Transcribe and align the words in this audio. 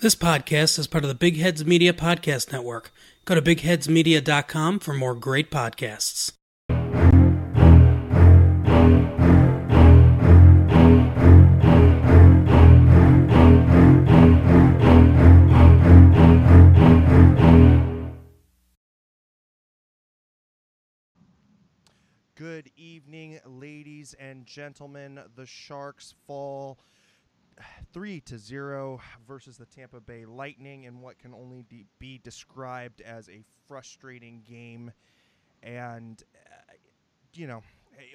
This 0.00 0.14
podcast 0.14 0.78
is 0.78 0.86
part 0.86 1.02
of 1.02 1.08
the 1.08 1.14
Big 1.16 1.38
Heads 1.38 1.64
Media 1.64 1.92
Podcast 1.92 2.52
Network. 2.52 2.92
Go 3.24 3.34
to 3.34 3.42
bigheadsmedia.com 3.42 4.78
for 4.78 4.94
more 4.94 5.16
great 5.16 5.50
podcasts. 5.50 6.30
Good 22.36 22.70
evening, 22.76 23.40
ladies 23.44 24.14
and 24.20 24.46
gentlemen. 24.46 25.18
The 25.34 25.46
Sharks 25.46 26.14
fall 26.28 26.78
three 27.92 28.20
to 28.22 28.38
zero 28.38 29.00
versus 29.26 29.56
the 29.56 29.66
Tampa 29.66 30.00
Bay 30.00 30.24
Lightning 30.24 30.84
in 30.84 31.00
what 31.00 31.18
can 31.18 31.34
only 31.34 31.64
de- 31.68 31.86
be 31.98 32.18
described 32.22 33.00
as 33.00 33.28
a 33.28 33.42
frustrating 33.66 34.42
game. 34.48 34.92
And 35.62 36.22
uh, 36.46 36.74
you 37.34 37.46
know, 37.46 37.62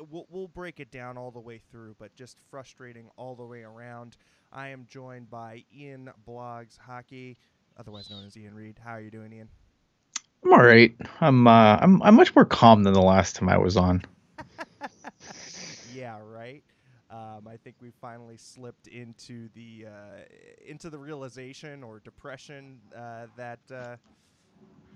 we'll, 0.09 0.25
we'll 0.29 0.48
break 0.48 0.79
it 0.79 0.91
down 0.91 1.17
all 1.17 1.31
the 1.31 1.39
way 1.39 1.61
through, 1.71 1.95
but 1.99 2.13
just 2.15 2.37
frustrating 2.49 3.09
all 3.17 3.35
the 3.35 3.45
way 3.45 3.63
around. 3.63 4.17
I 4.51 4.70
am 4.70 4.85
joined 4.89 5.29
by 5.29 5.63
Ian 5.75 6.12
Blogs 6.27 6.77
Hockey, 6.77 7.37
otherwise 7.77 8.09
known 8.09 8.25
as 8.25 8.37
Ian 8.37 8.53
Reed. 8.53 8.79
How 8.84 8.91
are 8.91 9.01
you 9.01 9.12
doing, 9.12 9.34
Ian? 9.34 9.49
I'm 10.45 10.53
all 10.53 10.63
right. 10.63 10.93
I'm 11.21 11.48
uh, 11.48 11.77
I'm 11.81 12.01
I'm 12.03 12.15
much 12.15 12.35
more 12.35 12.45
calm 12.45 12.84
than 12.84 12.93
the 12.93 13.01
last 13.01 13.35
time 13.35 13.49
I 13.49 13.57
was 13.57 13.77
on. 13.77 14.03
yeah, 15.95 16.20
right. 16.21 16.63
Um, 17.13 17.48
I 17.48 17.58
think 17.58 17.76
we 17.80 17.91
finally 18.02 18.38
slipped 18.38 18.88
into 18.88 19.48
the 19.54 19.85
uh, 19.88 20.21
into 20.66 20.90
the 20.90 20.98
realization 20.98 21.84
or 21.84 21.99
depression 21.99 22.80
uh, 22.98 23.27
that 23.38 23.59
uh, 23.71 23.98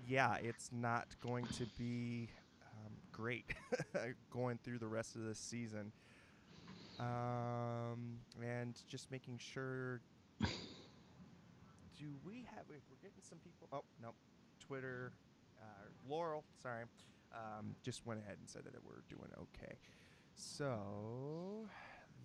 yeah, 0.08 0.38
it's 0.42 0.72
not 0.72 1.06
going 1.22 1.46
to 1.58 1.68
be 1.78 2.30
um, 2.64 2.94
great 3.12 3.46
going 4.32 4.58
through 4.64 4.80
the 4.80 4.88
rest 4.88 5.16
of 5.16 5.26
this 5.26 5.38
season. 5.38 5.92
Um, 7.00 8.18
and 8.44 8.82
just 8.88 9.12
making 9.12 9.38
sure. 9.38 10.02
Do 10.40 10.48
we 12.26 12.48
have? 12.56 12.66
We're 12.68 12.80
getting 13.02 13.22
some 13.22 13.38
people. 13.44 13.68
Oh 13.72 13.84
no, 14.02 14.14
Twitter. 14.60 15.12
Uh, 15.62 15.90
Laurel, 16.10 16.44
sorry, 16.62 16.84
um, 17.34 17.76
just 17.84 18.06
went 18.06 18.22
ahead 18.22 18.38
and 18.40 18.50
said 18.50 18.64
that 18.66 18.74
we're 18.84 19.04
doing 19.10 19.30
okay. 19.40 19.76
So, 20.36 21.68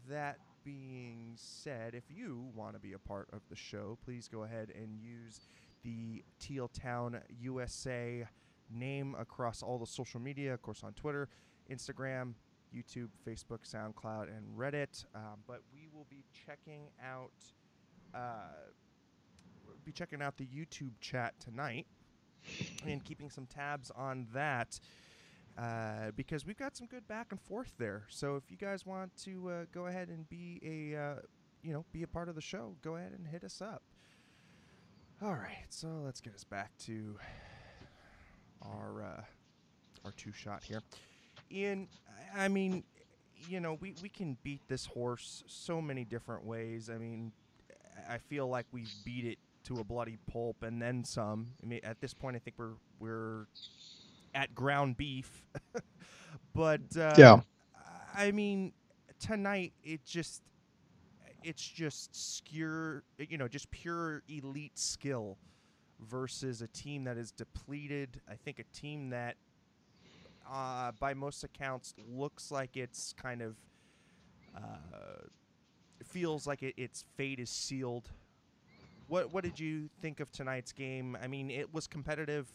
that 0.08 0.38
being 0.64 1.32
said, 1.36 1.94
if 1.94 2.04
you 2.08 2.44
want 2.54 2.74
to 2.74 2.80
be 2.80 2.92
a 2.92 2.98
part 2.98 3.28
of 3.32 3.40
the 3.48 3.56
show, 3.56 3.98
please 4.04 4.28
go 4.28 4.44
ahead 4.44 4.72
and 4.74 4.96
use 5.00 5.40
the 5.82 6.22
Teal 6.38 6.68
Town 6.68 7.20
USA 7.40 8.24
name 8.70 9.16
across 9.18 9.62
all 9.62 9.78
the 9.78 9.86
social 9.86 10.20
media, 10.20 10.54
of 10.54 10.62
course, 10.62 10.82
on 10.84 10.92
Twitter, 10.92 11.28
Instagram, 11.70 12.34
YouTube, 12.74 13.08
Facebook, 13.26 13.60
SoundCloud, 13.68 14.28
and 14.28 14.46
Reddit. 14.56 15.04
Um, 15.14 15.40
but 15.46 15.60
we 15.74 15.88
will 15.92 16.06
be 16.08 16.24
checking 16.46 16.88
out. 17.04 17.32
Uh, 18.14 18.70
be 19.84 19.92
checking 19.92 20.22
out 20.22 20.36
the 20.36 20.46
YouTube 20.46 20.92
chat 21.00 21.34
tonight 21.40 21.86
and 22.86 23.02
keeping 23.02 23.30
some 23.30 23.46
tabs 23.46 23.90
on 23.96 24.26
that 24.32 24.78
uh, 25.58 26.10
because 26.16 26.46
we've 26.46 26.58
got 26.58 26.76
some 26.76 26.86
good 26.86 27.06
back 27.08 27.28
and 27.30 27.40
forth 27.40 27.72
there. 27.78 28.04
So 28.08 28.36
if 28.36 28.44
you 28.50 28.56
guys 28.56 28.86
want 28.86 29.16
to 29.24 29.48
uh, 29.48 29.64
go 29.72 29.86
ahead 29.86 30.08
and 30.08 30.28
be 30.28 30.60
a 30.64 30.98
uh, 30.98 31.14
you 31.62 31.72
know 31.72 31.84
be 31.92 32.02
a 32.02 32.06
part 32.06 32.28
of 32.28 32.34
the 32.34 32.40
show, 32.40 32.76
go 32.82 32.96
ahead 32.96 33.12
and 33.16 33.26
hit 33.26 33.44
us 33.44 33.60
up. 33.60 33.82
All 35.22 35.34
right, 35.34 35.66
so 35.68 35.88
let's 36.04 36.20
get 36.20 36.34
us 36.34 36.44
back 36.44 36.70
to 36.86 37.16
our 38.62 39.02
uh, 39.02 39.22
our 40.04 40.12
two 40.16 40.32
shot 40.32 40.62
here. 40.64 40.82
Ian, 41.50 41.88
I 42.34 42.48
mean, 42.48 42.82
you 43.48 43.60
know, 43.60 43.74
we, 43.74 43.94
we 44.02 44.08
can 44.08 44.36
beat 44.42 44.60
this 44.68 44.86
horse 44.86 45.44
so 45.46 45.80
many 45.80 46.04
different 46.04 46.44
ways. 46.44 46.90
I 46.90 46.98
mean, 46.98 47.32
I 48.08 48.18
feel 48.18 48.48
like 48.48 48.66
we've 48.72 48.92
beat 49.04 49.24
it 49.24 49.38
to 49.64 49.80
a 49.80 49.84
bloody 49.84 50.18
pulp 50.30 50.62
and 50.62 50.80
then 50.80 51.04
some. 51.04 51.48
I 51.62 51.66
mean, 51.66 51.80
at 51.84 52.00
this 52.00 52.14
point, 52.14 52.36
I 52.36 52.38
think 52.38 52.56
we're 52.58 52.74
we're 52.98 53.46
at 54.34 54.54
ground 54.54 54.96
beef. 54.96 55.44
but 56.54 56.96
uh, 56.96 57.18
Yeah. 57.18 57.40
I 58.14 58.32
mean, 58.32 58.72
tonight 59.20 59.72
it 59.82 60.04
just 60.04 60.42
it's 61.42 61.62
just 61.66 62.14
skewer, 62.36 63.04
you 63.18 63.38
know, 63.38 63.48
just 63.48 63.70
pure 63.70 64.22
elite 64.28 64.78
skill 64.78 65.38
versus 66.00 66.62
a 66.62 66.68
team 66.68 67.04
that 67.04 67.16
is 67.16 67.32
depleted. 67.32 68.20
I 68.28 68.34
think 68.34 68.58
a 68.58 68.64
team 68.76 69.10
that, 69.10 69.36
uh, 70.50 70.92
by 70.98 71.14
most 71.14 71.44
accounts, 71.44 71.94
looks 72.08 72.50
like 72.50 72.76
it's 72.76 73.12
kind 73.14 73.42
of 73.42 73.56
uh, 74.56 75.26
feels 76.04 76.46
like 76.46 76.62
it, 76.62 76.74
its 76.76 77.04
fate 77.16 77.38
is 77.40 77.50
sealed. 77.50 78.10
What 79.08 79.32
what 79.32 79.44
did 79.44 79.58
you 79.58 79.88
think 80.00 80.20
of 80.20 80.30
tonight's 80.32 80.72
game? 80.72 81.16
I 81.22 81.26
mean, 81.28 81.50
it 81.50 81.72
was 81.72 81.86
competitive 81.86 82.48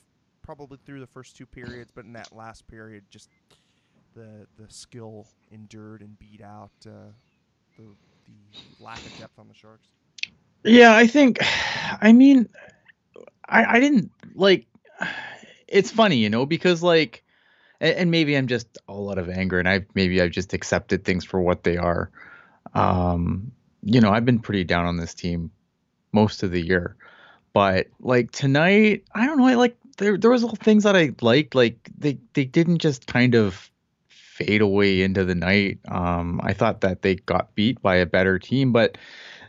probably 0.48 0.80
through 0.86 1.02
the 1.02 1.08
first 1.08 1.36
two 1.36 1.46
periods, 1.46 1.92
but 1.94 2.06
in 2.06 2.14
that 2.14 2.34
last 2.34 2.66
period, 2.68 3.04
just 3.12 3.30
the 4.16 4.48
the 4.58 4.66
skill 4.70 5.28
endured 5.52 6.02
and 6.02 6.18
beat 6.18 6.42
out 6.42 6.72
uh, 6.86 7.12
the 7.78 7.84
the 8.26 8.84
lack 8.84 8.98
of 9.06 9.16
depth 9.20 9.38
on 9.38 9.48
the 9.50 9.54
Sharks. 9.54 9.90
Yeah, 10.64 10.96
I 10.96 11.06
think. 11.06 11.40
I 12.02 12.14
mean, 12.14 12.48
I 13.48 13.66
I 13.76 13.80
didn't 13.82 14.10
like. 14.34 14.66
It's 15.68 15.92
funny, 15.92 16.16
you 16.16 16.30
know, 16.30 16.46
because 16.46 16.82
like, 16.82 17.24
and, 17.82 17.96
and 17.96 18.12
maybe 18.12 18.38
I'm 18.38 18.48
just 18.48 18.78
all 18.88 19.12
out 19.12 19.18
of 19.18 19.30
anger, 19.30 19.60
and 19.60 19.68
I 19.68 19.86
maybe 19.96 20.22
I've 20.22 20.32
just 20.32 20.54
accepted 20.54 21.04
things 21.04 21.26
for 21.26 21.42
what 21.42 21.64
they 21.64 21.76
are. 21.76 22.10
Um, 22.74 23.52
you 23.84 24.00
know, 24.00 24.12
I've 24.12 24.26
been 24.26 24.40
pretty 24.40 24.64
down 24.64 24.86
on 24.86 24.96
this 24.96 25.14
team 25.14 25.52
most 26.14 26.42
of 26.42 26.52
the 26.52 26.66
year, 26.66 26.96
but 27.52 27.88
like 28.00 28.32
tonight, 28.32 29.04
I 29.14 29.26
don't 29.26 29.38
know. 29.38 29.46
I 29.46 29.56
like 29.56 29.78
there 29.98 30.18
there 30.18 30.32
was 30.32 30.44
little 30.44 30.58
things 30.58 30.84
that 30.84 30.96
I 30.96 31.12
liked. 31.22 31.56
Like 31.56 31.90
they 31.98 32.18
they 32.34 32.46
didn't 32.46 32.80
just 32.80 33.08
kind 33.08 33.36
of 33.36 33.70
fade 34.08 34.62
away 34.62 35.02
into 35.02 35.26
the 35.26 35.36
night. 35.36 35.80
Um, 35.88 36.40
I 36.44 36.54
thought 36.54 36.82
that 36.82 37.02
they 37.02 37.16
got 37.16 37.54
beat 37.56 37.82
by 37.82 37.96
a 37.96 38.06
better 38.06 38.40
team, 38.40 38.72
but 38.72 38.98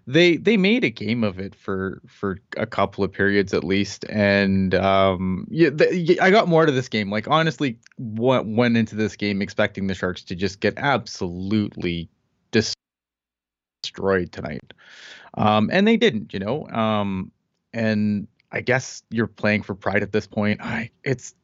they 0.06 0.38
they 0.38 0.56
made 0.56 0.84
a 0.84 0.90
game 0.90 1.22
of 1.22 1.38
it 1.38 1.54
for 1.54 2.00
for 2.06 2.38
a 2.56 2.66
couple 2.66 3.04
of 3.04 3.12
periods 3.12 3.52
at 3.52 3.62
least. 3.62 4.04
And 4.08 4.74
um, 4.74 5.46
yeah, 5.50 5.68
the, 5.68 6.18
I 6.20 6.30
got 6.30 6.48
more 6.48 6.64
to 6.64 6.72
this 6.72 6.88
game. 6.88 7.10
Like 7.10 7.28
honestly, 7.28 7.78
went 7.98 8.56
went 8.56 8.76
into 8.76 8.96
this 8.96 9.14
game 9.16 9.42
expecting 9.42 9.86
the 9.86 9.94
Sharks 9.94 10.24
to 10.24 10.34
just 10.34 10.60
get 10.60 10.74
absolutely 10.78 12.08
destroyed 12.50 14.32
tonight, 14.32 14.72
um, 15.34 15.68
and 15.70 15.86
they 15.86 15.98
didn't. 15.98 16.32
You 16.32 16.40
know, 16.40 16.66
um, 16.68 17.30
and 17.74 18.26
I 18.50 18.60
guess 18.60 19.02
you're 19.10 19.26
playing 19.26 19.62
for 19.62 19.74
pride 19.74 20.02
at 20.02 20.12
this 20.12 20.26
point. 20.26 20.60
I 20.62 20.90
it's 21.04 21.34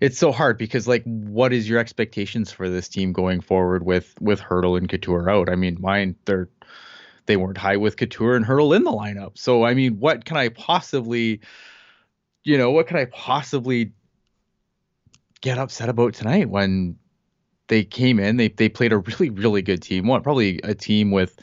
it's 0.00 0.18
so 0.18 0.32
hard 0.32 0.58
because 0.58 0.86
like 0.86 1.02
what 1.04 1.52
is 1.52 1.68
your 1.68 1.78
expectations 1.78 2.52
for 2.52 2.68
this 2.68 2.88
team 2.88 3.12
going 3.12 3.40
forward 3.40 3.84
with 3.84 4.14
with 4.20 4.40
Hertl 4.40 4.76
and 4.76 4.88
Couture 4.88 5.30
out? 5.30 5.48
I 5.48 5.56
mean, 5.56 5.78
mine 5.80 6.16
they're 6.24 6.48
they 7.26 7.36
weren't 7.36 7.58
high 7.58 7.76
with 7.76 7.96
Couture 7.96 8.36
and 8.36 8.44
Hertl 8.44 8.76
in 8.76 8.84
the 8.84 8.92
lineup. 8.92 9.38
So 9.38 9.64
I 9.64 9.74
mean, 9.74 9.98
what 9.98 10.24
can 10.24 10.36
I 10.36 10.48
possibly 10.50 11.40
you 12.42 12.58
know, 12.58 12.70
what 12.72 12.86
can 12.86 12.98
I 12.98 13.06
possibly 13.06 13.92
get 15.40 15.58
upset 15.58 15.88
about 15.88 16.14
tonight 16.14 16.50
when 16.50 16.98
they 17.68 17.84
came 17.84 18.18
in, 18.20 18.36
they 18.36 18.48
they 18.48 18.68
played 18.68 18.92
a 18.92 18.98
really 18.98 19.30
really 19.30 19.62
good 19.62 19.82
team. 19.82 20.06
One 20.06 20.22
probably 20.22 20.60
a 20.64 20.74
team 20.74 21.10
with 21.10 21.38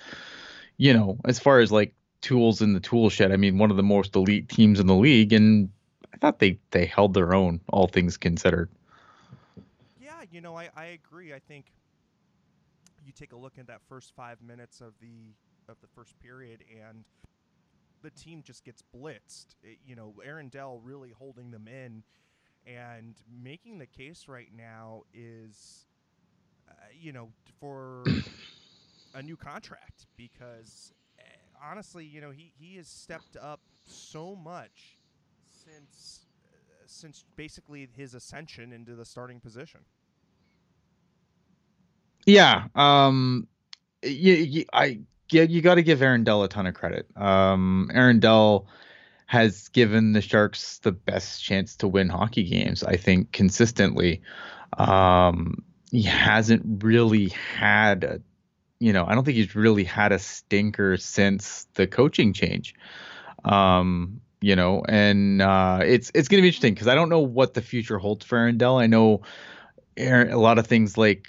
you 0.78 0.94
know, 0.94 1.18
as 1.26 1.40
far 1.40 1.60
as 1.60 1.72
like 1.72 1.94
tools 2.22 2.62
in 2.62 2.74
the 2.74 2.80
tool 2.80 3.10
shed, 3.10 3.32
I 3.32 3.38
mean, 3.38 3.58
one 3.58 3.72
of 3.72 3.78
the 3.78 3.84
most 3.84 4.16
elite 4.16 4.50
teams 4.50 4.80
in 4.80 4.88
the 4.88 4.96
league 4.96 5.34
and 5.34 5.70
I 6.14 6.18
thought 6.18 6.40
they 6.40 6.60
they 6.72 6.86
held 6.86 7.14
their 7.14 7.34
own, 7.34 7.62
all 7.70 7.88
things 7.88 8.18
considered. 8.18 8.70
Yeah, 10.00 10.22
you 10.32 10.42
know, 10.42 10.56
I, 10.58 10.70
I 10.76 10.86
agree. 10.86 11.34
I 11.34 11.40
think 11.40 11.72
you 13.06 13.12
take 13.12 13.34
a 13.34 13.38
look 13.38 13.58
at 13.58 13.68
that 13.68 13.82
first 13.88 14.14
five 14.16 14.42
minutes 14.42 14.82
of 14.82 14.94
the 15.00 15.34
of 15.70 15.78
the 15.82 15.88
first 15.88 16.20
period, 16.20 16.64
and 16.88 17.06
the 18.04 18.10
team 18.12 18.42
just 18.44 18.64
gets 18.64 18.82
blitzed. 18.96 19.56
It- 19.64 19.80
you 19.86 19.96
know, 19.96 20.14
Aaron 20.24 20.50
Dell 20.50 20.80
really 20.84 21.12
holding 21.12 21.52
them 21.52 21.68
in, 21.68 22.04
and 22.66 23.16
making 23.30 23.80
the 23.80 23.86
case 23.88 24.28
right 24.28 24.50
now 24.56 25.04
is, 25.14 25.88
uh, 26.70 26.74
you 26.94 27.12
know, 27.12 27.30
for 27.60 28.04
a 29.14 29.22
new 29.22 29.38
contract 29.38 30.08
because 30.18 30.94
honestly, 31.64 32.06
you 32.06 32.22
know, 32.22 32.32
he 32.32 32.52
he 32.58 32.78
has 32.78 32.88
stepped 32.88 33.38
up 33.38 33.60
so 33.86 34.36
much 34.36 35.00
since 35.50 36.26
uh, 36.44 36.84
since 36.86 37.26
basically 37.36 37.88
his 37.96 38.14
ascension 38.14 38.72
into 38.72 38.96
the 38.96 39.06
starting 39.06 39.40
position. 39.40 39.82
Yeah, 42.26 42.66
um, 42.76 43.48
you, 44.04 44.34
you, 44.34 44.66
I 44.74 45.00
yeah, 45.32 45.44
you 45.44 45.62
got 45.62 45.76
to 45.76 45.82
give 45.82 46.02
Aaron 46.02 46.24
Dell 46.24 46.44
a 46.44 46.48
ton 46.48 46.68
of 46.68 46.74
credit. 46.74 47.08
Um, 47.16 47.90
Aaron 47.94 48.20
Dell 48.20 48.68
has 49.26 49.70
given 49.70 50.12
the 50.12 50.22
Sharks 50.22 50.80
the 50.80 50.92
best 50.92 51.44
chance 51.44 51.76
to 51.78 51.88
win 51.88 52.10
hockey 52.10 52.44
games. 52.44 52.84
I 52.84 52.98
think 52.98 53.32
consistently. 53.32 54.22
Um, 54.78 55.64
he 55.92 56.04
hasn't 56.04 56.84
really 56.84 57.30
had 57.30 58.04
a, 58.06 58.22
you 58.82 58.92
know, 58.92 59.06
I 59.06 59.14
don't 59.14 59.24
think 59.24 59.38
he's 59.38 59.56
really 59.56 59.84
had 59.84 60.12
a 60.12 60.18
stinker 60.18 60.98
since 60.98 61.68
the 61.76 61.86
coaching 61.86 62.34
change. 62.34 62.74
Um, 63.46 64.22
you 64.42 64.56
know, 64.56 64.84
and 64.90 65.40
uh, 65.40 65.82
it's 65.86 66.12
it's 66.16 66.28
gonna 66.28 66.42
be 66.42 66.48
interesting 66.48 66.74
because 66.74 66.88
I 66.88 66.96
don't 66.96 67.10
know 67.10 67.20
what 67.20 67.54
the 67.54 67.62
future 67.62 68.00
holds 68.00 68.26
for 68.26 68.40
Aaron 68.40 68.58
Dell. 68.58 68.80
I 68.80 68.88
know 68.88 69.22
Aaron, 69.98 70.32
a 70.32 70.40
lot 70.40 70.58
of 70.58 70.66
things 70.66 70.98
like 70.98 71.28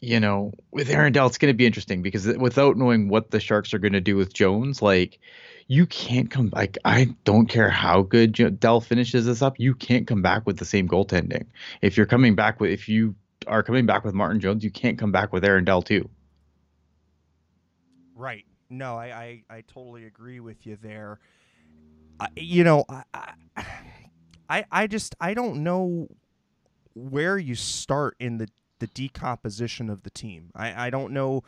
you 0.00 0.18
know 0.18 0.52
with 0.72 0.90
Aaron 0.90 1.12
Dell, 1.12 1.28
it's 1.28 1.38
gonna 1.38 1.54
be 1.54 1.64
interesting 1.64 2.02
because 2.02 2.26
without 2.26 2.76
knowing 2.76 3.08
what 3.08 3.30
the 3.30 3.38
Sharks 3.38 3.72
are 3.72 3.78
gonna 3.78 4.00
do 4.00 4.16
with 4.16 4.34
Jones, 4.34 4.82
like 4.82 5.20
you 5.68 5.86
can't 5.86 6.28
come 6.28 6.50
like 6.52 6.76
I 6.84 7.14
don't 7.22 7.46
care 7.46 7.70
how 7.70 8.02
good 8.02 8.58
Dell 8.58 8.80
finishes 8.80 9.26
this 9.26 9.42
up, 9.42 9.60
you 9.60 9.76
can't 9.76 10.08
come 10.08 10.22
back 10.22 10.44
with 10.44 10.58
the 10.58 10.64
same 10.64 10.88
goaltending. 10.88 11.46
If 11.82 11.96
you're 11.96 12.06
coming 12.06 12.34
back 12.34 12.58
with 12.58 12.72
if 12.72 12.88
you 12.88 13.14
are 13.46 13.62
coming 13.62 13.86
back 13.86 14.04
with 14.04 14.12
Martin 14.12 14.40
Jones, 14.40 14.64
you 14.64 14.72
can't 14.72 14.98
come 14.98 15.12
back 15.12 15.32
with 15.32 15.44
Aaron 15.44 15.64
Dell 15.64 15.82
too. 15.82 16.10
Right. 18.20 18.44
No, 18.68 18.96
I 18.96 19.42
I, 19.50 19.56
I 19.56 19.60
totally 19.62 20.04
agree 20.04 20.40
with 20.40 20.66
you 20.66 20.76
there. 20.80 21.18
I, 22.20 22.28
you 22.36 22.64
know, 22.64 22.84
I, 22.88 23.32
I 24.48 24.64
I 24.70 24.86
just 24.86 25.16
I 25.20 25.32
don't 25.32 25.62
know 25.62 26.08
where 26.94 27.38
you 27.38 27.54
start 27.54 28.16
in 28.20 28.36
the 28.36 28.48
the 28.78 28.88
decomposition 28.88 29.88
of 29.88 30.02
the 30.02 30.10
team. 30.10 30.50
I 30.54 30.86
I 30.86 30.90
don't 30.90 31.12
know 31.12 31.44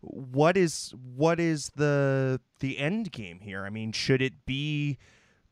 what 0.00 0.56
is 0.56 0.94
what 1.16 1.40
is 1.40 1.72
the 1.74 2.40
the 2.60 2.78
end 2.78 3.10
game 3.10 3.40
here? 3.40 3.64
I 3.64 3.70
mean, 3.70 3.90
should 3.90 4.22
it 4.22 4.46
be 4.46 4.98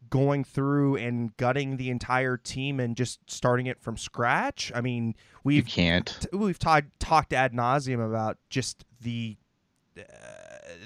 going 0.09 0.45
through 0.45 0.95
and 0.95 1.37
gutting 1.37 1.77
the 1.77 1.91
entire 1.91 2.37
team 2.37 2.79
and 2.79 2.97
just 2.97 3.19
starting 3.29 3.67
it 3.67 3.81
from 3.81 3.97
scratch? 3.97 4.71
I 4.75 4.81
mean, 4.81 5.17
we've 5.43 5.67
can't. 5.67 6.17
T- 6.21 6.37
we've 6.37 6.59
talked 6.59 7.01
talked 7.01 7.33
ad 7.33 7.53
nauseum 7.53 8.07
about 8.07 8.39
just 8.49 8.85
the 9.01 9.37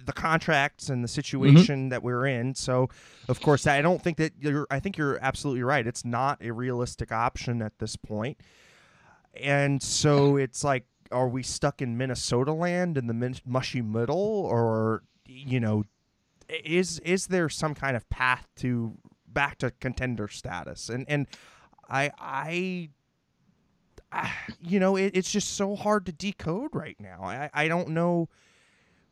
the 0.04 0.12
contracts 0.12 0.88
and 0.88 1.02
the 1.02 1.08
situation 1.08 1.76
mm-hmm. 1.76 1.88
that 1.90 2.02
we're 2.02 2.26
in. 2.26 2.54
So, 2.54 2.88
of 3.28 3.40
course, 3.40 3.66
I 3.66 3.82
don't 3.82 4.02
think 4.02 4.16
that 4.18 4.32
you're. 4.40 4.66
I 4.70 4.80
think 4.80 4.96
you're 4.96 5.18
absolutely 5.22 5.62
right. 5.62 5.86
It's 5.86 6.04
not 6.04 6.38
a 6.42 6.52
realistic 6.52 7.12
option 7.12 7.62
at 7.62 7.78
this 7.78 7.96
point. 7.96 8.38
and 9.34 9.82
so 9.82 10.36
it's 10.36 10.64
like, 10.64 10.86
are 11.12 11.28
we 11.28 11.42
stuck 11.42 11.80
in 11.82 11.96
Minnesota 11.96 12.52
land 12.52 12.98
in 12.98 13.06
the 13.06 13.14
min- 13.14 13.36
mushy 13.44 13.82
middle, 13.82 14.16
or 14.16 15.02
you 15.26 15.60
know, 15.60 15.84
is 16.48 16.98
is 17.00 17.28
there 17.28 17.48
some 17.48 17.74
kind 17.74 17.96
of 17.96 18.08
path 18.10 18.48
to 18.56 18.96
back 19.26 19.58
to 19.58 19.70
contender 19.70 20.28
status? 20.28 20.88
And 20.88 21.04
and 21.08 21.26
I 21.88 22.10
I. 22.18 22.90
you 24.60 24.80
know, 24.80 24.96
it, 24.96 25.12
it's 25.14 25.30
just 25.30 25.54
so 25.54 25.76
hard 25.76 26.04
to 26.04 26.10
decode 26.10 26.74
right 26.74 26.96
now. 26.98 27.20
I, 27.22 27.48
I 27.54 27.68
don't 27.68 27.90
know 27.90 28.28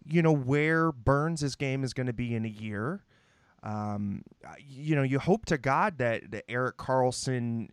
you 0.08 0.22
know 0.22 0.32
where 0.32 0.93
Burns' 0.93 1.55
game 1.55 1.84
is 1.84 1.93
going 1.93 2.06
to 2.06 2.12
be 2.12 2.34
in 2.34 2.44
a 2.44 2.49
year. 2.49 3.05
Um, 3.62 4.22
you 4.66 4.94
know, 4.94 5.02
you 5.02 5.19
hope 5.19 5.46
to 5.46 5.58
God 5.58 5.99
that, 5.99 6.31
that 6.31 6.44
Erik 6.49 6.76
Karlsson 6.76 7.69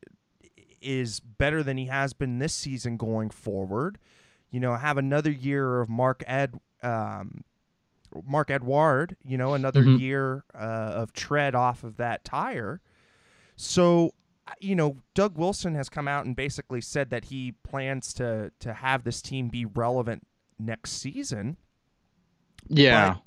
is 0.81 1.19
better 1.19 1.63
than 1.63 1.77
he 1.77 1.85
has 1.85 2.13
been 2.13 2.39
this 2.39 2.53
season 2.53 2.97
going 2.97 3.29
forward. 3.29 3.97
You 4.51 4.59
know, 4.59 4.75
have 4.75 4.97
another 4.97 5.31
year 5.31 5.81
of 5.81 5.89
Mark 5.89 6.23
Ed, 6.27 6.59
um, 6.81 7.43
Marc-Edouard. 8.25 9.15
You 9.23 9.37
know, 9.37 9.53
another 9.53 9.81
mm-hmm. 9.81 10.01
year 10.01 10.43
uh, 10.53 10.93
of 10.95 11.13
tread 11.13 11.55
off 11.55 11.83
of 11.83 11.97
that 11.97 12.23
tire. 12.23 12.81
So, 13.55 14.13
you 14.59 14.75
know, 14.75 14.97
Doug 15.13 15.37
Wilson 15.37 15.75
has 15.75 15.89
come 15.89 16.07
out 16.07 16.25
and 16.25 16.35
basically 16.35 16.81
said 16.81 17.09
that 17.09 17.25
he 17.25 17.53
plans 17.63 18.13
to 18.15 18.51
to 18.59 18.73
have 18.73 19.03
this 19.03 19.21
team 19.21 19.49
be 19.49 19.65
relevant 19.65 20.25
next 20.59 20.91
season. 20.93 21.57
Yeah. 22.67 23.13
But, 23.13 23.21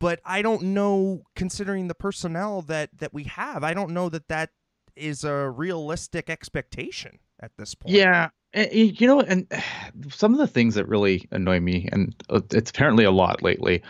but 0.00 0.20
I 0.24 0.42
don't 0.42 0.62
know, 0.62 1.22
considering 1.34 1.88
the 1.88 1.94
personnel 1.94 2.62
that 2.62 2.90
that 2.98 3.12
we 3.12 3.24
have, 3.24 3.64
I 3.64 3.74
don't 3.74 3.90
know 3.90 4.08
that 4.08 4.28
that 4.28 4.50
is 4.96 5.24
a 5.24 5.48
realistic 5.48 6.28
expectation 6.30 7.18
at 7.40 7.52
this 7.56 7.74
point. 7.74 7.94
Yeah, 7.94 8.30
you 8.54 9.06
know, 9.06 9.20
and 9.20 9.46
some 10.10 10.32
of 10.32 10.38
the 10.38 10.46
things 10.46 10.74
that 10.74 10.86
really 10.88 11.26
annoy 11.30 11.60
me, 11.60 11.88
and 11.90 12.14
uh, 12.30 12.40
it's 12.52 12.70
apparently 12.70 13.04
a 13.04 13.10
lot 13.10 13.42
lately. 13.42 13.82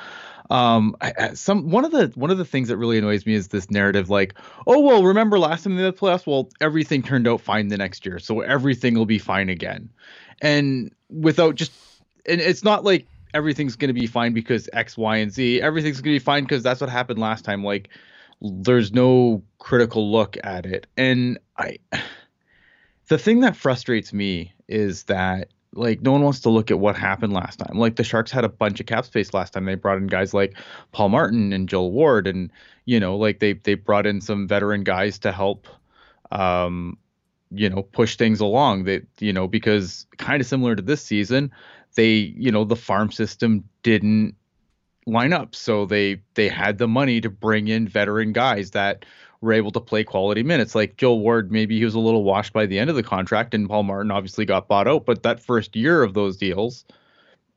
Um, 0.50 0.96
some 1.34 1.70
one 1.70 1.84
of 1.84 1.90
the 1.90 2.10
one 2.14 2.30
of 2.30 2.38
the 2.38 2.44
things 2.44 2.68
that 2.68 2.78
really 2.78 2.96
annoys 2.96 3.26
me 3.26 3.34
is 3.34 3.48
this 3.48 3.70
narrative, 3.70 4.08
like, 4.08 4.34
oh 4.66 4.80
well, 4.80 5.04
remember 5.04 5.38
last 5.38 5.64
time 5.64 5.76
had 5.76 5.94
the 5.94 5.98
playoffs? 5.98 6.26
Well, 6.26 6.48
everything 6.60 7.02
turned 7.02 7.28
out 7.28 7.42
fine 7.42 7.68
the 7.68 7.76
next 7.76 8.06
year, 8.06 8.18
so 8.18 8.40
everything 8.40 8.94
will 8.94 9.06
be 9.06 9.18
fine 9.18 9.50
again, 9.50 9.90
and 10.40 10.90
without 11.10 11.54
just, 11.54 11.72
and 12.24 12.40
it's 12.40 12.64
not 12.64 12.82
like 12.82 13.06
everything's 13.34 13.76
going 13.76 13.88
to 13.88 14.00
be 14.00 14.06
fine 14.06 14.32
because 14.32 14.69
X, 14.72 14.96
Y, 14.96 15.16
and 15.19 15.32
Z. 15.32 15.60
Everything's 15.60 16.00
going 16.00 16.14
to 16.14 16.20
be 16.20 16.25
fine 16.25 16.44
because 16.44 16.62
that's 16.62 16.80
what 16.80 16.90
happened 16.90 17.19
last 17.19 17.44
time. 17.44 17.64
Like, 17.64 17.90
there's 18.40 18.92
no 18.92 19.42
critical 19.58 20.10
look 20.10 20.36
at 20.42 20.66
it. 20.66 20.86
And 20.96 21.38
I, 21.56 21.78
the 23.08 23.19
thing 23.19 23.40
that 23.40 23.56
frustrates 23.56 24.12
me 24.12 24.52
is 24.69 25.04
that 25.04 25.48
like 25.75 26.00
no 26.02 26.12
one 26.12 26.22
wants 26.22 26.40
to 26.40 26.50
look 26.50 26.70
at 26.70 26.78
what 26.78 26.96
happened 26.96 27.32
last 27.32 27.58
time. 27.58 27.78
Like 27.78 27.96
the 27.96 28.04
Sharks 28.04 28.30
had 28.30 28.44
a 28.44 28.48
bunch 28.48 28.80
of 28.80 28.86
cap 28.86 29.04
space 29.04 29.34
last 29.34 29.52
time. 29.52 29.64
They 29.64 29.75
brought 29.75 29.98
in 29.98 30.06
guys 30.06 30.34
like 30.34 30.56
Paul 30.92 31.10
Martin 31.10 31.52
and 31.52 31.69
Joel 31.69 31.92
Ward, 31.92 32.26
and 32.26 32.50
you 32.84 33.00
know, 33.00 33.16
like 33.16 33.38
they 33.40 33.54
they 33.54 33.75
brought 33.75 34.06
in 34.06 34.20
some 34.20 34.48
veteran 34.48 34.82
guys 34.82 35.19
to 35.20 35.32
help, 35.32 35.69
um, 36.30 36.96
you 37.50 37.69
know, 37.69 37.82
push 37.82 38.16
things 38.16 38.40
along. 38.40 38.84
That 38.84 39.06
you 39.19 39.32
know, 39.32 39.46
because 39.46 40.06
kind 40.16 40.40
of 40.40 40.46
similar 40.46 40.75
to 40.75 40.82
this 40.82 41.02
season, 41.02 41.52
they 41.94 42.11
you 42.37 42.50
know 42.50 42.64
the 42.64 42.76
farm 42.76 43.11
system 43.11 43.64
didn't 43.82 44.35
line 45.06 45.32
up 45.32 45.55
so 45.55 45.87
they 45.87 46.20
they 46.35 46.49
had 46.49 46.79
the 46.79 46.88
money 46.88 47.20
to 47.20 47.31
bring 47.31 47.69
in 47.69 47.88
veteran 47.88 48.32
guys 48.32 48.73
that 48.73 49.05
were 49.40 49.52
able 49.52 49.70
to 49.70 49.81
play 49.81 50.05
quality 50.05 50.43
minutes 50.43 50.75
like 50.75 50.96
Joel 50.96 51.20
Ward 51.20 51.50
maybe 51.50 51.79
he 51.79 51.85
was 51.85 51.94
a 51.94 52.00
little 52.00 52.25
washed 52.25 52.52
by 52.52 52.67
the 52.67 52.79
end 52.79 52.90
of 52.90 52.96
the 52.96 53.02
contract 53.02 53.55
and 53.55 53.69
Paul 53.69 53.85
Martin 53.85 54.11
obviously 54.11 54.44
got 54.44 54.69
bought 54.69 54.88
out 54.88 55.06
but 55.06 55.23
that 55.23 55.40
first 55.40 55.76
year 55.76 56.02
of 56.02 56.14
those 56.14 56.37
deals 56.37 56.85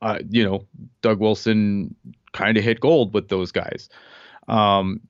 uh, 0.00 0.18
you 0.30 0.44
know 0.44 0.66
Doug 1.02 1.20
Wilson 1.20 1.94
kind 2.32 2.56
of 2.56 2.64
hit 2.64 2.80
gold 2.80 3.12
with 3.12 3.28
those 3.28 3.52
guys 3.52 3.88
um, 4.48 5.00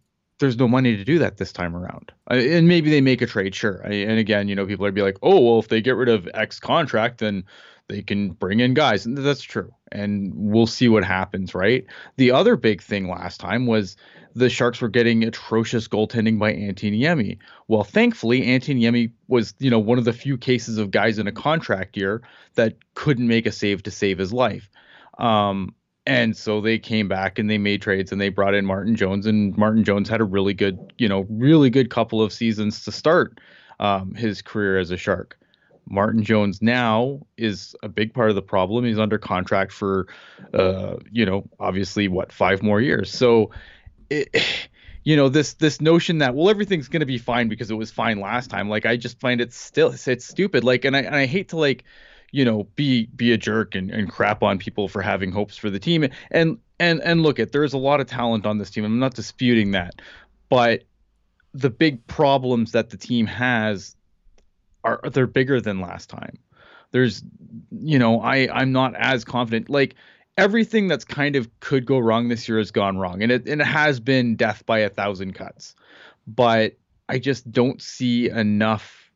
there's 0.43 0.59
no 0.59 0.67
money 0.67 0.97
to 0.97 1.05
do 1.05 1.21
that 1.21 1.37
this 1.37 1.53
time 1.53 1.77
around. 1.77 2.13
And 2.29 2.67
maybe 2.67 2.91
they 2.91 3.01
make 3.01 3.23
a 3.23 3.27
trade, 3.27 3.55
sure. 3.55 3.77
And 3.77 4.19
again, 4.19 4.49
you 4.49 4.57
know, 4.57 4.67
people 4.67 4.85
are 4.85 4.91
be 4.91 5.01
like, 5.01 5.17
oh, 5.23 5.41
well, 5.41 5.61
if 5.61 5.69
they 5.69 5.81
get 5.81 5.95
rid 5.95 6.09
of 6.09 6.29
X 6.35 6.59
contract, 6.59 7.19
then 7.19 7.45
they 7.89 8.03
can 8.03 8.31
bring 8.31 8.61
in 8.61 8.75
guys. 8.75 9.07
And 9.07 9.17
that's 9.17 9.43
true. 9.43 9.73
And 9.91 10.33
we'll 10.35 10.67
see 10.67 10.89
what 10.89 11.05
happens, 11.05 11.55
right? 11.55 11.85
The 12.17 12.31
other 12.31 12.57
big 12.57 12.83
thing 12.83 13.09
last 13.09 13.39
time 13.39 13.67
was 13.67 13.97
the 14.35 14.49
Sharks 14.49 14.81
were 14.81 14.89
getting 14.89 15.25
atrocious 15.25 15.89
goaltending 15.89 16.39
by 16.39 16.55
Antti 16.55 16.91
Niemi. 16.91 17.39
Well, 17.69 17.85
thankfully, 17.85 18.43
Antti 18.43 18.75
Niemi 18.77 19.13
was, 19.29 19.55
you 19.59 19.71
know, 19.71 19.79
one 19.79 19.99
of 19.99 20.05
the 20.05 20.13
few 20.13 20.39
cases 20.39 20.79
of 20.79 20.91
guys 20.91 21.19
in 21.19 21.27
a 21.27 21.33
contract 21.33 21.97
year 21.97 22.23
that 22.55 22.77
couldn't 22.95 23.29
make 23.29 23.47
a 23.47 23.53
save 23.53 23.83
to 23.83 23.91
save 23.91 24.19
his 24.19 24.33
life. 24.33 24.71
Um, 25.19 25.75
and 26.07 26.37
so 26.37 26.61
they 26.61 26.79
came 26.79 27.07
back 27.09 27.39
and 27.39 27.49
they 27.49 27.59
made 27.59 27.83
trades 27.83 28.11
and 28.11 28.21
they 28.21 28.29
brought 28.29 28.55
in 28.55 28.65
Martin 28.65 28.97
Jones 28.97 29.27
and 29.27 29.57
Martin 29.57 29.85
Jones 29.85 30.09
had 30.09 30.21
a 30.21 30.25
really 30.25 30.55
good, 30.55 30.79
you 30.99 31.09
know, 31.09 31.27
really 31.29 31.71
good 31.71 31.91
couple 31.91 32.21
of 32.21 32.33
seasons 32.33 32.85
to 32.85 32.93
start 32.93 33.39
um, 33.79 34.15
his 34.15 34.43
career 34.43 34.79
as 34.79 34.91
a 34.91 34.97
Shark. 34.97 35.39
Martin 35.87 36.23
Jones 36.23 36.63
now 36.63 37.27
is 37.37 37.75
a 37.83 37.89
big 37.89 38.15
part 38.15 38.31
of 38.31 38.35
the 38.35 38.43
problem. 38.43 38.85
He's 38.85 38.99
under 38.99 39.19
contract 39.19 39.73
for, 39.73 40.07
uh, 40.55 40.97
you 41.11 41.27
know, 41.27 41.49
obviously 41.61 42.09
what 42.09 42.33
five 42.33 42.63
more 42.63 42.81
years. 42.81 43.13
So, 43.13 43.51
it, 44.11 44.29
you 45.05 45.17
know, 45.17 45.29
this 45.29 45.55
this 45.55 45.81
notion 45.81 46.19
that 46.19 46.35
well 46.35 46.49
everything's 46.49 46.89
gonna 46.89 47.07
be 47.07 47.19
fine 47.19 47.49
because 47.49 47.71
it 47.71 47.75
was 47.75 47.91
fine 47.91 48.21
last 48.21 48.51
time. 48.51 48.69
Like 48.69 48.87
I 48.87 48.97
just 48.97 49.19
find 49.19 49.41
it 49.41 49.53
still 49.53 49.93
it's 50.07 50.25
stupid. 50.25 50.63
Like 50.65 50.85
and 50.85 50.97
I 50.97 51.01
and 51.01 51.17
I 51.17 51.27
hate 51.27 51.49
to 51.49 51.57
like, 51.57 51.85
you 52.31 52.45
know, 52.45 52.65
be 52.77 53.07
be 53.07 53.33
a 53.33 53.37
jerk 53.37 53.75
and, 53.75 53.91
and 53.91 54.09
crap 54.09 54.43
on 54.43 54.59
people 54.59 54.89
for 54.89 55.03
having 55.03 55.33
hopes 55.33 55.57
for 55.57 55.71
the 55.71 55.81
team. 55.81 56.09
And 56.31 56.59
and 56.79 57.01
and 57.03 57.23
look 57.23 57.41
at 57.41 57.53
there's 57.53 57.73
a 57.73 57.79
lot 57.79 58.01
of 58.01 58.07
talent 58.07 58.47
on 58.47 58.59
this 58.59 58.71
team. 58.71 58.85
I'm 58.85 59.01
not 59.01 59.15
disputing 59.15 59.73
that, 59.73 59.95
but 60.49 60.85
the 61.53 61.71
big 61.71 62.07
problems 62.07 62.73
that 62.73 62.91
the 62.91 62.97
team 62.97 63.27
has 63.27 63.97
are 64.85 65.01
they're 65.13 65.27
bigger 65.27 65.61
than 65.61 65.81
last 65.81 66.09
time. 66.09 66.39
There's, 66.91 67.23
you 67.71 67.99
know, 67.99 68.21
I 68.21 68.49
I'm 68.53 68.73
not 68.73 68.95
as 68.97 69.25
confident. 69.25 69.71
Like 69.71 69.95
everything 70.37 70.89
that's 70.89 71.05
kind 71.05 71.37
of 71.37 71.49
could 71.61 71.87
go 71.87 71.99
wrong 71.99 72.29
this 72.29 72.49
year 72.49 72.59
has 72.59 72.71
gone 72.71 72.99
wrong, 72.99 73.23
and 73.23 73.33
it 73.33 73.49
and 73.49 73.61
it 73.61 73.67
has 73.67 74.01
been 74.01 74.37
death 74.37 74.65
by 74.67 74.81
a 74.81 74.89
thousand 74.89 75.35
cuts. 75.35 75.75
But 76.27 76.77
I 77.09 77.19
just 77.19 77.51
don't 77.51 77.81
see 77.81 78.29
enough 78.29 79.11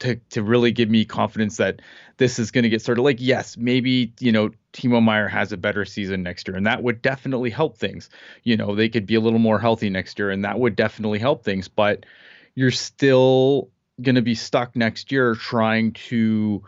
to 0.00 0.16
to 0.30 0.42
really 0.42 0.72
give 0.72 0.90
me 0.90 1.04
confidence 1.04 1.56
that 1.56 1.80
this 2.16 2.38
is 2.38 2.50
going 2.50 2.64
to 2.64 2.68
get 2.68 2.82
started. 2.82 3.02
Like, 3.02 3.20
yes, 3.20 3.56
maybe 3.56 4.12
you 4.20 4.32
know 4.32 4.50
Timo 4.72 5.02
Meier 5.02 5.28
has 5.28 5.52
a 5.52 5.56
better 5.56 5.84
season 5.84 6.22
next 6.22 6.46
year, 6.48 6.56
and 6.56 6.66
that 6.66 6.82
would 6.82 7.00
definitely 7.00 7.50
help 7.50 7.78
things. 7.78 8.10
You 8.42 8.56
know, 8.56 8.74
they 8.74 8.88
could 8.88 9.06
be 9.06 9.14
a 9.14 9.20
little 9.20 9.38
more 9.38 9.58
healthy 9.58 9.90
next 9.90 10.18
year, 10.18 10.30
and 10.30 10.44
that 10.44 10.58
would 10.58 10.76
definitely 10.76 11.18
help 11.18 11.44
things. 11.44 11.68
But 11.68 12.06
you're 12.54 12.70
still 12.70 13.70
going 14.02 14.14
to 14.14 14.22
be 14.22 14.34
stuck 14.34 14.74
next 14.76 15.12
year 15.12 15.34
trying 15.34 15.92
to 15.92 16.62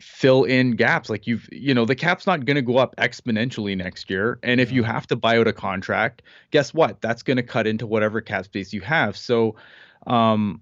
fill 0.00 0.44
in 0.44 0.72
gaps. 0.72 1.08
Like 1.08 1.26
you've 1.26 1.48
you 1.52 1.74
know 1.74 1.84
the 1.84 1.94
cap's 1.94 2.26
not 2.26 2.44
going 2.44 2.56
to 2.56 2.62
go 2.62 2.76
up 2.76 2.94
exponentially 2.96 3.76
next 3.76 4.10
year 4.10 4.38
and 4.42 4.60
if 4.60 4.72
you 4.72 4.82
have 4.82 5.06
to 5.08 5.16
buy 5.16 5.38
out 5.38 5.46
a 5.46 5.52
contract 5.52 6.22
guess 6.50 6.74
what? 6.74 7.00
That's 7.00 7.22
going 7.22 7.36
to 7.36 7.42
cut 7.42 7.66
into 7.66 7.86
whatever 7.86 8.20
cap 8.20 8.44
space 8.44 8.72
you 8.72 8.80
have. 8.80 9.16
So 9.16 9.56
um 10.06 10.60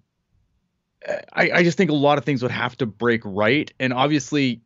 I, 1.33 1.50
I 1.54 1.62
just 1.62 1.78
think 1.78 1.90
a 1.90 1.95
lot 1.95 2.19
of 2.19 2.25
things 2.25 2.42
would 2.42 2.50
have 2.50 2.76
to 2.78 2.87
break 2.87 3.23
right 3.25 3.73
and 3.80 3.92
obviously 3.92 4.61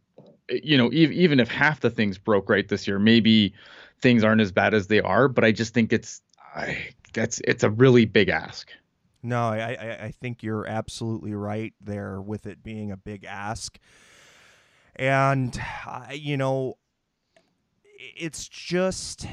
you 0.49 0.77
know 0.77 0.93
e- 0.93 1.13
even 1.13 1.41
if 1.41 1.49
half 1.49 1.81
the 1.81 1.91
things 1.91 2.19
broke 2.19 2.49
right 2.49 2.67
this 2.67 2.89
year 2.89 2.99
maybe 2.99 3.55
things 4.01 4.25
aren't 4.25 4.41
as 4.41 4.51
bad 4.51 4.75
as 4.75 4.89
they 4.89 5.01
are 5.01 5.29
but 5.29 5.45
i 5.45 5.53
just 5.53 5.73
think 5.75 5.93
it's 5.93 6.21
I, 6.55 6.89
that's 7.13 7.41
it's 7.45 7.63
a 7.63 7.71
really 7.71 8.05
big 8.05 8.29
ask 8.29 8.69
No, 9.25 9.49
I, 9.49 9.77
I 9.81 10.05
I 10.05 10.11
think 10.11 10.43
you're 10.43 10.67
absolutely 10.67 11.33
right 11.35 11.73
there 11.81 12.21
with 12.21 12.47
it 12.47 12.63
being 12.63 12.93
a 12.93 12.97
big 12.97 13.25
ask, 13.25 13.79
and 14.95 15.59
you 16.13 16.37
know, 16.37 16.75
it's 18.17 18.47
just 18.49 19.27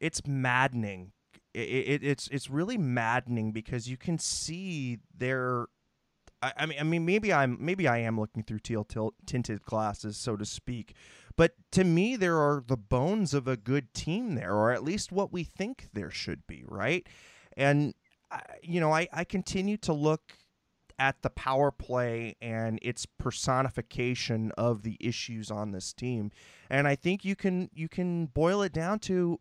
it's 0.00 0.26
maddening. 0.26 1.12
It, 1.54 1.60
it, 1.60 2.04
it's 2.04 2.28
it's 2.28 2.50
really 2.50 2.76
maddening 2.76 3.52
because 3.52 3.88
you 3.88 3.96
can 3.96 4.18
see 4.18 4.98
there. 5.16 5.66
I, 6.42 6.52
I 6.56 6.66
mean, 6.66 6.78
I 6.80 6.82
mean, 6.82 7.04
maybe 7.04 7.32
I'm 7.32 7.56
maybe 7.60 7.86
I 7.86 7.98
am 7.98 8.18
looking 8.18 8.42
through 8.42 8.60
teal 8.60 8.84
tinted 9.26 9.62
glasses, 9.62 10.16
so 10.16 10.36
to 10.36 10.44
speak. 10.44 10.94
But 11.36 11.52
to 11.70 11.84
me, 11.84 12.16
there 12.16 12.36
are 12.38 12.64
the 12.66 12.76
bones 12.76 13.32
of 13.32 13.46
a 13.46 13.56
good 13.56 13.94
team 13.94 14.34
there, 14.34 14.54
or 14.54 14.72
at 14.72 14.82
least 14.82 15.12
what 15.12 15.32
we 15.32 15.44
think 15.44 15.86
there 15.92 16.10
should 16.10 16.48
be, 16.48 16.64
right? 16.66 17.06
And 17.56 17.94
I- 18.30 18.42
you 18.62 18.80
know, 18.80 18.92
I, 18.92 19.08
I 19.12 19.24
continue 19.24 19.76
to 19.78 19.92
look 19.92 20.34
at 20.98 21.22
the 21.22 21.30
power 21.30 21.70
play 21.70 22.36
and 22.42 22.78
its 22.82 23.06
personification 23.06 24.50
of 24.58 24.82
the 24.82 24.96
issues 25.00 25.50
on 25.50 25.70
this 25.70 25.92
team, 25.92 26.30
and 26.68 26.88
I 26.88 26.96
think 26.96 27.24
you 27.24 27.36
can 27.36 27.70
you 27.72 27.88
can 27.88 28.26
boil 28.26 28.62
it 28.62 28.72
down 28.72 28.98
to 29.00 29.40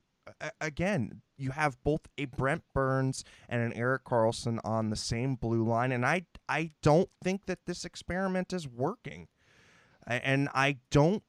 again, 0.61 1.21
you 1.37 1.51
have 1.51 1.81
both 1.83 2.01
a 2.17 2.25
Brent 2.25 2.63
Burns 2.73 3.23
and 3.49 3.61
an 3.61 3.73
Erik 3.73 4.03
Karlsson 4.03 4.59
on 4.63 4.89
the 4.89 4.95
same 4.95 5.35
blue 5.35 5.63
line, 5.63 5.91
and 5.91 6.05
I 6.05 6.25
I 6.47 6.71
don't 6.81 7.09
think 7.23 7.45
that 7.45 7.65
this 7.65 7.85
experiment 7.85 8.53
is 8.53 8.67
working, 8.67 9.27
and 10.05 10.49
I 10.53 10.77
don't 10.91 11.23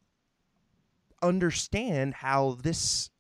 understand 1.23 2.15
how 2.15 2.57
this 2.63 3.11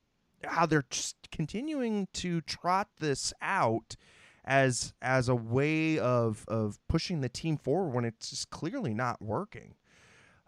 how 0.44 0.66
they're 0.66 0.84
just 0.88 1.16
continuing 1.32 2.06
to 2.12 2.40
trot 2.42 2.88
this 3.00 3.32
out 3.42 3.96
as 4.48 4.94
as 5.02 5.28
a 5.28 5.34
way 5.34 5.98
of 5.98 6.44
of 6.48 6.78
pushing 6.88 7.20
the 7.20 7.28
team 7.28 7.58
forward 7.58 7.90
when 7.90 8.04
it's 8.06 8.30
just 8.30 8.50
clearly 8.50 8.94
not 8.94 9.20
working. 9.22 9.74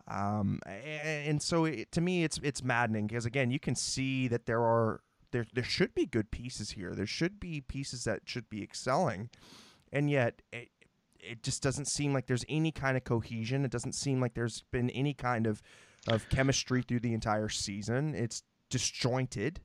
Um, 0.09 0.61
and 0.67 1.41
so 1.41 1.67
it, 1.67 1.93
to 1.93 2.01
me, 2.01 2.25
it's 2.25 2.41
it's 2.43 2.65
maddening 2.65 3.07
because 3.07 3.27
again, 3.27 3.51
you 3.51 3.61
can 3.61 3.77
see 3.77 4.27
that 4.29 4.47
there 4.47 4.63
are 4.63 5.03
there 5.31 5.47
there 5.53 5.63
should 5.63 5.95
be 5.95 6.07
good 6.07 6.31
pieces 6.31 6.71
here. 6.73 6.95
There 6.95 7.07
should 7.07 7.39
be 7.39 7.61
pieces 7.61 8.05
that 8.05 8.23
should 8.25 8.49
be 8.49 8.63
excelling, 8.63 9.29
and 9.93 10.11
yet 10.11 10.41
it 10.51 10.71
it 11.21 11.43
just 11.43 11.63
doesn't 11.63 11.87
seem 11.87 12.15
like 12.15 12.27
there's 12.27 12.47
any 12.49 12.73
kind 12.73 12.97
of 12.97 13.05
cohesion. 13.05 13.67
It 13.67 13.71
doesn't 13.71 13.95
seem 13.95 14.19
like 14.19 14.33
there's 14.33 14.65
been 14.73 14.89
any 14.91 15.13
kind 15.13 15.47
of 15.47 15.63
of 16.09 16.27
chemistry 16.31 16.81
through 16.81 17.01
the 17.01 17.13
entire 17.13 17.51
season. 17.51 18.15
It's 18.15 18.43
disjointed. 18.71 19.61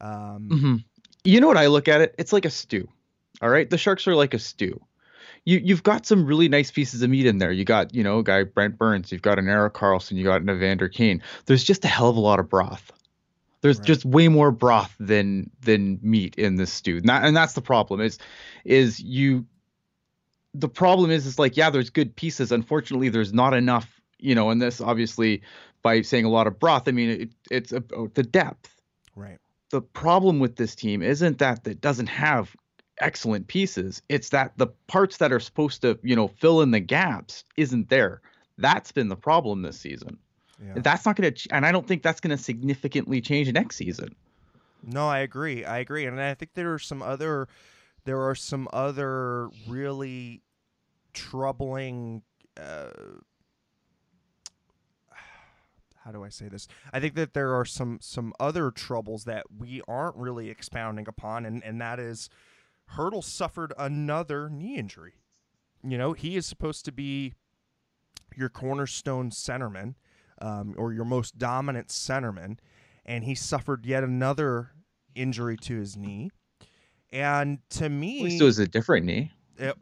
Um, 0.00 0.48
hmm 0.50 0.76
You 1.22 1.40
know 1.40 1.46
what 1.46 1.56
I 1.56 1.68
look 1.68 1.86
at 1.86 2.00
it? 2.00 2.16
It's 2.18 2.32
like 2.32 2.44
a 2.44 2.50
stew. 2.50 2.88
All 3.42 3.50
right, 3.50 3.68
the 3.68 3.76
Sharks 3.76 4.06
are 4.06 4.14
like 4.14 4.34
a 4.34 4.38
stew. 4.38 4.80
You 5.44 5.60
you've 5.62 5.82
got 5.82 6.06
some 6.06 6.24
really 6.24 6.48
nice 6.48 6.70
pieces 6.70 7.02
of 7.02 7.10
meat 7.10 7.26
in 7.26 7.38
there. 7.38 7.50
You 7.50 7.64
got 7.64 7.92
you 7.94 8.04
know 8.04 8.20
a 8.20 8.22
guy 8.22 8.44
Brent 8.44 8.78
Burns. 8.78 9.10
You've 9.10 9.22
got 9.22 9.40
an 9.40 9.48
Erik 9.48 9.74
Karlsson. 9.74 10.12
You 10.12 10.24
got 10.24 10.40
an 10.40 10.48
Evander 10.48 10.88
Kane. 10.88 11.20
There's 11.46 11.64
just 11.64 11.84
a 11.84 11.88
hell 11.88 12.08
of 12.08 12.16
a 12.16 12.20
lot 12.20 12.38
of 12.38 12.48
broth. 12.48 12.92
There's 13.60 13.78
Right. 13.78 13.86
just 13.86 14.04
way 14.04 14.28
more 14.28 14.52
broth 14.52 14.94
than 15.00 15.50
than 15.60 15.98
meat 16.02 16.36
in 16.36 16.56
this 16.56 16.72
stew. 16.72 17.00
Not, 17.00 17.24
and 17.24 17.36
that's 17.36 17.54
the 17.54 17.62
problem. 17.62 18.00
Is 18.00 18.18
is 18.64 19.00
you. 19.00 19.46
The 20.54 20.68
problem 20.68 21.10
is 21.10 21.26
is 21.26 21.38
like 21.38 21.56
yeah, 21.56 21.70
there's 21.70 21.90
good 21.90 22.14
pieces. 22.14 22.52
Unfortunately, 22.52 23.08
there's 23.08 23.32
not 23.32 23.54
enough. 23.54 24.00
You 24.18 24.36
know, 24.36 24.50
and 24.50 24.62
this 24.62 24.80
obviously 24.80 25.42
by 25.82 26.02
saying 26.02 26.24
a 26.24 26.30
lot 26.30 26.46
of 26.46 26.60
broth, 26.60 26.86
I 26.86 26.92
mean 26.92 27.10
it, 27.10 27.30
it's 27.50 27.72
about 27.72 28.14
the 28.14 28.22
depth 28.22 28.80
right. 29.16 29.38
the 29.70 29.80
problem 29.82 30.38
with 30.38 30.54
this 30.54 30.76
team 30.76 31.02
isn't 31.02 31.38
that 31.38 31.66
it 31.66 31.80
doesn't 31.80 32.06
have 32.06 32.54
excellent 33.02 33.48
pieces. 33.48 34.02
It's 34.08 34.30
that 34.30 34.52
the 34.56 34.68
parts 34.86 35.18
that 35.18 35.32
are 35.32 35.40
supposed 35.40 35.82
to, 35.82 35.98
you 36.02 36.16
know, 36.16 36.28
fill 36.28 36.62
in 36.62 36.70
the 36.70 36.80
gaps 36.80 37.44
isn't 37.56 37.88
there. 37.88 38.22
That's 38.58 38.92
been 38.92 39.08
the 39.08 39.16
problem 39.16 39.62
this 39.62 39.78
season. 39.78 40.18
Yeah. 40.64 40.74
That's 40.76 41.04
not 41.04 41.16
going 41.16 41.32
to, 41.32 41.48
and 41.50 41.66
I 41.66 41.72
don't 41.72 41.86
think 41.86 42.02
that's 42.02 42.20
going 42.20 42.36
to 42.36 42.42
significantly 42.42 43.20
change 43.20 43.52
next 43.52 43.76
season. 43.76 44.14
No, 44.84 45.08
I 45.08 45.20
agree. 45.20 45.64
I 45.64 45.78
agree, 45.78 46.06
and 46.06 46.20
I 46.20 46.34
think 46.34 46.54
there 46.54 46.72
are 46.72 46.78
some 46.78 47.02
other, 47.02 47.48
there 48.04 48.20
are 48.20 48.34
some 48.34 48.68
other 48.72 49.48
really 49.68 50.42
troubling. 51.12 52.22
Uh, 52.56 52.88
how 56.04 56.10
do 56.10 56.24
I 56.24 56.30
say 56.30 56.48
this? 56.48 56.66
I 56.92 56.98
think 56.98 57.14
that 57.14 57.32
there 57.32 57.54
are 57.54 57.64
some 57.64 57.98
some 58.02 58.34
other 58.40 58.72
troubles 58.72 59.22
that 59.24 59.44
we 59.56 59.82
aren't 59.86 60.16
really 60.16 60.50
expounding 60.50 61.06
upon, 61.06 61.46
and 61.46 61.62
and 61.62 61.80
that 61.80 62.00
is, 62.00 62.28
Hertl 62.96 63.24
suffered 63.24 63.72
another 63.78 64.48
knee 64.48 64.76
injury. 64.76 65.14
You 65.82 65.98
know, 65.98 66.12
he 66.12 66.36
is 66.36 66.46
supposed 66.46 66.84
to 66.84 66.92
be 66.92 67.34
your 68.36 68.48
cornerstone 68.48 69.30
centerman, 69.30 69.94
um, 70.40 70.74
or 70.76 70.92
your 70.92 71.04
most 71.04 71.38
dominant 71.38 71.88
centerman, 71.88 72.58
and 73.04 73.24
he 73.24 73.34
suffered 73.34 73.84
yet 73.86 74.04
another 74.04 74.70
injury 75.14 75.56
to 75.58 75.76
his 75.78 75.96
knee. 75.96 76.30
And 77.10 77.58
to 77.70 77.88
me, 77.88 78.20
At 78.20 78.24
least 78.24 78.40
it 78.40 78.44
was 78.44 78.58
a 78.58 78.66
different 78.68 79.06
knee. 79.06 79.30
it, 79.58 79.76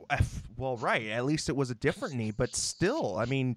well, 0.57 0.77
right. 0.77 1.07
At 1.09 1.25
least 1.25 1.49
it 1.49 1.57
was 1.57 1.71
a 1.71 1.75
different 1.75 2.15
knee, 2.15 2.33
but 2.33 2.57
still, 2.57 3.17
I 3.17 3.25
mean, 3.25 3.57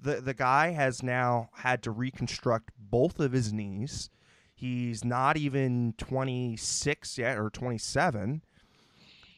the 0.00 0.20
the 0.20 0.34
guy 0.34 0.70
has 0.72 1.02
now 1.02 1.48
had 1.54 1.82
to 1.84 1.90
reconstruct 1.90 2.70
both 2.78 3.20
of 3.20 3.32
his 3.32 3.52
knees. 3.52 4.10
He's 4.54 5.04
not 5.04 5.36
even 5.36 5.94
26 5.98 7.18
yet 7.18 7.38
or 7.38 7.50
27. 7.50 8.42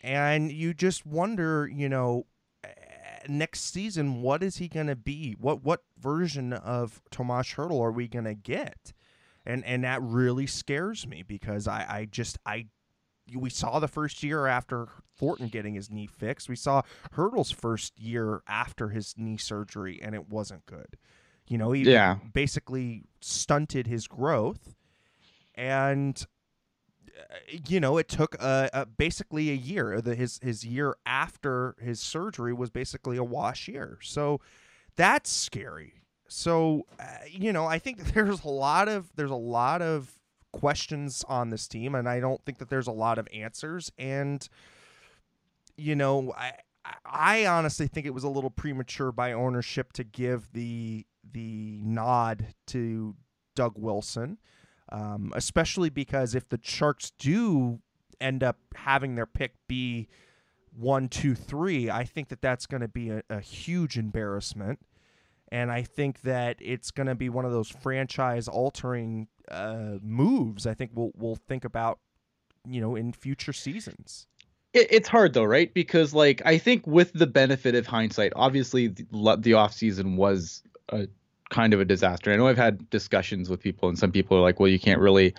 And 0.06 0.52
you 0.52 0.72
just 0.72 1.04
wonder, 1.04 1.66
you 1.66 1.88
know, 1.88 2.26
eh, 2.62 2.68
next 3.28 3.72
season 3.72 4.22
what 4.22 4.40
is 4.42 4.58
he 4.58 4.68
going 4.68 4.86
to 4.86 4.94
be? 4.94 5.32
What 5.32 5.64
what 5.64 5.82
version 5.98 6.52
of 6.52 7.02
Tomas 7.10 7.54
Hertl 7.54 7.80
are 7.82 7.90
we 7.90 8.06
going 8.06 8.25
to 8.25 8.34
get? 8.34 8.92
And 9.44 9.64
and 9.64 9.82
that 9.82 10.00
really 10.02 10.46
scares 10.46 11.06
me 11.08 11.25
because 11.26 11.66
I 11.66 11.84
I 11.88 12.04
just 12.04 12.38
I 12.46 12.68
we 13.34 13.50
saw 13.50 13.80
the 13.80 13.88
first 13.88 14.22
year 14.22 14.46
after 14.46 14.86
Thornton 15.18 15.48
getting 15.48 15.75
his 15.75 15.90
knee 15.90 16.06
fixed. 16.06 16.48
We 16.48 16.54
saw 16.54 16.82
Hertl's 17.14 17.50
first 17.50 17.98
year 17.98 18.42
after 18.46 18.90
his 18.90 19.14
knee 19.16 19.38
surgery, 19.38 19.98
and 20.00 20.14
it 20.14 20.28
wasn't 20.28 20.64
good. 20.66 20.96
You 21.48 21.58
know, 21.58 21.72
he 21.72 21.82
Yeah. 21.82 22.18
basically 22.32 23.02
stunted 23.20 23.88
his 23.88 24.06
growth, 24.06 24.76
and 25.56 26.25
you 27.68 27.80
know, 27.80 27.99
it 27.99 28.08
took 28.08 28.37
uh, 28.40 28.68
uh, 28.73 28.85
basically 28.85 29.50
a 29.50 29.54
year. 29.54 30.00
The, 30.00 30.14
his 30.14 30.38
his 30.42 30.64
year 30.64 30.96
after 31.06 31.76
his 31.80 32.00
surgery 32.00 32.52
was 32.52 32.70
basically 32.70 33.16
a 33.16 33.25
wash 33.25 33.68
year. 33.68 33.99
So 34.02 34.40
that's 34.96 35.30
scary. 35.30 36.02
So 36.28 36.87
uh, 36.99 37.04
you 37.30 37.52
know, 37.52 37.66
I 37.66 37.78
think 37.78 37.99
there's 38.14 38.44
a 38.44 38.49
lot 38.49 38.88
of 38.88 39.11
there's 39.16 39.30
a 39.30 39.35
lot 39.35 39.82
of 39.82 40.11
questions 40.52 41.25
on 41.28 41.50
this 41.50 41.68
team, 41.68 41.94
and 41.94 42.08
I 42.08 42.20
don't 42.20 42.42
think 42.44 42.58
that 42.58 42.70
there's 42.70 42.87
a 42.87 42.92
lot 42.92 43.18
of 43.18 43.28
answers. 43.32 43.92
And 43.99 44.46
you 45.76 45.94
know, 45.94 46.32
I 46.37 46.52
I 47.04 47.46
honestly 47.46 47.87
think 47.87 48.06
it 48.06 48.14
was 48.14 48.25
a 48.25 48.28
little 48.28 48.50
premature 48.50 49.12
by 49.12 49.32
ownership 49.32 49.92
to 49.94 50.04
give 50.04 50.52
the 50.52 51.06
the 51.32 51.80
nod 51.82 52.54
to 52.68 53.16
Doug 53.54 53.75
Wilson, 53.76 54.38
um, 54.90 55.33
especially 55.35 55.90
because 55.90 56.35
if 56.35 56.49
the 56.49 56.61
Sharks 56.62 57.11
do 57.19 57.81
end 58.21 58.43
up 58.43 58.59
having 58.75 59.14
their 59.14 59.26
pick 59.26 59.55
be 59.69 60.09
one, 60.76 61.09
two, 61.09 61.35
three, 61.35 61.90
I 61.90 62.05
think 62.05 62.28
that 62.28 62.40
that's 62.40 62.66
going 62.66 62.83
to 62.83 62.88
be 62.88 63.11
a, 63.11 63.23
a 63.31 63.40
huge 63.40 63.97
embarrassment. 63.97 64.81
And 65.50 65.71
I 65.71 65.83
think 65.83 66.23
that 66.23 66.57
it's 66.61 66.90
going 66.90 67.07
to 67.07 67.14
be 67.14 67.28
one 67.28 67.45
of 67.45 67.52
those 67.52 67.69
franchise 67.69 68.49
altering 68.49 69.28
uh, 69.50 69.99
moves. 70.02 70.66
I 70.66 70.75
think 70.75 70.90
we'll 70.95 71.12
we'll 71.16 71.37
think 71.37 71.64
about, 71.64 72.00
you 72.69 72.81
know, 72.81 72.97
in 72.97 73.12
future 73.12 73.52
seasons. 73.52 74.26
It's 74.75 75.09
hard 75.09 75.33
though, 75.33 75.45
right? 75.45 75.73
Because 75.73 76.12
like 76.12 76.43
I 76.45 76.59
think 76.59 76.87
with 76.87 77.12
the 77.14 77.26
benefit 77.26 77.75
of 77.75 77.87
hindsight, 77.87 78.33
obviously 78.37 78.88
the, 78.88 79.37
the 79.38 79.55
off 79.55 79.73
season 79.73 80.16
was 80.16 80.62
a 80.90 81.09
kind 81.50 81.72
of 81.72 81.80
a 81.80 81.84
disaster. 81.84 82.32
I 82.32 82.36
know 82.36 82.48
I've 82.48 82.56
had 82.56 82.88
discussions 82.90 83.48
with 83.48 83.60
people, 83.60 83.88
and 83.88 83.98
some 83.98 84.12
people 84.12 84.36
are 84.36 84.42
like, 84.42 84.60
"Well, 84.60 84.68
you 84.68 84.78
can't 84.78 85.00
really, 85.00 85.34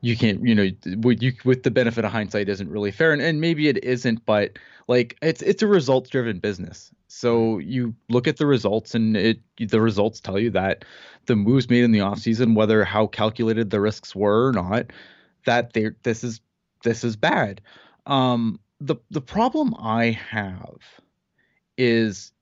you 0.00 0.16
can't, 0.16 0.42
you 0.46 0.54
know, 0.54 0.70
with 0.98 1.22
you 1.22 1.32
with 1.44 1.62
the 1.62 1.70
benefit 1.70 2.04
of 2.04 2.12
hindsight 2.12 2.48
isn't 2.48 2.68
really 2.68 2.90
fair," 2.90 3.12
and, 3.12 3.22
and 3.22 3.40
maybe 3.40 3.68
it 3.68 3.82
isn't, 3.84 4.24
but 4.26 4.58
like 4.88 5.16
it's 5.22 5.42
it's 5.42 5.62
a 5.62 5.66
results 5.66 6.10
driven 6.10 6.38
business. 6.38 6.90
So 7.08 7.58
you 7.58 7.94
look 8.08 8.26
at 8.26 8.38
the 8.38 8.46
results, 8.46 8.94
and 8.94 9.16
it 9.16 9.40
the 9.58 9.80
results 9.80 10.20
tell 10.20 10.38
you 10.38 10.50
that 10.50 10.84
the 11.26 11.36
moves 11.36 11.68
made 11.70 11.84
in 11.84 11.92
the 11.92 12.00
offseason, 12.00 12.54
whether 12.54 12.84
how 12.84 13.06
calculated 13.06 13.70
the 13.70 13.80
risks 13.80 14.14
were 14.14 14.48
or 14.48 14.52
not, 14.52 14.86
that 15.46 15.72
they 15.72 15.90
this 16.02 16.24
is 16.24 16.40
this 16.82 17.04
is 17.04 17.16
bad. 17.16 17.60
Um, 18.06 18.58
the 18.80 18.96
the 19.10 19.20
problem 19.20 19.74
I 19.78 20.18
have 20.30 20.78
is 21.78 22.32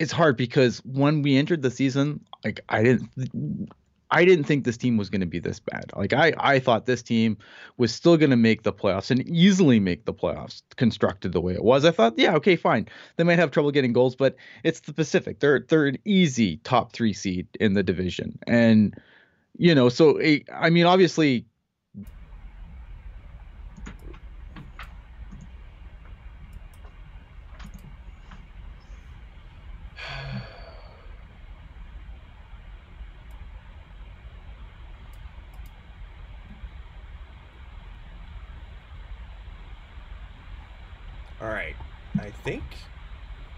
it's 0.00 0.12
hard 0.12 0.36
because 0.36 0.78
when 0.78 1.20
we 1.20 1.36
entered 1.36 1.60
the 1.60 1.70
season, 1.70 2.24
like 2.42 2.60
I 2.70 2.82
didn't 2.82 3.70
I 4.10 4.24
didn't 4.24 4.44
think 4.44 4.64
this 4.64 4.78
team 4.78 4.96
was 4.96 5.10
going 5.10 5.20
to 5.20 5.26
be 5.26 5.38
this 5.38 5.60
bad. 5.60 5.92
Like 5.94 6.14
I 6.14 6.32
I 6.38 6.58
thought 6.58 6.86
this 6.86 7.02
team 7.02 7.36
was 7.76 7.94
still 7.94 8.16
going 8.16 8.30
to 8.30 8.36
make 8.36 8.62
the 8.62 8.72
playoffs 8.72 9.10
and 9.10 9.28
easily 9.28 9.78
make 9.78 10.06
the 10.06 10.14
playoffs 10.14 10.62
constructed 10.76 11.32
the 11.32 11.40
way 11.40 11.52
it 11.52 11.62
was. 11.62 11.84
I 11.84 11.90
thought, 11.90 12.14
yeah, 12.16 12.34
okay, 12.36 12.56
fine. 12.56 12.88
They 13.16 13.24
might 13.24 13.38
have 13.38 13.50
trouble 13.50 13.70
getting 13.70 13.92
goals, 13.92 14.16
but 14.16 14.36
it's 14.64 14.80
the 14.80 14.94
Pacific. 14.94 15.38
They're 15.38 15.60
they're 15.68 15.86
an 15.86 15.98
easy 16.06 16.56
top 16.64 16.92
3 16.92 17.12
seed 17.12 17.46
in 17.60 17.74
the 17.74 17.82
division. 17.82 18.38
And 18.46 18.94
you 19.58 19.74
know, 19.74 19.90
so 19.90 20.16
eh, 20.16 20.40
I 20.52 20.70
mean 20.70 20.86
obviously 20.86 21.44
think 42.30 42.62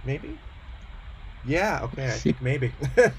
maybe. 0.05 0.39
Yeah. 1.45 1.81
Okay. 1.83 2.07
I 2.07 2.11
think 2.11 2.41
maybe. 2.43 2.73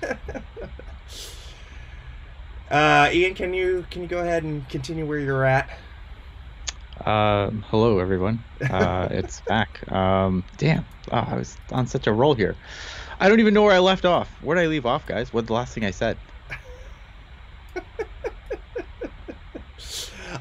uh, 2.72 3.10
Ian, 3.12 3.34
can 3.36 3.53
you 3.53 3.86
can 3.91 4.01
you 4.01 4.08
go 4.08 4.20
ahead 4.20 4.43
and 4.43 4.67
continue 4.70 5.05
where 5.05 5.20
you're 5.20 5.46
at? 5.46 5.70
Um, 7.05 7.65
hello, 7.67 8.00
everyone. 8.00 8.43
Uh, 8.70 9.08
it's 9.12 9.41
back. 9.48 9.91
Um, 9.91 10.43
damn, 10.58 10.86
oh, 11.12 11.17
I 11.17 11.36
was 11.36 11.58
on 11.72 11.88
such 11.88 12.08
a 12.08 12.13
roll 12.13 12.34
here. 12.34 12.55
I 13.20 13.27
don't 13.29 13.39
even 13.39 13.53
know 13.53 13.63
where 13.63 13.75
I 13.75 13.79
left 13.79 14.05
off. 14.05 14.29
Where 14.41 14.55
did 14.55 14.63
I 14.63 14.67
leave 14.67 14.86
off, 14.86 15.05
guys? 15.05 15.34
What's 15.34 15.48
the 15.48 15.53
last 15.53 15.74
thing 15.74 15.86
I 15.86 15.91
said? 15.91 16.17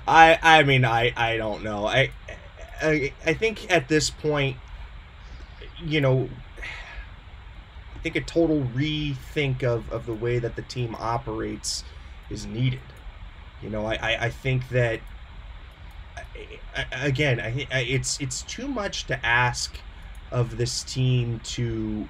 I 0.07 0.39
I 0.43 0.63
mean 0.65 0.85
I 0.85 1.13
I 1.17 1.37
don't 1.37 1.63
know. 1.63 1.87
I 1.87 2.11
I, 2.83 3.13
I 3.25 3.35
think 3.35 3.71
at 3.71 3.89
this 3.89 4.11
point 4.11 4.57
you 5.85 6.01
know, 6.01 6.29
I 7.95 7.99
think 7.99 8.17
a 8.17 8.21
total 8.21 8.63
rethink 8.75 9.63
of, 9.63 9.91
of 9.93 10.07
the 10.07 10.15
way 10.15 10.39
that 10.39 10.57
the 10.57 10.63
team 10.63 10.97
operates 10.99 11.85
is 12.31 12.47
needed. 12.47 12.81
You 13.63 13.71
know, 13.71 13.87
I, 13.87 13.95
I, 13.95 14.25
I 14.25 14.31
think 14.31 14.69
that 14.71 15.01
again, 16.93 17.41
I, 17.41 17.67
I, 17.71 17.81
it's 17.81 18.21
it's 18.21 18.43
too 18.43 18.67
much 18.67 19.07
to 19.07 19.25
ask 19.25 19.77
of 20.31 20.57
this 20.57 20.83
team 20.83 21.41
to 21.45 22.09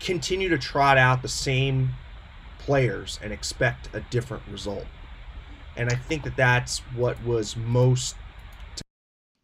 continue 0.00 0.48
to 0.48 0.58
trot 0.58 0.96
out 0.96 1.22
the 1.22 1.28
same 1.28 1.90
players 2.58 3.18
and 3.22 3.32
expect 3.32 3.88
a 3.94 4.00
different 4.00 4.42
result. 4.50 4.86
And 5.76 5.90
I 5.90 5.94
think 5.94 6.22
that 6.24 6.36
that's 6.36 6.78
what 6.96 7.22
was 7.24 7.56
most 7.56 8.16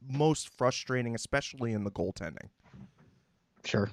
most 0.09 0.49
frustrating, 0.57 1.15
especially 1.15 1.73
in 1.73 1.85
the 1.85 1.91
goaltending. 1.91 2.49
Sure. 3.65 3.91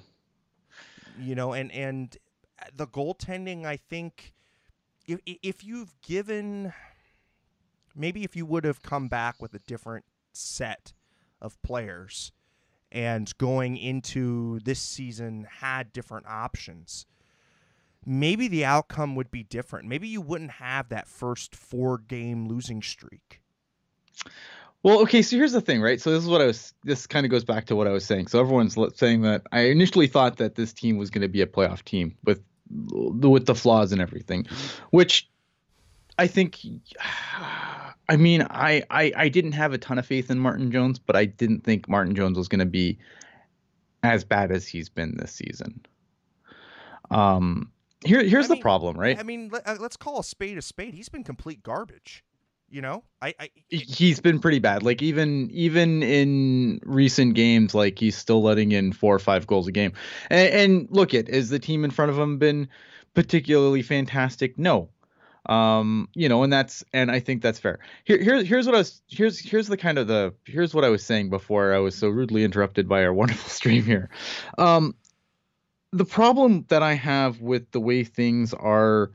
You 1.18 1.34
know, 1.34 1.52
and 1.52 1.70
and 1.72 2.16
the 2.74 2.86
goaltending, 2.86 3.64
I 3.64 3.76
think, 3.76 4.32
if 5.06 5.20
if 5.26 5.64
you've 5.64 5.94
given, 6.00 6.72
maybe 7.94 8.24
if 8.24 8.36
you 8.36 8.46
would 8.46 8.64
have 8.64 8.82
come 8.82 9.08
back 9.08 9.40
with 9.40 9.54
a 9.54 9.60
different 9.60 10.04
set 10.32 10.92
of 11.40 11.60
players, 11.62 12.32
and 12.92 13.36
going 13.38 13.76
into 13.76 14.60
this 14.60 14.80
season 14.80 15.46
had 15.60 15.92
different 15.92 16.26
options 16.26 17.06
maybe 18.08 18.48
the 18.48 18.64
outcome 18.64 19.14
would 19.14 19.30
be 19.30 19.42
different. 19.42 19.86
Maybe 19.86 20.08
you 20.08 20.20
wouldn't 20.20 20.52
have 20.52 20.88
that 20.88 21.06
first 21.06 21.54
four 21.54 21.98
game 21.98 22.48
losing 22.48 22.82
streak. 22.82 23.40
Well, 24.82 25.00
okay, 25.02 25.22
so 25.22 25.36
here's 25.36 25.52
the 25.52 25.60
thing, 25.60 25.82
right? 25.82 26.00
So 26.00 26.10
this 26.12 26.22
is 26.22 26.28
what 26.28 26.40
I 26.40 26.46
was. 26.46 26.72
This 26.84 27.06
kind 27.06 27.26
of 27.26 27.30
goes 27.30 27.44
back 27.44 27.66
to 27.66 27.76
what 27.76 27.86
I 27.86 27.90
was 27.90 28.04
saying. 28.04 28.28
So 28.28 28.40
everyone's 28.40 28.76
saying 28.94 29.22
that 29.22 29.42
I 29.52 29.62
initially 29.62 30.06
thought 30.06 30.36
that 30.38 30.54
this 30.54 30.72
team 30.72 30.96
was 30.96 31.10
going 31.10 31.22
to 31.22 31.28
be 31.28 31.42
a 31.42 31.46
playoff 31.46 31.84
team 31.84 32.16
with 32.24 32.40
with 32.70 33.46
the 33.46 33.54
flaws 33.54 33.92
and 33.92 34.00
everything, 34.00 34.46
which 34.90 35.28
I 36.18 36.26
think. 36.26 36.60
I 38.10 38.16
mean, 38.16 38.40
I, 38.48 38.84
I 38.88 39.12
I 39.14 39.28
didn't 39.28 39.52
have 39.52 39.74
a 39.74 39.78
ton 39.78 39.98
of 39.98 40.06
faith 40.06 40.30
in 40.30 40.38
Martin 40.38 40.72
Jones, 40.72 40.98
but 40.98 41.14
I 41.14 41.26
didn't 41.26 41.62
think 41.62 41.90
Martin 41.90 42.14
Jones 42.14 42.38
was 42.38 42.48
going 42.48 42.60
to 42.60 42.64
be 42.64 42.98
as 44.02 44.24
bad 44.24 44.50
as 44.50 44.66
he's 44.66 44.88
been 44.88 45.18
this 45.18 45.32
season. 45.32 45.84
Um, 47.10 47.70
here 48.04 48.22
here's 48.22 48.46
I 48.46 48.48
mean, 48.48 48.58
the 48.58 48.62
problem, 48.62 48.96
right? 48.98 49.18
I 49.18 49.22
mean, 49.22 49.48
let, 49.52 49.66
us 49.66 49.78
uh, 49.80 49.88
call 49.98 50.20
a 50.20 50.24
spade 50.24 50.58
a 50.58 50.62
spade. 50.62 50.94
He's 50.94 51.08
been 51.08 51.24
complete 51.24 51.62
garbage. 51.62 52.24
You 52.70 52.82
know, 52.82 53.02
I, 53.22 53.34
I 53.40 53.50
he's 53.68 54.20
been 54.20 54.40
pretty 54.40 54.58
bad. 54.58 54.82
Like 54.82 55.00
even 55.00 55.50
even 55.52 56.02
in 56.02 56.80
recent 56.84 57.34
games, 57.34 57.74
like 57.74 57.98
he's 57.98 58.16
still 58.16 58.42
letting 58.42 58.72
in 58.72 58.92
four 58.92 59.14
or 59.14 59.18
five 59.18 59.46
goals 59.46 59.66
a 59.68 59.72
game. 59.72 59.94
And, 60.28 60.48
and 60.52 60.88
look 60.90 61.14
at 61.14 61.30
is 61.30 61.48
the 61.48 61.58
team 61.58 61.82
in 61.82 61.90
front 61.90 62.10
of 62.10 62.18
him 62.18 62.38
been 62.38 62.68
particularly 63.14 63.80
fantastic? 63.80 64.58
No. 64.58 64.90
Um, 65.46 66.10
you 66.14 66.28
know, 66.28 66.42
and 66.42 66.52
that's 66.52 66.84
and 66.92 67.10
I 67.10 67.20
think 67.20 67.40
that's 67.40 67.58
fair. 67.58 67.78
Here, 68.04 68.22
here's 68.22 68.46
here's 68.46 68.66
what 68.66 68.74
I 68.74 68.78
was 68.78 69.00
here's 69.08 69.38
here's 69.38 69.68
the 69.68 69.78
kind 69.78 69.96
of 69.96 70.06
the 70.06 70.34
here's 70.44 70.74
what 70.74 70.84
I 70.84 70.90
was 70.90 71.02
saying 71.02 71.30
before 71.30 71.72
I 71.72 71.78
was 71.78 71.94
so 71.94 72.08
rudely 72.08 72.44
interrupted 72.44 72.86
by 72.86 73.02
our 73.02 73.12
wonderful 73.14 73.48
stream 73.48 73.82
here. 73.82 74.10
Um, 74.58 74.94
the 75.92 76.04
problem 76.04 76.64
that 76.68 76.82
I 76.82 76.94
have 76.94 77.40
with 77.40 77.70
the 77.70 77.80
way 77.80 78.04
things 78.04 78.52
are 78.54 79.10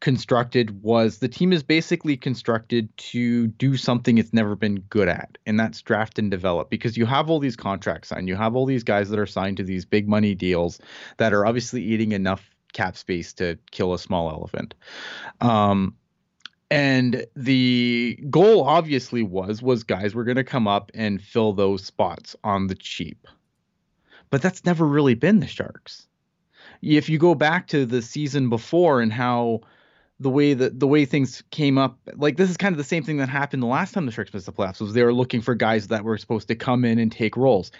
constructed 0.00 0.82
was 0.82 1.18
the 1.18 1.28
team 1.28 1.52
is 1.52 1.62
basically 1.62 2.16
constructed 2.16 2.96
to 2.96 3.48
do 3.48 3.76
something 3.76 4.16
it's 4.16 4.32
never 4.32 4.54
been 4.54 4.80
good 4.90 5.08
at, 5.08 5.38
and 5.46 5.58
that's 5.58 5.82
draft 5.82 6.18
and 6.18 6.30
develop. 6.30 6.70
Because 6.70 6.96
you 6.96 7.06
have 7.06 7.30
all 7.30 7.40
these 7.40 7.56
contracts 7.56 8.08
signed, 8.08 8.28
you 8.28 8.36
have 8.36 8.54
all 8.54 8.66
these 8.66 8.84
guys 8.84 9.08
that 9.10 9.18
are 9.18 9.26
signed 9.26 9.56
to 9.56 9.64
these 9.64 9.84
big 9.84 10.08
money 10.08 10.34
deals 10.34 10.78
that 11.16 11.32
are 11.32 11.46
obviously 11.46 11.82
eating 11.82 12.12
enough 12.12 12.50
cap 12.72 12.96
space 12.96 13.32
to 13.34 13.58
kill 13.70 13.94
a 13.94 13.98
small 13.98 14.30
elephant. 14.30 14.74
Um, 15.40 15.94
and 16.70 17.24
the 17.34 18.22
goal 18.28 18.62
obviously 18.64 19.22
was 19.22 19.62
was 19.62 19.84
guys 19.84 20.14
were 20.14 20.24
going 20.24 20.36
to 20.36 20.44
come 20.44 20.68
up 20.68 20.90
and 20.94 21.22
fill 21.22 21.54
those 21.54 21.84
spots 21.84 22.36
on 22.44 22.66
the 22.66 22.74
cheap. 22.74 23.26
But 24.30 24.42
that's 24.42 24.66
never 24.66 24.86
really 24.86 25.14
been 25.14 25.40
the 25.40 25.46
Sharks. 25.46 26.07
If 26.82 27.08
you 27.08 27.18
go 27.18 27.34
back 27.34 27.68
to 27.68 27.86
the 27.86 28.02
season 28.02 28.48
before 28.48 29.00
and 29.00 29.12
how 29.12 29.60
the 30.20 30.30
way 30.30 30.54
that 30.54 30.80
the 30.80 30.86
way 30.86 31.04
things 31.04 31.42
came 31.50 31.78
up 31.78 31.98
like 32.16 32.36
this 32.36 32.50
is 32.50 32.56
kind 32.56 32.72
of 32.72 32.76
the 32.76 32.84
same 32.84 33.04
thing 33.04 33.18
that 33.18 33.28
happened 33.28 33.62
the 33.62 33.66
last 33.66 33.92
time 33.92 34.06
the 34.06 34.12
Sharks 34.12 34.34
missed 34.34 34.46
the 34.46 34.52
playoffs 34.52 34.80
was 34.80 34.92
they 34.92 35.04
were 35.04 35.14
looking 35.14 35.40
for 35.40 35.54
guys 35.54 35.88
that 35.88 36.04
were 36.04 36.18
supposed 36.18 36.48
to 36.48 36.54
come 36.54 36.84
in 36.84 36.98
and 36.98 37.12
take 37.12 37.36
roles. 37.36 37.70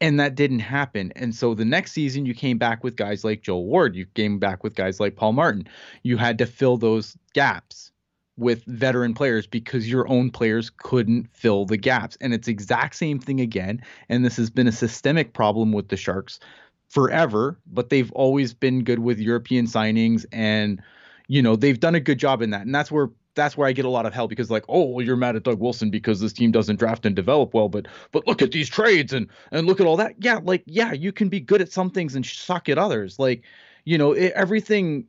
And 0.00 0.20
that 0.20 0.34
didn't 0.34 0.58
happen. 0.58 1.12
And 1.16 1.34
so 1.34 1.54
the 1.54 1.64
next 1.64 1.92
season 1.92 2.26
you 2.26 2.34
came 2.34 2.58
back 2.58 2.84
with 2.84 2.96
guys 2.96 3.24
like 3.24 3.42
Joel 3.42 3.64
Ward. 3.64 3.96
You 3.96 4.06
came 4.14 4.38
back 4.38 4.62
with 4.62 4.74
guys 4.74 5.00
like 5.00 5.16
Paul 5.16 5.32
Martin. 5.32 5.66
You 6.02 6.16
had 6.16 6.36
to 6.38 6.46
fill 6.46 6.76
those 6.76 7.16
gaps 7.32 7.92
with 8.36 8.64
veteran 8.64 9.14
players 9.14 9.46
because 9.46 9.88
your 9.88 10.06
own 10.08 10.30
players 10.30 10.70
couldn't 10.76 11.28
fill 11.32 11.64
the 11.64 11.76
gaps. 11.76 12.18
And 12.20 12.34
it's 12.34 12.48
exact 12.48 12.96
same 12.96 13.18
thing 13.18 13.40
again. 13.40 13.80
And 14.08 14.24
this 14.24 14.36
has 14.36 14.50
been 14.50 14.66
a 14.66 14.72
systemic 14.72 15.32
problem 15.32 15.72
with 15.72 15.88
the 15.88 15.96
Sharks 15.96 16.40
forever 16.88 17.58
but 17.66 17.88
they've 17.90 18.12
always 18.12 18.54
been 18.54 18.84
good 18.84 19.00
with 19.00 19.18
European 19.18 19.66
signings 19.66 20.24
and 20.32 20.80
you 21.28 21.42
know 21.42 21.56
they've 21.56 21.80
done 21.80 21.94
a 21.94 22.00
good 22.00 22.18
job 22.18 22.42
in 22.42 22.50
that, 22.50 22.62
and 22.62 22.74
that's 22.74 22.90
where 22.90 23.10
that's 23.34 23.56
where 23.56 23.66
I 23.66 23.72
get 23.72 23.84
a 23.84 23.90
lot 23.90 24.06
of 24.06 24.14
hell 24.14 24.28
because 24.28 24.50
like, 24.50 24.64
oh, 24.68 24.84
well, 24.84 25.04
you're 25.04 25.16
mad 25.16 25.34
at 25.34 25.42
Doug 25.42 25.58
Wilson 25.58 25.90
because 25.90 26.20
this 26.20 26.32
team 26.32 26.52
doesn't 26.52 26.76
draft 26.76 27.04
and 27.04 27.16
develop 27.16 27.52
well, 27.54 27.68
but 27.68 27.86
but 28.12 28.26
look 28.26 28.42
at 28.42 28.52
these 28.52 28.68
trades 28.68 29.12
and 29.12 29.28
and 29.50 29.66
look 29.66 29.80
at 29.80 29.86
all 29.86 29.96
that. 29.96 30.14
Yeah, 30.18 30.40
like 30.42 30.62
yeah, 30.66 30.92
you 30.92 31.12
can 31.12 31.28
be 31.28 31.40
good 31.40 31.60
at 31.60 31.72
some 31.72 31.90
things 31.90 32.14
and 32.14 32.24
suck 32.24 32.68
at 32.68 32.78
others. 32.78 33.18
Like, 33.18 33.42
you 33.84 33.98
know, 33.98 34.12
it, 34.12 34.32
everything. 34.32 35.06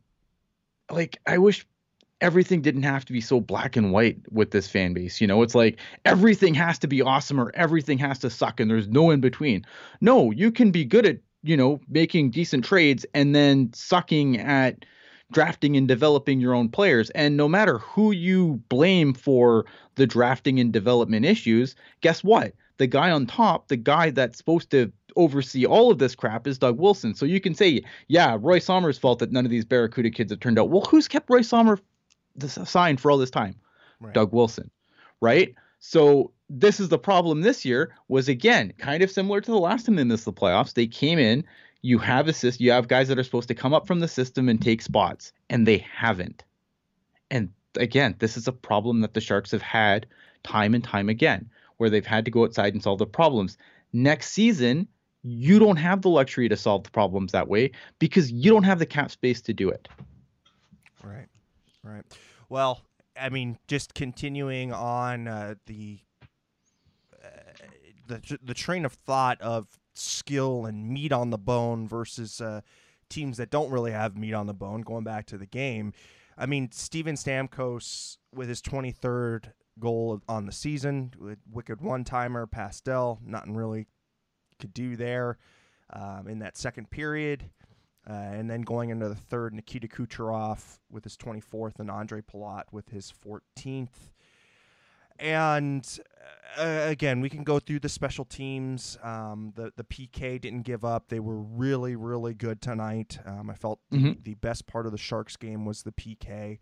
Like 0.92 1.20
I 1.26 1.40
wish 1.40 1.66
everything 2.22 2.62
didn't 2.62 2.84
have 2.84 3.04
to 3.06 3.12
be 3.12 3.20
so 3.20 3.42
black 3.42 3.76
and 3.76 3.92
white 3.92 4.18
with 4.32 4.52
this 4.52 4.68
fan 4.68 4.94
base. 4.94 5.20
You 5.20 5.28
know, 5.28 5.42
it's 5.42 5.56
like 5.56 5.80
everything 6.06 6.54
has 6.54 6.80
to 6.80 6.88
be 6.88 7.02
awesome 7.02 7.40
or 7.40 7.52
everything 7.56 7.98
has 7.98 8.20
to 8.20 8.30
suck 8.30 8.60
and 8.60 8.70
there's 8.70 8.88
no 8.88 9.10
in 9.10 9.20
between. 9.20 9.66
No, 10.00 10.32
you 10.32 10.52
can 10.52 10.72
be 10.72 10.86
good 10.86 11.06
at 11.06 11.18
you 11.46 11.56
know, 11.56 11.80
making 11.88 12.32
decent 12.32 12.66
trades 12.66 13.06
and 13.14 13.36
then 13.36 13.72
sucking 13.74 14.40
at 14.40 14.86
drafting 15.32 15.78
and 15.78 15.88
developing 15.88 16.40
your 16.40 16.54
own 16.54 16.70
players. 16.70 17.10
And 17.12 17.38
no 17.38 17.48
matter 17.48 17.78
who 17.80 18.12
you 18.12 18.62
blame 18.70 19.14
for 19.14 19.66
the 19.96 20.08
drafting 20.08 20.60
and 20.60 20.74
development 20.74 21.26
issues, 21.26 21.76
guess 22.02 22.24
what? 22.24 22.54
The 22.78 22.88
guy 22.88 23.12
on 23.12 23.26
top, 23.26 23.68
the 23.68 23.78
guy 23.78 24.10
that's 24.10 24.38
supposed 24.38 24.72
to 24.72 24.92
oversee 25.16 25.66
all 25.66 25.92
of 25.92 25.98
this 25.98 26.16
crap 26.16 26.46
is 26.46 26.58
Doug 26.58 26.78
Wilson. 26.80 27.16
So 27.16 27.26
you 27.26 27.40
can 27.40 27.56
say, 27.56 27.84
yeah, 28.08 28.38
Roy 28.40 28.60
Sommer's 28.60 28.98
fault 28.98 29.20
that 29.20 29.32
none 29.32 29.46
of 29.46 29.52
these 29.52 29.66
Barracuda 29.66 30.10
kids 30.10 30.32
have 30.32 30.40
turned 30.40 30.60
out. 30.60 30.70
Well, 30.70 30.82
who's 30.82 31.08
kept 31.08 31.30
Roy 31.30 31.42
Sommer 31.42 31.80
signed 32.40 33.00
for 33.00 33.12
all 33.12 33.18
this 33.18 33.32
time? 33.32 33.56
Right. 34.02 34.14
Doug 34.14 34.34
Wilson, 34.34 34.70
right? 35.22 35.56
So 35.80 36.32
this 36.50 36.80
is 36.80 36.90
the 36.90 37.00
problem 37.00 37.42
this 37.42 37.66
year 37.66 37.94
was 38.08 38.30
again 38.30 38.74
kind 38.78 39.02
of 39.04 39.12
similar 39.12 39.42
to 39.42 39.52
the 39.52 39.58
last 39.58 39.86
time 39.86 39.96
they 39.96 40.04
missed 40.04 40.26
the 40.26 40.34
playoffs. 40.34 40.74
They 40.74 40.88
came 40.88 41.20
in, 41.20 41.44
you 41.82 41.98
have 42.00 42.28
assist, 42.28 42.62
you 42.62 42.72
have 42.72 42.88
guys 42.88 43.08
that 43.08 43.20
are 43.20 43.24
supposed 43.24 43.48
to 43.48 43.56
come 43.56 43.74
up 43.74 43.88
from 43.88 44.00
the 44.00 44.08
system 44.08 44.50
and 44.50 44.62
take 44.62 44.82
spots, 44.82 45.32
and 45.50 45.68
they 45.68 45.78
haven't. 45.78 46.44
And 47.32 47.50
again, 47.78 48.16
this 48.20 48.38
is 48.38 48.48
a 48.48 48.52
problem 48.52 49.02
that 49.02 49.14
the 49.14 49.22
Sharks 49.22 49.52
have 49.52 49.62
had 49.62 50.06
time 50.44 50.74
and 50.74 50.84
time 50.84 51.10
again, 51.10 51.50
where 51.78 51.90
they've 51.90 52.06
had 52.06 52.26
to 52.26 52.32
go 52.32 52.44
outside 52.44 52.74
and 52.74 52.84
solve 52.84 53.00
the 53.00 53.06
problems. 53.06 53.58
Next 53.94 54.32
season, 54.32 54.88
you 55.24 55.58
don't 55.58 55.78
have 55.78 56.04
the 56.04 56.10
luxury 56.10 56.48
to 56.50 56.58
solve 56.58 56.84
the 56.84 56.92
problems 56.92 57.32
that 57.32 57.48
way 57.48 57.72
because 57.98 58.32
you 58.32 58.52
don't 58.52 58.64
have 58.64 58.80
the 58.80 58.86
cap 58.86 59.10
space 59.10 59.42
to 59.42 59.54
do 59.54 59.70
it. 59.70 59.88
Right. 61.04 61.28
Right. 61.84 62.04
Well, 62.50 62.82
I 63.20 63.30
mean, 63.30 63.58
just 63.68 63.94
continuing 63.94 64.74
on 64.74 65.28
uh, 65.28 65.56
the 65.66 66.00
the 68.08 68.38
the 68.44 68.54
train 68.54 68.86
of 68.86 68.94
thought 68.94 69.40
of 69.42 69.68
skill 69.94 70.66
and 70.66 70.90
meat 70.90 71.12
on 71.12 71.30
the 71.30 71.38
bone 71.38 71.88
versus 71.88 72.42
uh, 72.42 72.62
teams 73.10 73.38
that 73.38 73.50
don't 73.50 73.72
really 73.72 73.92
have 73.92 74.18
meat 74.18 74.34
on 74.34 74.48
the 74.48 74.54
bone. 74.54 74.82
Going 74.82 75.04
back 75.04 75.26
to 75.28 75.38
the 75.38 75.46
game, 75.46 75.94
I 76.38 76.46
mean, 76.46 76.72
Steven 76.72 77.16
Stamkos 77.16 78.18
with 78.34 78.50
his 78.50 78.62
23rd 78.62 79.52
goal 79.80 80.22
on 80.28 80.46
the 80.46 80.52
season, 80.52 81.12
wicked 81.50 81.82
one 81.82 82.04
timer, 82.04 82.46
Pastel, 82.46 83.20
nothing 83.26 83.56
really 83.56 83.88
could 84.60 84.74
do 84.74 84.96
there 84.96 85.38
um, 85.92 86.28
in 86.28 86.40
that 86.40 86.58
second 86.58 86.90
period. 86.90 87.50
Uh, 88.08 88.14
and 88.14 88.50
then 88.50 88.62
going 88.62 88.92
into 88.92 89.10
the 89.10 89.16
third, 89.16 89.54
Nikita 89.54 89.88
Kucherov 89.88 90.78
with 90.92 91.04
his 91.04 91.18
24th 91.18 91.80
and 91.80 91.90
Ondrej 91.90 92.24
Palat 92.24 92.64
with 92.72 92.90
his 92.90 93.12
14th. 93.26 94.12
And 95.20 96.00
uh, 96.58 96.86
again, 96.88 97.22
we 97.22 97.30
can 97.30 97.44
go 97.44 97.60
through 97.60 97.80
the 97.80 97.90
special 97.90 98.26
teams. 98.26 98.98
Um, 99.04 99.54
the 99.56 99.72
the 99.76 99.84
PK 99.84 100.40
didn't 100.40 100.64
give 100.64 100.84
up; 100.84 101.10
they 101.10 101.20
were 101.20 101.38
really, 101.38 101.96
really 101.96 102.34
good 102.34 102.62
tonight. 102.62 103.20
Um, 103.26 103.50
I 103.50 103.56
felt 103.56 103.80
mm-hmm. 103.92 104.10
the, 104.10 104.18
the, 104.24 104.34
best 104.36 104.68
part 104.68 104.86
of 104.86 104.92
the 104.92 104.98
Sharks 104.98 105.38
game 105.38 105.66
was 105.66 105.84
the 105.84 105.92
PK. 105.92 106.60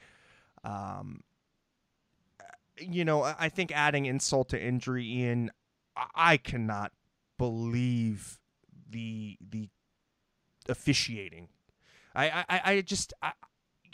Um, 0.63 1.21
you 2.77 3.05
know, 3.05 3.23
I 3.23 3.49
think 3.49 3.71
adding 3.71 4.05
insult 4.05 4.49
to 4.49 4.61
injury, 4.61 5.05
Ian, 5.05 5.51
I 6.15 6.37
cannot 6.37 6.91
believe 7.37 8.39
the 8.89 9.37
the 9.41 9.69
officiating. 10.67 11.49
I 12.15 12.45
I, 12.49 12.61
I 12.65 12.81
just 12.81 13.13
I, 13.21 13.33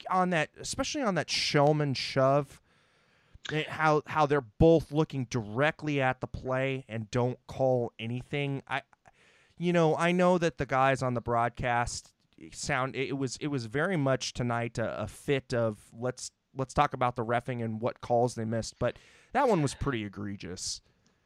on 0.10 0.30
that, 0.30 0.50
especially 0.60 1.02
on 1.02 1.16
that 1.16 1.28
Shellman 1.28 1.96
shove, 1.96 2.62
Eh, 3.52 3.64
how 3.68 4.02
how 4.06 4.26
they're 4.26 4.42
both 4.42 4.92
looking 4.92 5.26
directly 5.30 6.02
at 6.02 6.22
the 6.22 6.28
play 6.28 6.86
and 6.88 7.10
don't 7.12 7.40
call 7.48 7.92
anything. 8.00 8.62
I, 8.68 8.82
you 9.58 9.74
know, 9.74 9.96
I 9.96 10.12
know 10.12 10.38
that 10.38 10.58
the 10.58 10.66
guys 10.66 11.02
on 11.02 11.14
the 11.14 11.22
broadcast 11.22 12.12
eh, 12.42 12.50
sound 12.52 12.96
it 12.96 13.18
was 13.18 13.38
it 13.38 13.48
was 13.48 13.66
very 13.66 13.98
much 13.98 14.34
tonight 14.34 14.78
a, 14.78 15.04
a 15.04 15.08
fit 15.08 15.54
of 15.54 15.78
let's 15.98 16.32
let's 16.56 16.74
talk 16.74 16.94
about 16.94 17.16
the 17.16 17.26
refing 17.26 17.64
and 17.64 17.82
what 17.82 18.02
calls 18.02 18.36
they 18.36 18.46
missed, 18.46 18.76
but 18.80 18.98
that 19.34 19.48
one 19.48 19.62
was 19.62 19.74
pretty 19.74 20.04
egregious. 20.06 20.82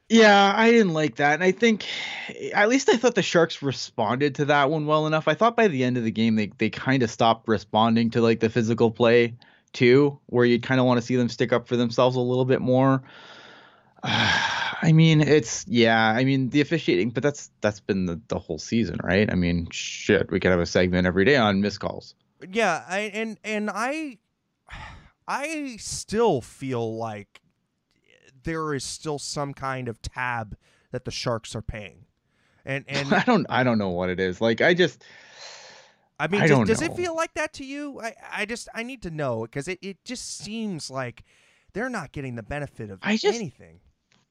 Yeah, 0.10 0.54
I 0.56 0.69
didn't 0.69 0.93
like 0.93 1.15
that. 1.15 1.36
And 1.36 1.43
I 1.43 1.52
think 1.52 1.86
eh, 2.30 2.49
at 2.54 2.69
least 2.69 2.89
I 2.89 2.97
thought 2.97 3.15
the 3.15 3.21
Sharks 3.21 3.62
responded 3.62 4.36
to 4.36 4.45
that 4.45 4.69
one 4.69 4.86
well 4.86 5.08
enough. 5.08 5.28
I 5.28 5.34
thought 5.34 5.56
by 5.56 5.67
the 5.67 5.84
end 5.84 5.97
of 5.97 6.04
the 6.04 6.12
game 6.12 6.36
they 6.36 6.52
they 6.58 6.69
kind 6.69 7.04
of 7.04 7.12
stopped 7.12 7.47
responding 7.47 8.12
to 8.12 8.21
like 8.21 8.39
the 8.39 8.49
physical 8.49 8.91
play 8.91 9.36
too, 9.73 10.19
where 10.27 10.45
you'd 10.45 10.63
kind 10.63 10.79
of 10.79 10.86
want 10.86 10.99
to 10.99 11.05
see 11.05 11.15
them 11.15 11.29
stick 11.29 11.51
up 11.51 11.67
for 11.67 11.75
themselves 11.75 12.15
a 12.15 12.21
little 12.21 12.45
bit 12.45 12.62
more. 12.62 13.03
I 14.03 14.91
mean, 14.91 15.21
it's 15.21 15.65
yeah, 15.67 16.09
I 16.09 16.25
mean 16.25 16.49
the 16.49 16.62
officiating, 16.62 17.12
but 17.12 17.23
that's 17.23 17.51
that's 17.62 17.79
been 17.79 18.05
the, 18.05 18.21
the 18.27 18.38
whole 18.38 18.59
season, 18.59 18.97
right? 19.01 19.31
I 19.31 19.36
mean, 19.36 19.67
shit, 19.71 20.29
we 20.29 20.39
could 20.39 20.51
have 20.51 20.59
a 20.59 20.65
segment 20.65 21.07
every 21.07 21.25
day 21.25 21.38
on 21.38 21.62
missed 21.62 21.79
calls. 21.79 22.15
Yeah, 22.51 22.83
I 22.88 22.99
and 23.13 23.38
and 23.43 23.69
I 23.73 24.17
I 25.27 25.77
still 25.79 26.41
feel 26.41 26.97
like 26.97 27.41
there 28.43 28.73
is 28.73 28.83
still 28.83 29.19
some 29.19 29.53
kind 29.53 29.88
of 29.88 30.01
tab 30.01 30.57
that 30.91 31.05
the 31.05 31.12
Sharks 31.12 31.55
are 31.55 31.62
paying. 31.62 32.05
And 32.65 32.86
and 32.88 33.13
I 33.13 33.23
don't 33.23 33.45
I 33.49 33.63
don't 33.63 33.77
know 33.77 33.89
what 33.89 34.09
it 34.09 34.19
is. 34.19 34.41
Like 34.41 34.62
I 34.62 34.73
just 34.73 35.03
I 36.19 36.28
mean, 36.28 36.41
I 36.41 36.47
does, 36.47 36.67
does 36.67 36.82
it 36.82 36.95
feel 36.95 37.15
like 37.15 37.34
that 37.34 37.54
to 37.54 37.65
you? 37.65 37.99
I, 38.02 38.13
I 38.32 38.45
just 38.45 38.69
I 38.73 38.84
need 38.84 39.02
to 39.04 39.12
know 39.12 39.41
because 39.41 39.67
it, 39.67 39.80
it 39.82 40.04
just 40.06 40.38
seems 40.38 40.89
like 40.89 41.23
they're 41.73 41.89
not 41.89 42.12
getting 42.12 42.36
the 42.36 42.43
benefit 42.43 42.89
of 42.91 42.99
anything. 43.04 43.10
I 43.13 43.17
just 43.17 43.39
anything. 43.39 43.80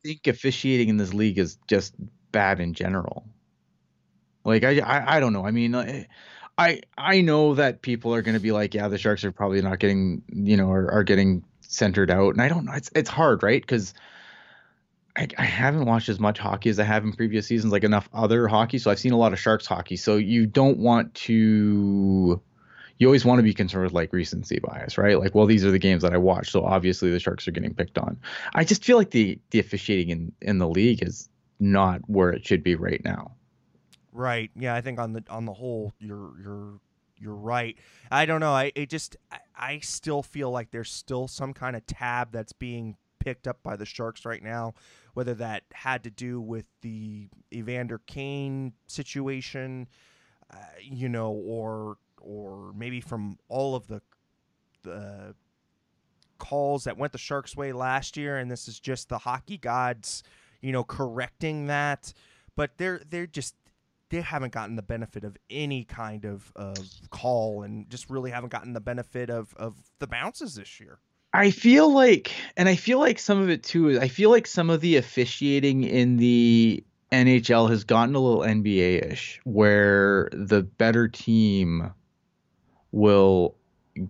think 0.04 0.26
officiating 0.26 0.88
in 0.88 0.96
this 0.96 1.12
league 1.12 1.38
is 1.38 1.58
just 1.66 1.94
bad 2.30 2.60
in 2.60 2.74
general. 2.74 3.26
Like 4.44 4.64
I 4.64 4.78
I, 4.78 5.16
I 5.16 5.20
don't 5.20 5.32
know. 5.32 5.44
I 5.44 5.50
mean, 5.50 5.74
eh, 5.74 6.04
I 6.56 6.80
I 6.96 7.20
know 7.20 7.54
that 7.54 7.82
people 7.82 8.14
are 8.14 8.22
going 8.22 8.34
to 8.34 8.40
be 8.40 8.52
like, 8.52 8.74
yeah, 8.74 8.88
the 8.88 8.98
Sharks 8.98 9.24
are 9.24 9.32
probably 9.32 9.60
not 9.60 9.78
getting 9.78 10.22
you 10.32 10.56
know 10.56 10.70
are, 10.70 10.90
are 10.90 11.04
getting 11.04 11.44
centered 11.60 12.10
out. 12.10 12.30
And 12.30 12.42
I 12.42 12.48
don't 12.48 12.64
know. 12.64 12.72
It's 12.72 12.90
it's 12.94 13.10
hard, 13.10 13.42
right? 13.42 13.60
Because 13.60 13.94
I, 15.16 15.28
I 15.36 15.44
haven't 15.44 15.84
watched 15.84 16.08
as 16.08 16.18
much 16.18 16.38
hockey 16.38 16.70
as 16.70 16.78
I 16.78 16.84
have 16.84 17.04
in 17.04 17.12
previous 17.12 17.46
seasons, 17.46 17.72
like 17.72 17.84
enough 17.84 18.08
other 18.12 18.48
hockey. 18.48 18.78
So 18.78 18.90
I've 18.90 18.98
seen 18.98 19.12
a 19.12 19.18
lot 19.18 19.32
of 19.32 19.38
Sharks 19.38 19.66
hockey. 19.66 19.96
So 19.96 20.16
you 20.16 20.46
don't 20.46 20.78
want 20.78 21.14
to. 21.14 22.40
You 22.98 23.08
always 23.08 23.24
want 23.24 23.40
to 23.40 23.42
be 23.42 23.52
concerned 23.52 23.84
with 23.84 23.92
like 23.92 24.12
recency 24.12 24.60
bias, 24.60 24.96
right? 24.96 25.18
Like, 25.18 25.34
well, 25.34 25.46
these 25.46 25.64
are 25.64 25.72
the 25.72 25.78
games 25.78 26.02
that 26.02 26.12
I 26.12 26.18
watch, 26.18 26.50
so 26.52 26.64
obviously 26.64 27.10
the 27.10 27.18
Sharks 27.18 27.48
are 27.48 27.50
getting 27.50 27.74
picked 27.74 27.98
on. 27.98 28.20
I 28.54 28.64
just 28.64 28.84
feel 28.84 28.96
like 28.96 29.10
the 29.10 29.38
the 29.50 29.58
officiating 29.58 30.10
in 30.10 30.32
in 30.40 30.58
the 30.58 30.68
league 30.68 31.02
is 31.02 31.28
not 31.58 32.00
where 32.08 32.30
it 32.30 32.46
should 32.46 32.62
be 32.62 32.76
right 32.76 33.02
now. 33.04 33.32
Right. 34.12 34.50
Yeah, 34.54 34.74
I 34.74 34.82
think 34.82 35.00
on 35.00 35.14
the 35.14 35.24
on 35.28 35.46
the 35.46 35.52
whole, 35.52 35.92
you're 35.98 36.32
you're 36.40 36.80
you're 37.18 37.34
right. 37.34 37.76
I 38.10 38.26
don't 38.26 38.40
know. 38.40 38.52
I 38.52 38.72
it 38.74 38.88
just 38.88 39.16
I, 39.30 39.38
I 39.56 39.78
still 39.80 40.22
feel 40.22 40.50
like 40.50 40.70
there's 40.70 40.90
still 40.90 41.28
some 41.28 41.54
kind 41.54 41.76
of 41.76 41.86
tab 41.86 42.30
that's 42.32 42.52
being 42.52 42.96
picked 43.18 43.46
up 43.46 43.62
by 43.62 43.76
the 43.76 43.86
Sharks 43.86 44.24
right 44.24 44.42
now, 44.42 44.74
whether 45.14 45.34
that 45.34 45.64
had 45.72 46.04
to 46.04 46.10
do 46.10 46.40
with 46.40 46.66
the 46.80 47.28
Evander 47.52 48.00
Kane 48.06 48.72
situation, 48.86 49.88
uh, 50.52 50.56
you 50.80 51.08
know, 51.08 51.32
or 51.32 51.96
or 52.20 52.72
maybe 52.74 53.00
from 53.00 53.38
all 53.48 53.74
of 53.74 53.86
the 53.86 54.00
the 54.82 55.34
calls 56.38 56.84
that 56.84 56.98
went 56.98 57.12
the 57.12 57.18
Sharks' 57.18 57.56
way 57.56 57.72
last 57.72 58.16
year, 58.16 58.36
and 58.38 58.50
this 58.50 58.66
is 58.68 58.80
just 58.80 59.08
the 59.08 59.18
hockey 59.18 59.58
gods, 59.58 60.22
you 60.60 60.72
know, 60.72 60.84
correcting 60.84 61.66
that. 61.66 62.12
But 62.56 62.78
they're 62.78 63.00
they're 63.08 63.26
just 63.26 63.54
they 64.12 64.20
haven't 64.20 64.52
gotten 64.52 64.76
the 64.76 64.82
benefit 64.82 65.24
of 65.24 65.38
any 65.48 65.84
kind 65.84 66.26
of, 66.26 66.52
of 66.54 66.76
call 67.08 67.62
and 67.62 67.88
just 67.88 68.10
really 68.10 68.30
haven't 68.30 68.52
gotten 68.52 68.74
the 68.74 68.80
benefit 68.80 69.30
of, 69.30 69.54
of 69.56 69.90
the 70.00 70.06
bounces 70.06 70.54
this 70.54 70.78
year. 70.78 70.98
I 71.34 71.50
feel 71.50 71.92
like, 71.92 72.32
and 72.56 72.68
I 72.68 72.76
feel 72.76 72.98
like 72.98 73.18
some 73.18 73.40
of 73.40 73.48
it 73.48 73.62
too 73.62 73.88
is 73.88 73.98
I 73.98 74.08
feel 74.08 74.30
like 74.30 74.46
some 74.46 74.68
of 74.70 74.80
the 74.80 74.96
officiating 74.96 75.84
in 75.84 76.18
the 76.18 76.84
NHL 77.10 77.70
has 77.70 77.84
gotten 77.84 78.14
a 78.14 78.18
little 78.18 78.40
NBA 78.42 79.12
ish, 79.12 79.40
where 79.44 80.28
the 80.32 80.62
better 80.62 81.08
team 81.08 81.92
will, 82.90 83.56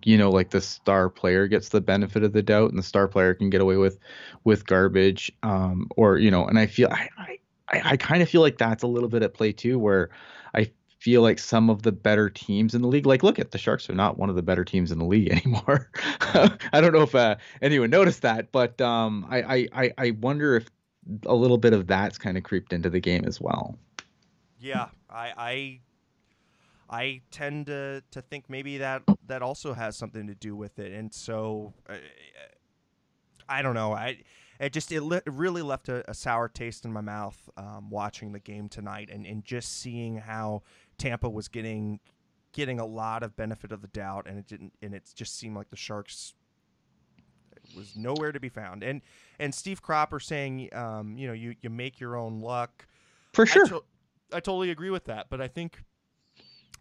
you 0.03 0.17
know, 0.17 0.29
like 0.29 0.49
the 0.49 0.61
star 0.61 1.09
player 1.09 1.47
gets 1.47 1.69
the 1.69 1.81
benefit 1.81 2.23
of 2.23 2.33
the 2.33 2.41
doubt, 2.41 2.69
and 2.69 2.77
the 2.79 2.83
star 2.83 3.07
player 3.07 3.33
can 3.33 3.49
get 3.49 3.61
away 3.61 3.77
with 3.77 3.99
with 4.43 4.65
garbage, 4.65 5.31
um, 5.43 5.89
or 5.95 6.17
you 6.17 6.31
know, 6.31 6.45
and 6.45 6.59
I 6.59 6.67
feel 6.67 6.89
I, 6.91 7.09
I 7.17 7.39
I, 7.83 7.97
kind 7.97 8.21
of 8.21 8.29
feel 8.29 8.41
like 8.41 8.57
that's 8.57 8.83
a 8.83 8.87
little 8.87 9.09
bit 9.09 9.23
at 9.23 9.33
play 9.33 9.51
too, 9.51 9.79
where 9.79 10.09
feel 11.03 11.21
like 11.21 11.37
some 11.37 11.69
of 11.69 11.81
the 11.81 11.91
better 11.91 12.29
teams 12.29 12.73
in 12.73 12.81
the 12.81 12.87
league, 12.87 13.05
like 13.05 13.23
look 13.23 13.37
at 13.37 13.51
the 13.51 13.57
Sharks 13.57 13.89
are 13.89 13.93
not 13.93 14.17
one 14.17 14.29
of 14.29 14.37
the 14.37 14.41
better 14.41 14.63
teams 14.63 14.89
in 14.89 14.99
the 14.99 15.05
league 15.05 15.29
anymore. 15.31 15.89
I 16.71 16.79
don't 16.79 16.93
know 16.93 17.01
if 17.01 17.13
uh, 17.13 17.35
anyone 17.61 17.89
noticed 17.89 18.21
that, 18.21 18.53
but 18.53 18.79
um, 18.79 19.27
I, 19.29 19.67
I 19.73 19.93
I 19.97 20.11
wonder 20.11 20.55
if 20.55 20.69
a 21.25 21.35
little 21.35 21.57
bit 21.57 21.73
of 21.73 21.87
that's 21.87 22.17
kind 22.17 22.37
of 22.37 22.43
creeped 22.43 22.71
into 22.71 22.89
the 22.89 23.01
game 23.01 23.25
as 23.25 23.41
well. 23.41 23.77
Yeah, 24.61 24.87
I 25.09 25.33
I 25.37 25.79
I 26.89 27.21
tend 27.31 27.65
to 27.65 28.01
to 28.11 28.21
think 28.21 28.49
maybe 28.49 28.77
that 28.77 29.03
that 29.27 29.41
also 29.41 29.73
has 29.73 29.97
something 29.97 30.27
to 30.27 30.35
do 30.35 30.55
with 30.55 30.79
it, 30.79 30.93
and 30.93 31.13
so 31.13 31.73
uh, 31.89 31.95
I 33.49 33.61
don't 33.61 33.75
know. 33.75 33.91
I 33.91 34.19
it 34.59 34.71
just 34.71 34.91
it, 34.91 35.01
li- 35.01 35.21
really 35.25 35.61
left 35.61 35.89
a, 35.89 36.09
a, 36.09 36.13
sour 36.13 36.47
taste 36.47 36.85
in 36.85 36.93
my 36.93 37.01
mouth 37.01 37.49
um, 37.57 37.89
watching 37.89 38.31
the 38.31 38.39
game 38.39 38.69
tonight 38.69 39.09
and, 39.11 39.25
and 39.25 39.43
just 39.43 39.81
seeing 39.81 40.17
how 40.17 40.61
Tampa 41.03 41.29
was 41.29 41.49
getting 41.49 41.99
getting 42.53 42.79
a 42.79 42.85
lot 42.85 43.23
of 43.23 43.35
benefit 43.35 43.73
of 43.73 43.81
the 43.81 43.89
doubt 43.89 44.25
and 44.25 44.39
it 44.39 44.47
didn't 44.47 44.71
and 44.81 44.93
it 44.93 45.11
just 45.13 45.37
seemed 45.37 45.53
like 45.53 45.69
the 45.69 45.75
Sharks 45.75 46.33
was 47.75 47.93
nowhere 47.95 48.31
to 48.31 48.39
be 48.39 48.47
found. 48.47 48.83
And 48.83 49.01
and 49.37 49.53
Steve 49.53 49.81
Cropper 49.81 50.21
saying 50.21 50.69
um, 50.71 51.17
you 51.17 51.27
know 51.27 51.33
you 51.33 51.55
you 51.61 51.69
make 51.69 51.99
your 51.99 52.15
own 52.15 52.39
luck. 52.39 52.87
For 53.33 53.45
sure. 53.45 53.65
I, 53.65 53.69
to- 53.69 53.83
I 54.31 54.39
totally 54.39 54.71
agree 54.71 54.91
with 54.91 55.03
that 55.05 55.27
but 55.29 55.41
I 55.41 55.49
think 55.49 55.83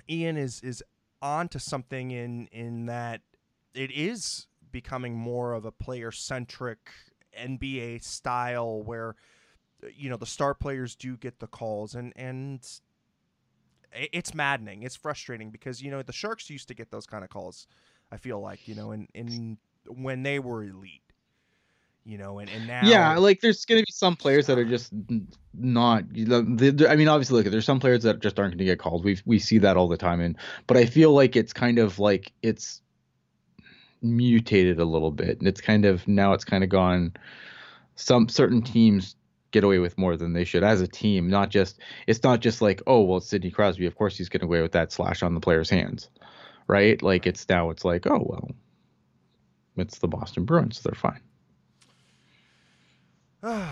Ian 0.08 0.36
is 0.36 0.60
is 0.60 0.84
on 1.20 1.48
to 1.48 1.58
something 1.58 2.12
in 2.12 2.46
in 2.52 2.86
that 2.86 3.22
it 3.74 3.90
is 3.90 4.46
becoming 4.70 5.16
more 5.16 5.52
of 5.52 5.64
a 5.64 5.72
player 5.72 6.12
centric 6.12 6.90
NBA 7.36 8.04
style 8.04 8.82
where 8.82 9.16
you 9.96 10.08
know 10.08 10.16
the 10.16 10.26
star 10.26 10.54
players 10.54 10.94
do 10.94 11.16
get 11.16 11.40
the 11.40 11.48
calls 11.48 11.96
and 11.96 12.12
and 12.14 12.64
it's 13.94 14.34
maddening. 14.34 14.82
It's 14.82 14.96
frustrating 14.96 15.50
because 15.50 15.82
you 15.82 15.90
know 15.90 16.02
the 16.02 16.12
Sharks 16.12 16.50
used 16.50 16.68
to 16.68 16.74
get 16.74 16.90
those 16.90 17.06
kind 17.06 17.24
of 17.24 17.30
calls. 17.30 17.66
I 18.10 18.16
feel 18.16 18.40
like 18.40 18.66
you 18.68 18.74
know 18.74 18.92
in 18.92 19.08
in 19.14 19.58
when 19.88 20.22
they 20.22 20.38
were 20.38 20.64
elite. 20.64 21.02
You 22.04 22.18
know, 22.18 22.40
and, 22.40 22.50
and 22.50 22.66
now 22.66 22.80
yeah, 22.82 23.16
like 23.16 23.40
there's 23.40 23.64
gonna 23.64 23.82
be 23.82 23.92
some 23.92 24.16
players 24.16 24.48
that 24.48 24.58
are 24.58 24.64
just 24.64 24.92
not. 25.54 26.02
I 26.02 26.96
mean, 26.96 27.06
obviously, 27.06 27.42
look, 27.42 27.52
there's 27.52 27.64
some 27.64 27.78
players 27.78 28.02
that 28.02 28.18
just 28.18 28.40
aren't 28.40 28.54
gonna 28.54 28.64
get 28.64 28.80
called. 28.80 29.04
We 29.04 29.18
we 29.24 29.38
see 29.38 29.58
that 29.58 29.76
all 29.76 29.86
the 29.86 29.96
time, 29.96 30.20
and 30.20 30.36
but 30.66 30.76
I 30.76 30.84
feel 30.84 31.12
like 31.12 31.36
it's 31.36 31.52
kind 31.52 31.78
of 31.78 32.00
like 32.00 32.32
it's 32.42 32.82
mutated 34.02 34.80
a 34.80 34.84
little 34.84 35.12
bit. 35.12 35.38
And 35.38 35.46
it's 35.46 35.60
kind 35.60 35.84
of 35.84 36.06
now 36.08 36.32
it's 36.32 36.44
kind 36.44 36.64
of 36.64 36.70
gone. 36.70 37.12
Some 37.94 38.28
certain 38.28 38.62
teams 38.62 39.14
get 39.52 39.64
away 39.64 39.78
with 39.78 39.96
more 39.96 40.16
than 40.16 40.32
they 40.32 40.44
should 40.44 40.64
as 40.64 40.80
a 40.80 40.88
team. 40.88 41.28
Not 41.28 41.50
just 41.50 41.78
it's 42.06 42.22
not 42.22 42.40
just 42.40 42.60
like 42.60 42.82
oh 42.86 43.02
well 43.02 43.18
it's 43.18 43.28
Sidney 43.28 43.50
Crosby. 43.50 43.86
Of 43.86 43.94
course 43.94 44.18
he's 44.18 44.28
getting 44.28 44.48
away 44.48 44.62
with 44.62 44.72
that 44.72 44.90
slash 44.90 45.22
on 45.22 45.34
the 45.34 45.40
player's 45.40 45.70
hands, 45.70 46.10
right? 46.66 47.00
Like 47.00 47.26
it's 47.26 47.48
now 47.48 47.70
it's 47.70 47.84
like 47.84 48.06
oh 48.06 48.24
well, 48.24 48.50
it's 49.76 49.98
the 49.98 50.08
Boston 50.08 50.44
Bruins. 50.44 50.80
They're 50.80 50.94
fine. 50.94 51.20
well, 53.42 53.68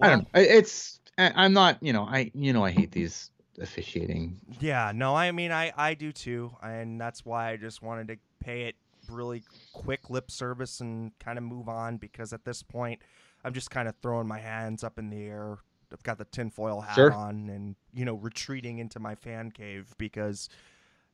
I 0.00 0.08
don't. 0.08 0.22
Know. 0.22 0.40
It's 0.40 1.00
I'm 1.18 1.52
not. 1.52 1.82
You 1.82 1.92
know 1.92 2.04
I 2.04 2.30
you 2.34 2.52
know 2.52 2.64
I 2.64 2.70
hate 2.70 2.92
these 2.92 3.30
officiating. 3.60 4.38
Yeah, 4.60 4.92
no, 4.94 5.14
I 5.14 5.32
mean 5.32 5.52
I 5.52 5.72
I 5.76 5.94
do 5.94 6.12
too, 6.12 6.52
and 6.62 7.00
that's 7.00 7.24
why 7.24 7.50
I 7.50 7.56
just 7.56 7.82
wanted 7.82 8.08
to 8.08 8.16
pay 8.40 8.62
it 8.62 8.76
really 9.08 9.42
quick 9.72 10.10
lip 10.10 10.30
service 10.30 10.80
and 10.80 11.12
kind 11.18 11.38
of 11.38 11.44
move 11.44 11.68
on 11.68 11.96
because 11.96 12.32
at 12.32 12.44
this 12.44 12.62
point, 12.62 13.00
I'm 13.46 13.52
just 13.52 13.70
kind 13.70 13.86
of 13.86 13.94
throwing 14.02 14.26
my 14.26 14.40
hands 14.40 14.82
up 14.82 14.98
in 14.98 15.08
the 15.08 15.22
air. 15.22 15.58
I've 15.92 16.02
got 16.02 16.18
the 16.18 16.24
tinfoil 16.24 16.80
hat 16.80 16.96
sure. 16.96 17.12
on 17.12 17.48
and, 17.48 17.76
you 17.94 18.04
know, 18.04 18.14
retreating 18.14 18.80
into 18.80 18.98
my 18.98 19.14
fan 19.14 19.52
cave 19.52 19.94
because, 19.98 20.48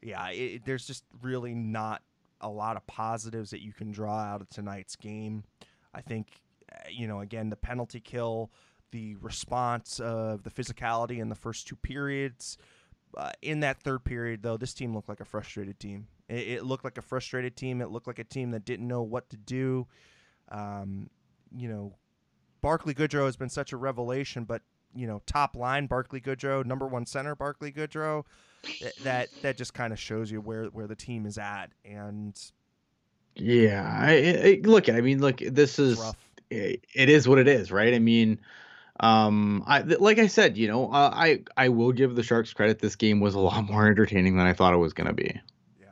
yeah, 0.01 0.31
it, 0.31 0.64
there's 0.64 0.87
just 0.87 1.05
really 1.21 1.55
not 1.55 2.01
a 2.40 2.49
lot 2.49 2.79
of 2.79 2.87
positives 2.87 3.51
that 3.51 3.61
you 3.61 3.75
can 3.75 3.92
draw 3.92 4.18
out 4.18 4.40
of 4.40 4.49
tonight's 4.49 4.97
game. 4.97 5.45
I 5.92 6.01
think, 6.01 6.40
eh, 6.73 6.88
you 6.90 7.07
know, 7.07 7.21
again, 7.21 7.51
the 7.51 7.57
penalty 7.57 8.01
kill, 8.01 8.51
the 8.92 9.16
response 9.16 10.01
of 10.01 10.42
the 10.42 10.51
physicality 10.51 11.18
in 11.18 11.29
the 11.29 11.35
first 11.35 11.68
two 11.68 11.77
periods. 11.77 12.57
Uh, 13.14 13.31
in 13.42 13.61
that 13.61 13.83
third 13.83 14.05
period, 14.05 14.42
though, 14.42 14.57
this 14.57 14.73
team 14.73 14.95
looked 14.95 15.11
like 15.11 15.21
a 15.21 15.27
frustrated 15.27 15.79
team. 15.79 16.07
It, 16.31 16.49
it, 16.49 16.64
looked 16.64 16.83
like 16.83 16.97
a 16.97 17.03
frustrated 17.03 17.57
team. 17.57 17.83
It 17.83 17.90
looked 17.90 18.07
like 18.07 18.18
a 18.18 18.25
team 18.25 18.53
that 18.53 18.64
didn't 18.64 18.88
know 18.88 19.03
what 19.03 19.29
to 19.29 19.37
do. 19.37 19.87
Um, 20.49 21.11
you 21.55 21.68
know, 21.68 21.92
Barclay 22.62 22.94
Goodrow 22.94 23.27
has 23.27 23.37
been 23.37 23.51
such 23.51 23.72
a 23.72 23.77
revelation, 23.77 24.44
but 24.44 24.62
you 24.94 25.07
know, 25.07 25.20
top 25.27 25.57
line 25.57 25.87
Barclay 25.87 26.20
Goodrow, 26.20 26.64
number 26.64 26.87
one 26.87 27.05
center 27.05 27.35
Barclay 27.35 27.72
Goodrow, 27.72 28.25
that 29.03 29.29
that 29.42 29.57
just 29.57 29.75
kind 29.75 29.92
of 29.92 29.98
shows 29.98 30.31
you 30.31 30.40
where 30.40 30.66
where 30.66 30.87
the 30.87 30.96
team 30.96 31.27
is 31.27 31.37
at. 31.38 31.70
And 31.85 32.38
yeah, 33.35 33.85
I, 33.85 34.12
I 34.12 34.61
look. 34.62 34.88
I 34.88 35.01
mean, 35.01 35.20
look, 35.20 35.38
this 35.38 35.79
is 35.79 36.01
it, 36.51 36.85
it 36.94 37.09
is 37.09 37.29
what 37.29 37.38
it 37.38 37.48
is, 37.48 37.70
right? 37.70 37.92
I 37.92 37.98
mean. 37.98 38.40
Um, 39.01 39.64
I 39.66 39.81
like 39.81 40.18
I 40.18 40.29
said, 40.29 40.57
you 40.57 40.68
know, 40.68 40.92
uh, 40.92 41.11
I 41.12 41.42
I 41.57 41.70
will 41.70 41.90
give 41.90 42.14
the 42.14 42.22
Sharks 42.22 42.53
credit. 42.53 42.79
This 42.79 42.94
game 42.94 43.18
was 43.18 43.35
a 43.35 43.40
lot 43.40 43.64
more 43.64 43.88
entertaining 43.88 44.37
than 44.37 44.46
I 44.46 44.53
thought 44.53 44.75
it 44.75 44.77
was 44.77 44.92
going 44.92 45.09
to 45.09 45.14
be. 45.14 45.40
Yeah, 45.81 45.88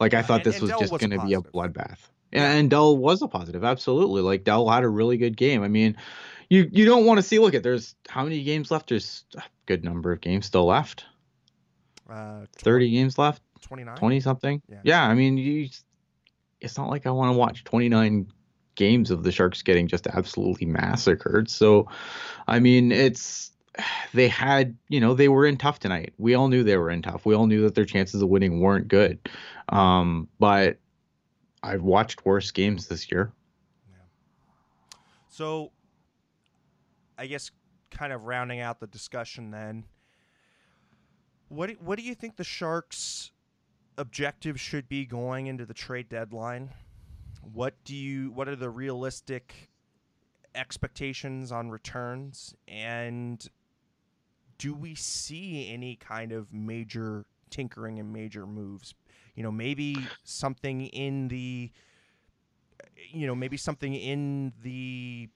like 0.00 0.14
I 0.14 0.22
thought 0.22 0.36
and, 0.36 0.44
this 0.44 0.54
and 0.54 0.62
was 0.62 0.70
just 0.78 0.98
going 0.98 1.10
to 1.10 1.26
be 1.26 1.34
a 1.34 1.40
bloodbath. 1.40 1.98
Yeah, 2.32 2.52
and 2.52 2.70
Dell 2.70 2.96
was 2.96 3.20
a 3.22 3.28
positive, 3.28 3.62
absolutely. 3.62 4.22
Like 4.22 4.44
Dell 4.44 4.68
had 4.68 4.84
a 4.84 4.88
really 4.88 5.16
good 5.18 5.36
game. 5.36 5.62
I 5.62 5.68
mean, 5.68 5.96
you 6.48 6.68
you 6.72 6.84
don't 6.84 7.04
want 7.04 7.18
to 7.18 7.22
see. 7.22 7.38
Look 7.38 7.54
at 7.54 7.62
there's 7.62 7.94
how 8.08 8.24
many 8.24 8.42
games 8.42 8.70
left? 8.70 8.88
There's 8.88 9.24
a 9.36 9.42
good 9.66 9.84
number 9.84 10.12
of 10.12 10.20
games 10.20 10.46
still 10.46 10.66
left. 10.66 11.04
Uh, 12.08 12.40
20, 12.40 12.46
thirty 12.56 12.90
games 12.90 13.18
left. 13.18 13.42
Twenty 13.60 13.84
nine. 13.84 13.96
Twenty 13.96 14.20
something. 14.20 14.62
Yeah. 14.68 14.80
yeah. 14.84 15.04
I 15.06 15.14
mean, 15.14 15.36
you. 15.36 15.68
It's 16.60 16.78
not 16.78 16.88
like 16.88 17.06
I 17.06 17.10
want 17.10 17.34
to 17.34 17.38
watch 17.38 17.64
twenty 17.64 17.88
nine 17.88 18.28
games 18.74 19.10
of 19.10 19.22
the 19.22 19.32
Sharks 19.32 19.62
getting 19.62 19.88
just 19.88 20.06
absolutely 20.06 20.66
massacred. 20.66 21.50
So, 21.50 21.88
I 22.46 22.58
mean, 22.58 22.92
it's 22.92 23.50
they 24.12 24.28
had, 24.28 24.76
you 24.88 25.00
know, 25.00 25.14
they 25.14 25.28
were 25.28 25.46
in 25.46 25.56
tough 25.56 25.78
tonight. 25.78 26.12
We 26.18 26.34
all 26.34 26.48
knew 26.48 26.62
they 26.62 26.76
were 26.76 26.90
in 26.90 27.02
tough. 27.02 27.24
We 27.24 27.34
all 27.34 27.46
knew 27.46 27.62
that 27.62 27.74
their 27.74 27.84
chances 27.84 28.22
of 28.22 28.28
winning 28.28 28.60
weren't 28.60 28.88
good. 28.88 29.18
Um, 29.68 30.28
but 30.38 30.78
I've 31.62 31.82
watched 31.82 32.24
worse 32.24 32.50
games 32.50 32.88
this 32.88 33.10
year. 33.10 33.32
Yeah. 33.88 33.96
So, 35.28 35.72
I 37.18 37.26
guess, 37.26 37.50
kind 37.90 38.12
of 38.12 38.24
rounding 38.24 38.60
out 38.60 38.80
the 38.80 38.86
discussion, 38.86 39.50
then, 39.50 39.84
what 41.48 41.68
do, 41.68 41.76
what 41.80 41.98
do 41.98 42.04
you 42.04 42.14
think 42.14 42.36
the 42.36 42.44
Sharks' 42.44 43.30
objective 43.98 44.60
should 44.60 44.88
be 44.88 45.04
going 45.04 45.46
into 45.46 45.66
the 45.66 45.74
trade 45.74 46.08
deadline? 46.08 46.70
What 47.52 47.74
do 47.84 47.94
you? 47.94 48.30
What 48.30 48.48
are 48.48 48.56
the 48.56 48.70
realistic 48.70 49.70
expectations 50.54 51.50
on 51.50 51.70
returns 51.70 52.54
and 52.68 53.48
do 54.58 54.74
we 54.74 54.94
see 54.94 55.68
any 55.72 55.96
kind 55.96 56.30
of 56.30 56.52
major 56.52 57.24
tinkering 57.50 57.98
and 57.98 58.12
major 58.12 58.46
moves? 58.46 58.94
You 59.34 59.42
know, 59.42 59.52
maybe 59.52 59.96
something 60.24 60.86
in 60.86 61.28
the, 61.28 61.70
you 63.10 63.26
know, 63.26 63.34
maybe 63.34 63.56
something 63.56 63.94
in 63.94 64.52
the 64.62 65.28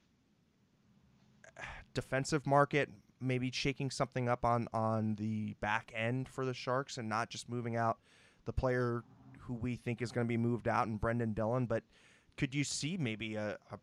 defensive 1.94 2.46
market, 2.46 2.90
maybe 3.20 3.50
shaking 3.50 3.90
something 3.90 4.28
up 4.28 4.44
on 4.44 4.68
on 4.72 5.14
the 5.16 5.54
back 5.61 5.92
end 5.94 6.28
for 6.28 6.44
the 6.44 6.54
Sharks 6.54 6.98
and 6.98 7.09
not 7.09 7.30
just 7.30 7.48
moving 7.48 7.76
out 7.76 7.98
the 8.44 8.52
player 8.52 9.02
who 9.38 9.54
we 9.54 9.76
think 9.76 10.02
is 10.02 10.12
going 10.12 10.26
to 10.26 10.28
be 10.28 10.37
moved 10.37 10.68
out 10.68 10.87
and 10.87 11.00
Brendan 11.00 11.32
Dillon, 11.32 11.66
but 11.66 11.85
could 12.37 12.54
you 12.54 12.64
see 12.64 12.96
maybe 12.96 13.37
a, 13.37 13.56
a 13.72 13.78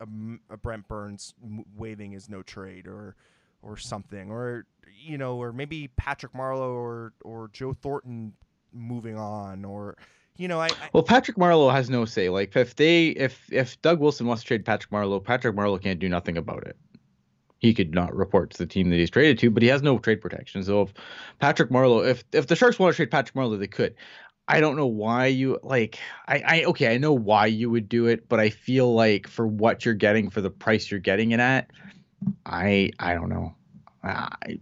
a, 0.00 0.06
a 0.50 0.56
Brent 0.56 0.88
Burns 0.88 1.34
waving 1.76 2.12
his 2.12 2.28
no 2.28 2.42
trade 2.42 2.86
or 2.86 3.16
or 3.62 3.76
something, 3.76 4.30
or 4.30 4.66
you 5.04 5.18
know, 5.18 5.36
or 5.36 5.52
maybe 5.52 5.88
Patrick 5.88 6.32
Marleau 6.32 6.72
or 6.72 7.12
or 7.22 7.48
Joe 7.52 7.72
Thornton 7.72 8.34
moving 8.72 9.16
on, 9.16 9.64
or 9.64 9.96
you 10.36 10.46
know, 10.46 10.60
I, 10.60 10.66
I, 10.66 10.90
well, 10.92 11.02
Patrick 11.02 11.36
Marleau 11.36 11.72
has 11.72 11.90
no 11.90 12.04
say. 12.04 12.28
Like 12.28 12.54
if 12.56 12.76
they 12.76 13.08
if 13.08 13.52
if 13.52 13.80
Doug 13.82 14.00
Wilson 14.00 14.26
wants 14.26 14.42
to 14.42 14.48
trade 14.48 14.64
Patrick 14.64 14.90
Marleau, 14.90 15.22
Patrick 15.22 15.56
Marleau 15.56 15.82
can't 15.82 15.98
do 15.98 16.08
nothing 16.08 16.36
about 16.36 16.66
it. 16.66 16.76
He 17.58 17.74
could 17.74 17.92
not 17.92 18.14
report 18.14 18.50
to 18.50 18.58
the 18.58 18.66
team 18.66 18.88
that 18.90 18.96
he's 18.96 19.10
traded 19.10 19.38
to, 19.40 19.50
but 19.50 19.64
he 19.64 19.68
has 19.68 19.82
no 19.82 19.98
trade 19.98 20.20
protection. 20.20 20.62
So 20.62 20.82
if 20.82 20.94
Patrick 21.40 21.70
Marleau, 21.70 22.08
if 22.08 22.22
if 22.32 22.46
the 22.46 22.54
Sharks 22.54 22.78
want 22.78 22.92
to 22.92 22.96
trade 22.96 23.10
Patrick 23.10 23.34
Marleau, 23.34 23.58
they 23.58 23.66
could. 23.66 23.94
I 24.50 24.60
don't 24.60 24.76
know 24.76 24.86
why 24.86 25.26
you 25.26 25.58
like 25.62 25.98
I, 26.26 26.42
I 26.46 26.64
okay, 26.64 26.94
I 26.94 26.98
know 26.98 27.12
why 27.12 27.46
you 27.46 27.68
would 27.68 27.88
do 27.88 28.06
it, 28.06 28.28
but 28.28 28.40
I 28.40 28.48
feel 28.48 28.94
like 28.94 29.26
for 29.26 29.46
what 29.46 29.84
you're 29.84 29.92
getting 29.92 30.30
for 30.30 30.40
the 30.40 30.50
price 30.50 30.90
you're 30.90 31.00
getting 31.00 31.32
it 31.32 31.40
at, 31.40 31.70
I 32.46 32.92
I 32.98 33.12
don't 33.14 33.28
know. 33.28 33.54
I 34.02 34.60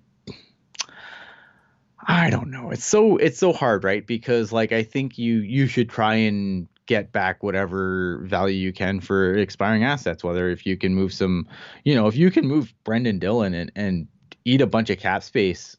I 2.07 2.31
don't 2.31 2.51
know. 2.51 2.71
It's 2.71 2.85
so 2.85 3.17
it's 3.17 3.39
so 3.39 3.53
hard, 3.53 3.83
right? 3.85 4.07
Because 4.07 4.53
like 4.53 4.73
I 4.73 4.83
think 4.83 5.19
you 5.19 5.39
you 5.39 5.67
should 5.67 5.91
try 5.91 6.15
and 6.15 6.69
get 6.87 7.11
back 7.11 7.43
whatever 7.43 8.21
value 8.25 8.57
you 8.57 8.73
can 8.73 9.01
for 9.01 9.35
expiring 9.35 9.83
assets. 9.83 10.23
Whether 10.23 10.49
if 10.51 10.65
you 10.65 10.77
can 10.77 10.95
move 10.95 11.13
some, 11.13 11.49
you 11.85 11.97
know, 11.97 12.07
if 12.07 12.17
you 12.17 12.31
can 12.31 12.47
move 12.47 12.73
Brendan 12.85 13.19
Dillon 13.19 13.55
and 13.55 13.73
and 13.75 14.09
eat 14.45 14.61
a 14.61 14.67
bunch 14.67 14.89
of 14.91 14.99
cap 14.99 15.25
space 15.25 15.77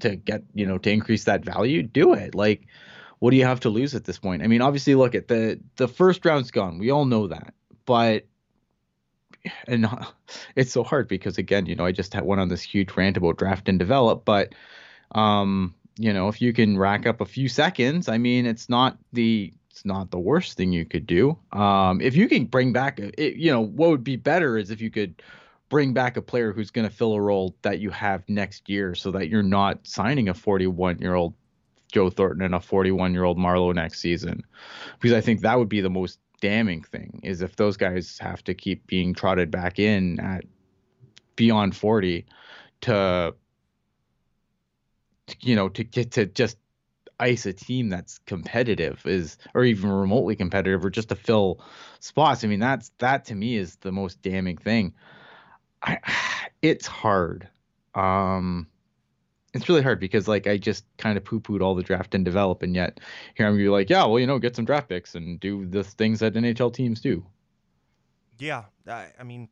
to 0.00 0.16
get 0.16 0.42
you 0.54 0.66
know 0.66 0.76
to 0.78 0.90
increase 0.90 1.24
that 1.24 1.44
value, 1.44 1.82
do 1.82 2.12
it. 2.12 2.34
Like, 2.34 2.66
what 3.18 3.30
do 3.30 3.38
you 3.38 3.46
have 3.46 3.60
to 3.60 3.70
lose 3.70 3.94
at 3.94 4.04
this 4.04 4.18
point? 4.18 4.42
I 4.42 4.48
mean, 4.48 4.60
obviously, 4.60 4.94
look 4.94 5.14
at 5.14 5.28
the 5.28 5.60
the 5.76 5.88
first 5.88 6.24
round's 6.26 6.50
gone. 6.50 6.78
We 6.78 6.90
all 6.90 7.06
know 7.06 7.28
that, 7.28 7.54
but 7.86 8.26
and 9.66 9.88
it's 10.56 10.72
so 10.72 10.84
hard 10.84 11.08
because 11.08 11.38
again, 11.38 11.64
you 11.64 11.74
know, 11.74 11.86
I 11.86 11.92
just 11.92 12.14
went 12.20 12.40
on 12.40 12.48
this 12.48 12.62
huge 12.62 12.94
rant 12.96 13.16
about 13.16 13.38
draft 13.38 13.70
and 13.70 13.78
develop, 13.78 14.26
but 14.26 14.54
um, 15.12 15.74
you 15.98 16.12
know, 16.12 16.28
if 16.28 16.40
you 16.40 16.52
can 16.52 16.78
rack 16.78 17.06
up 17.06 17.20
a 17.20 17.26
few 17.26 17.48
seconds, 17.48 18.08
I 18.08 18.18
mean, 18.18 18.46
it's 18.46 18.68
not 18.68 18.98
the 19.12 19.52
it's 19.70 19.84
not 19.84 20.10
the 20.10 20.18
worst 20.18 20.56
thing 20.56 20.72
you 20.72 20.84
could 20.84 21.06
do. 21.06 21.38
Um, 21.52 22.00
if 22.00 22.16
you 22.16 22.28
can 22.28 22.46
bring 22.46 22.72
back, 22.72 22.98
it, 22.98 23.36
you 23.36 23.50
know, 23.50 23.60
what 23.60 23.90
would 23.90 24.04
be 24.04 24.16
better 24.16 24.58
is 24.58 24.70
if 24.70 24.80
you 24.80 24.90
could 24.90 25.22
bring 25.68 25.92
back 25.92 26.16
a 26.16 26.22
player 26.22 26.52
who's 26.52 26.70
going 26.70 26.88
to 26.88 26.94
fill 26.94 27.12
a 27.14 27.20
role 27.20 27.54
that 27.62 27.78
you 27.78 27.90
have 27.90 28.28
next 28.28 28.68
year, 28.68 28.94
so 28.94 29.10
that 29.12 29.28
you're 29.28 29.42
not 29.42 29.86
signing 29.86 30.28
a 30.28 30.34
41 30.34 30.98
year 30.98 31.14
old 31.14 31.34
Joe 31.92 32.10
Thornton 32.10 32.42
and 32.42 32.54
a 32.54 32.60
41 32.60 33.12
year 33.12 33.24
old 33.24 33.38
Marleau 33.38 33.74
next 33.74 34.00
season, 34.00 34.42
because 34.98 35.16
I 35.16 35.20
think 35.20 35.40
that 35.40 35.58
would 35.58 35.68
be 35.68 35.80
the 35.80 35.90
most 35.90 36.18
damning 36.40 36.82
thing 36.82 37.20
is 37.22 37.42
if 37.42 37.56
those 37.56 37.76
guys 37.76 38.18
have 38.18 38.42
to 38.44 38.54
keep 38.54 38.86
being 38.86 39.14
trotted 39.14 39.50
back 39.50 39.78
in 39.78 40.18
at 40.20 40.44
beyond 41.36 41.76
40 41.76 42.26
to 42.82 43.34
you 45.40 45.56
know 45.56 45.68
to 45.70 45.84
get 45.84 46.12
to 46.12 46.26
just 46.26 46.56
ice 47.18 47.44
a 47.44 47.52
team 47.52 47.90
that's 47.90 48.18
competitive 48.20 49.04
is 49.04 49.36
or 49.54 49.64
even 49.64 49.90
remotely 49.90 50.34
competitive 50.34 50.84
or 50.84 50.90
just 50.90 51.10
to 51.10 51.14
fill 51.14 51.60
spots. 52.00 52.44
I 52.44 52.46
mean 52.48 52.60
that's 52.60 52.90
that 52.98 53.26
to 53.26 53.34
me 53.34 53.56
is 53.56 53.76
the 53.76 53.92
most 53.92 54.22
damning 54.22 54.56
thing. 54.56 54.94
I 55.82 55.98
it's 56.62 56.86
hard. 56.86 57.48
Um 57.94 58.66
it's 59.52 59.68
really 59.68 59.82
hard 59.82 59.98
because 59.98 60.28
like 60.28 60.46
i 60.46 60.56
just 60.56 60.84
kind 60.96 61.16
of 61.16 61.24
poo-pooed 61.24 61.60
all 61.60 61.74
the 61.74 61.82
draft 61.82 62.14
and 62.14 62.24
develop 62.24 62.62
and 62.62 62.74
yet 62.74 63.00
here 63.34 63.46
i'm 63.46 63.52
gonna 63.52 63.64
be 63.64 63.68
like 63.68 63.90
yeah 63.90 64.04
well 64.04 64.18
you 64.18 64.26
know 64.26 64.38
get 64.38 64.54
some 64.54 64.64
draft 64.64 64.88
picks 64.88 65.14
and 65.14 65.40
do 65.40 65.66
the 65.66 65.82
things 65.82 66.20
that 66.20 66.34
nhl 66.34 66.72
teams 66.72 67.00
do. 67.00 67.24
Yeah 68.38 68.64
i, 68.86 69.08
I 69.18 69.24
mean 69.24 69.48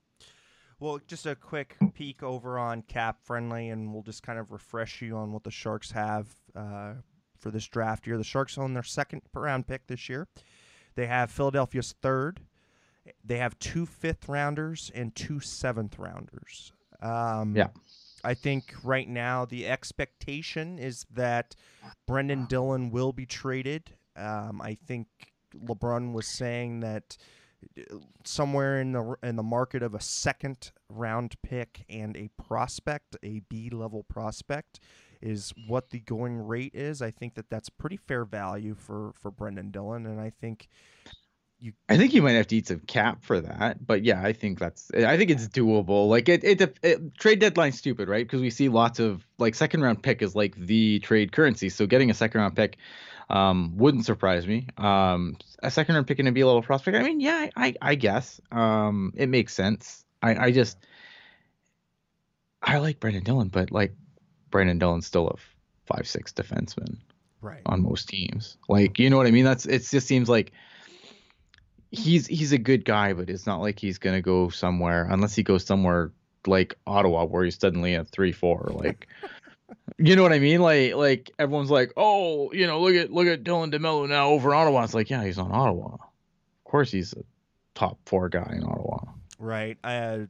well, 0.81 1.01
just 1.07 1.27
a 1.27 1.35
quick 1.35 1.77
peek 1.95 2.23
over 2.23 2.59
on 2.59 2.83
Cap 2.83 3.19
Friendly, 3.23 3.71
and 3.71 3.93
we'll 3.93 4.03
just 4.03 4.23
kind 4.23 4.39
of 4.39 4.53
refresh 4.53 5.03
you 5.03 5.17
on 5.17 5.33
what 5.33 5.45
the 5.45 5.51
Sharks 5.51 5.91
have 5.91 6.29
uh, 6.55 6.95
for 7.39 7.51
this 7.51 7.67
draft 7.67 8.07
year. 8.07 8.17
The 8.17 8.25
Sharks 8.25 8.59
own 8.59 8.75
their 8.75 8.83
second 8.83 9.23
round 9.35 9.67
pick 9.67 9.87
this 9.87 10.09
year. 10.09 10.29
They 10.95 11.07
have 11.07 11.31
Philadelphia's 11.31 11.95
third. 12.01 12.41
They 13.25 13.39
have 13.39 13.59
two 13.59 13.87
fifth 13.87 14.29
rounders 14.29 14.91
and 14.95 15.15
two 15.15 15.41
seventh 15.41 15.99
rounders. 15.99 16.73
Um, 17.01 17.57
yeah. 17.57 17.69
I 18.25 18.35
think 18.35 18.75
right 18.83 19.09
now 19.09 19.45
the 19.45 19.67
expectation 19.67 20.79
is 20.79 21.07
that 21.13 21.55
Brendan 22.07 22.47
Dillon 22.47 22.91
will 22.91 23.13
be 23.13 23.27
traded. 23.27 23.93
Um, 24.17 24.61
I 24.61 24.75
think 24.75 25.07
LeBrun 25.55 26.13
was 26.13 26.27
saying 26.27 26.81
that 26.81 27.17
somewhere 28.25 28.81
in 28.81 28.93
the 28.93 29.17
in 29.23 29.37
the 29.37 29.43
market 29.43 29.83
of 29.83 29.95
a 29.95 30.01
second 30.01 30.71
round 30.89 31.35
pick 31.43 31.85
and 31.89 32.17
a 32.17 32.29
prospect, 32.43 33.17
a 33.23 33.41
B 33.49 33.71
level 33.71 34.03
prospect, 34.03 34.81
is 35.21 35.53
what 35.67 35.91
the 35.91 36.01
going 36.01 36.39
rate 36.39 36.75
is. 36.75 37.03
I 37.03 37.11
think 37.11 37.35
that 37.35 37.51
that's 37.51 37.69
pretty 37.69 37.97
fair 37.97 38.25
value 38.25 38.75
for 38.75 39.13
for 39.21 39.31
Brendan 39.31 39.71
Dillon, 39.71 40.07
and 40.07 40.21
I 40.21 40.31
think 40.31 40.69
you. 41.61 41.73
I 41.89 41.97
think 41.97 42.15
you 42.15 42.23
might 42.23 42.33
have 42.33 42.47
to 42.49 42.57
eat 42.57 42.69
some 42.69 42.81
cap 42.81 43.23
for 43.23 43.41
that, 43.41 43.85
but 43.87 44.05
yeah, 44.05 44.23
I 44.23 44.33
think 44.33 44.59
that's. 44.59 44.91
I 44.95 45.17
think 45.17 45.31
it's 45.31 45.49
doable. 45.49 46.09
Like 46.09 46.29
it, 46.29 46.45
it, 46.45 46.79
it 46.83 47.15
trade 47.19 47.41
deadline 47.41 47.73
stupid, 47.73 48.09
right? 48.09 48.27
Because 48.27 48.41
we 48.41 48.51
see 48.51 48.69
lots 48.69 48.99
of 48.99 49.27
like 49.39 49.55
second 49.55 49.83
round 49.83 50.03
pick 50.03 50.23
is 50.23 50.35
like 50.35 50.55
the 50.57 51.01
trade 51.01 51.33
currency. 51.33 51.69
So 51.69 51.87
getting 51.87 52.11
a 52.11 52.15
second 52.15 52.41
round 52.41 52.57
pick 52.57 52.79
um, 53.31 53.77
wouldn't 53.77 54.07
surprise 54.07 54.47
me. 54.47 54.69
Um, 54.79 55.37
a 55.63 55.71
second 55.71 55.95
round 55.95 56.07
pick 56.07 56.19
and 56.19 56.29
a 56.29 56.33
B 56.33 56.45
level 56.45 56.63
prospect. 56.63 56.97
I 56.97 57.03
mean, 57.03 57.21
yeah, 57.21 57.49
I, 57.57 57.75
I 57.81 57.95
guess. 57.95 58.41
Um, 58.51 59.13
it 59.17 59.29
makes 59.29 59.55
sense. 59.55 60.05
I, 60.23 60.47
I 60.47 60.53
just, 60.53 60.79
I 62.63 62.79
like 62.79 63.01
Brendan 63.01 63.25
Dillon, 63.25 63.49
but 63.49 63.71
like 63.71 63.93
Brendan 64.51 64.79
Dillon's 64.79 65.07
still 65.07 65.29
a 65.29 65.37
five 65.87 66.09
six 66.09 66.33
defenseman, 66.33 66.97
right? 67.41 67.63
On 67.67 67.83
most 67.83 68.09
teams, 68.09 68.57
like 68.69 68.99
you 68.99 69.11
know 69.11 69.17
what 69.17 69.27
I 69.27 69.31
mean. 69.31 69.45
That's 69.45 69.67
it. 69.67 69.87
Just 69.89 70.07
seems 70.07 70.29
like 70.29 70.53
he's 71.91 72.27
he's 72.27 72.53
a 72.53 72.59
good 72.59 72.85
guy, 72.85 73.13
but 73.13 73.31
it's 73.31 73.47
not 73.47 73.61
like 73.61 73.79
he's 73.79 73.99
gonna 73.99 74.23
go 74.23 74.49
somewhere 74.49 75.07
unless 75.11 75.35
he 75.35 75.43
goes 75.43 75.65
somewhere 75.65 76.13
like 76.47 76.75
Ottawa 76.87 77.25
where 77.25 77.45
he's 77.45 77.59
suddenly 77.59 77.95
a 77.95 78.05
three 78.05 78.33
four. 78.33 78.71
Like 78.75 79.07
you 79.97 80.17
know 80.17 80.23
what 80.23 80.33
I 80.33 80.39
mean? 80.39 80.61
Like 80.61 80.95
like 80.95 81.31
everyone's 81.39 81.71
like, 81.71 81.93
oh, 81.97 82.53
you 82.53 82.67
know, 82.67 82.81
look 82.81 82.95
at 82.95 83.13
look 83.13 83.27
at 83.27 83.45
Dylan 83.45 83.73
DeMelo 83.73 84.09
now 84.09 84.31
over 84.31 84.55
Ottawa. 84.55 84.85
It's 84.85 84.95
like, 84.95 85.11
yeah, 85.11 85.25
he's 85.25 85.39
on 85.39 85.53
Ottawa. 85.53 85.95
Of 85.95 86.65
course, 86.65 86.91
he's 86.91 87.13
a 87.13 87.23
top 87.75 87.99
four 88.05 88.29
guy 88.29 88.53
in 88.55 88.65
Ottawa. 88.65 88.99
Right. 89.39 89.79
Uh, 89.83 90.27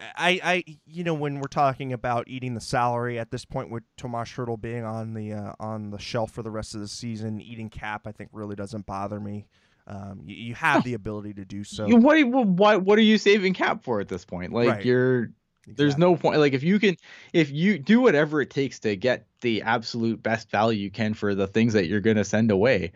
I 0.00 0.40
I 0.42 0.64
you 0.86 1.04
know 1.04 1.14
when 1.14 1.40
we're 1.40 1.48
talking 1.48 1.92
about 1.92 2.28
eating 2.28 2.54
the 2.54 2.60
salary 2.60 3.18
at 3.18 3.30
this 3.30 3.44
point 3.44 3.70
with 3.70 3.82
Tomas 3.96 4.30
Hertl 4.30 4.60
being 4.60 4.84
on 4.84 5.14
the 5.14 5.32
uh, 5.32 5.52
on 5.58 5.90
the 5.90 5.98
shelf 5.98 6.30
for 6.30 6.42
the 6.42 6.50
rest 6.50 6.74
of 6.74 6.80
the 6.80 6.88
season, 6.88 7.40
eating 7.40 7.68
cap 7.68 8.06
I 8.06 8.12
think 8.12 8.30
really 8.32 8.54
doesn't 8.54 8.86
bother 8.86 9.18
me. 9.18 9.46
Um, 9.88 10.20
you, 10.26 10.36
you 10.36 10.54
have 10.54 10.84
the 10.84 10.94
ability 10.94 11.34
to 11.34 11.44
do 11.44 11.64
so. 11.64 11.88
What 11.88 12.22
what 12.24 12.82
what 12.82 12.98
are 12.98 13.02
you 13.02 13.18
saving 13.18 13.54
cap 13.54 13.82
for 13.82 14.00
at 14.00 14.08
this 14.08 14.24
point? 14.24 14.52
Like 14.52 14.68
right. 14.68 14.84
you're 14.84 15.30
Exactly. 15.68 15.84
There's 15.84 15.98
no 15.98 16.16
point. 16.16 16.38
Like 16.38 16.54
if 16.54 16.62
you 16.62 16.78
can, 16.78 16.96
if 17.32 17.50
you 17.50 17.78
do 17.78 18.00
whatever 18.00 18.40
it 18.40 18.50
takes 18.50 18.78
to 18.80 18.96
get 18.96 19.26
the 19.40 19.62
absolute 19.62 20.22
best 20.22 20.50
value 20.50 20.80
you 20.80 20.90
can 20.90 21.14
for 21.14 21.34
the 21.34 21.46
things 21.46 21.72
that 21.74 21.86
you're 21.86 22.00
going 22.00 22.16
to 22.16 22.24
send 22.24 22.50
away. 22.50 22.92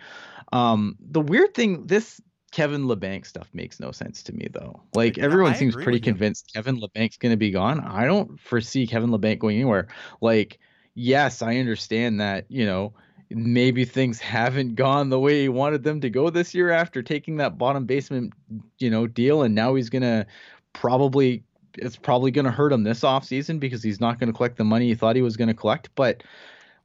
Um, 0.52 0.96
the 1.00 1.20
weird 1.20 1.54
thing, 1.54 1.86
this 1.86 2.20
Kevin 2.50 2.84
Labanc 2.84 3.26
stuff 3.26 3.48
makes 3.52 3.80
no 3.80 3.92
sense 3.92 4.22
to 4.24 4.32
me 4.32 4.48
though. 4.52 4.80
Like 4.94 5.18
everyone 5.18 5.54
seems 5.54 5.74
pretty 5.74 6.00
convinced 6.00 6.50
you. 6.54 6.58
Kevin 6.58 6.80
Labanc's 6.80 7.16
going 7.16 7.32
to 7.32 7.38
be 7.38 7.50
gone. 7.50 7.80
I 7.80 8.04
don't 8.04 8.40
foresee 8.40 8.86
Kevin 8.86 9.10
Labanc 9.10 9.38
going 9.38 9.56
anywhere. 9.56 9.88
Like, 10.20 10.58
yes, 10.94 11.42
I 11.42 11.56
understand 11.56 12.20
that, 12.20 12.46
you 12.48 12.66
know, 12.66 12.92
maybe 13.30 13.84
things 13.84 14.18
haven't 14.20 14.74
gone 14.76 15.10
the 15.10 15.20
way 15.20 15.42
he 15.42 15.48
wanted 15.48 15.82
them 15.82 16.00
to 16.02 16.10
go 16.10 16.30
this 16.30 16.54
year 16.54 16.70
after 16.70 17.02
taking 17.02 17.36
that 17.36 17.58
bottom 17.58 17.86
basement, 17.86 18.32
you 18.78 18.90
know, 18.90 19.06
deal 19.06 19.42
and 19.42 19.54
now 19.54 19.74
he's 19.74 19.90
going 19.90 20.02
to 20.02 20.26
probably 20.72 21.44
it's 21.78 21.96
probably 21.96 22.30
going 22.30 22.44
to 22.44 22.50
hurt 22.50 22.72
him 22.72 22.82
this 22.82 23.00
offseason 23.00 23.60
because 23.60 23.82
he's 23.82 24.00
not 24.00 24.18
going 24.18 24.30
to 24.30 24.36
collect 24.36 24.56
the 24.56 24.64
money 24.64 24.88
he 24.88 24.94
thought 24.94 25.16
he 25.16 25.22
was 25.22 25.36
going 25.36 25.48
to 25.48 25.54
collect. 25.54 25.90
But 25.94 26.22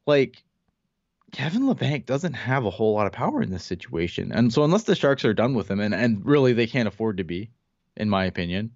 like 0.05 0.43
Kevin 1.31 1.63
Labanc 1.63 2.05
doesn't 2.05 2.33
have 2.33 2.65
a 2.65 2.69
whole 2.69 2.93
lot 2.93 3.07
of 3.07 3.13
power 3.13 3.41
in 3.41 3.51
this 3.51 3.63
situation. 3.63 4.31
And 4.31 4.51
so 4.51 4.63
unless 4.63 4.83
the 4.83 4.95
Sharks 4.95 5.25
are 5.25 5.33
done 5.33 5.53
with 5.53 5.69
him 5.69 5.79
and, 5.79 5.93
and 5.93 6.25
really 6.25 6.53
they 6.53 6.67
can't 6.67 6.87
afford 6.87 7.17
to 7.17 7.23
be, 7.23 7.49
in 7.95 8.09
my 8.09 8.25
opinion, 8.25 8.71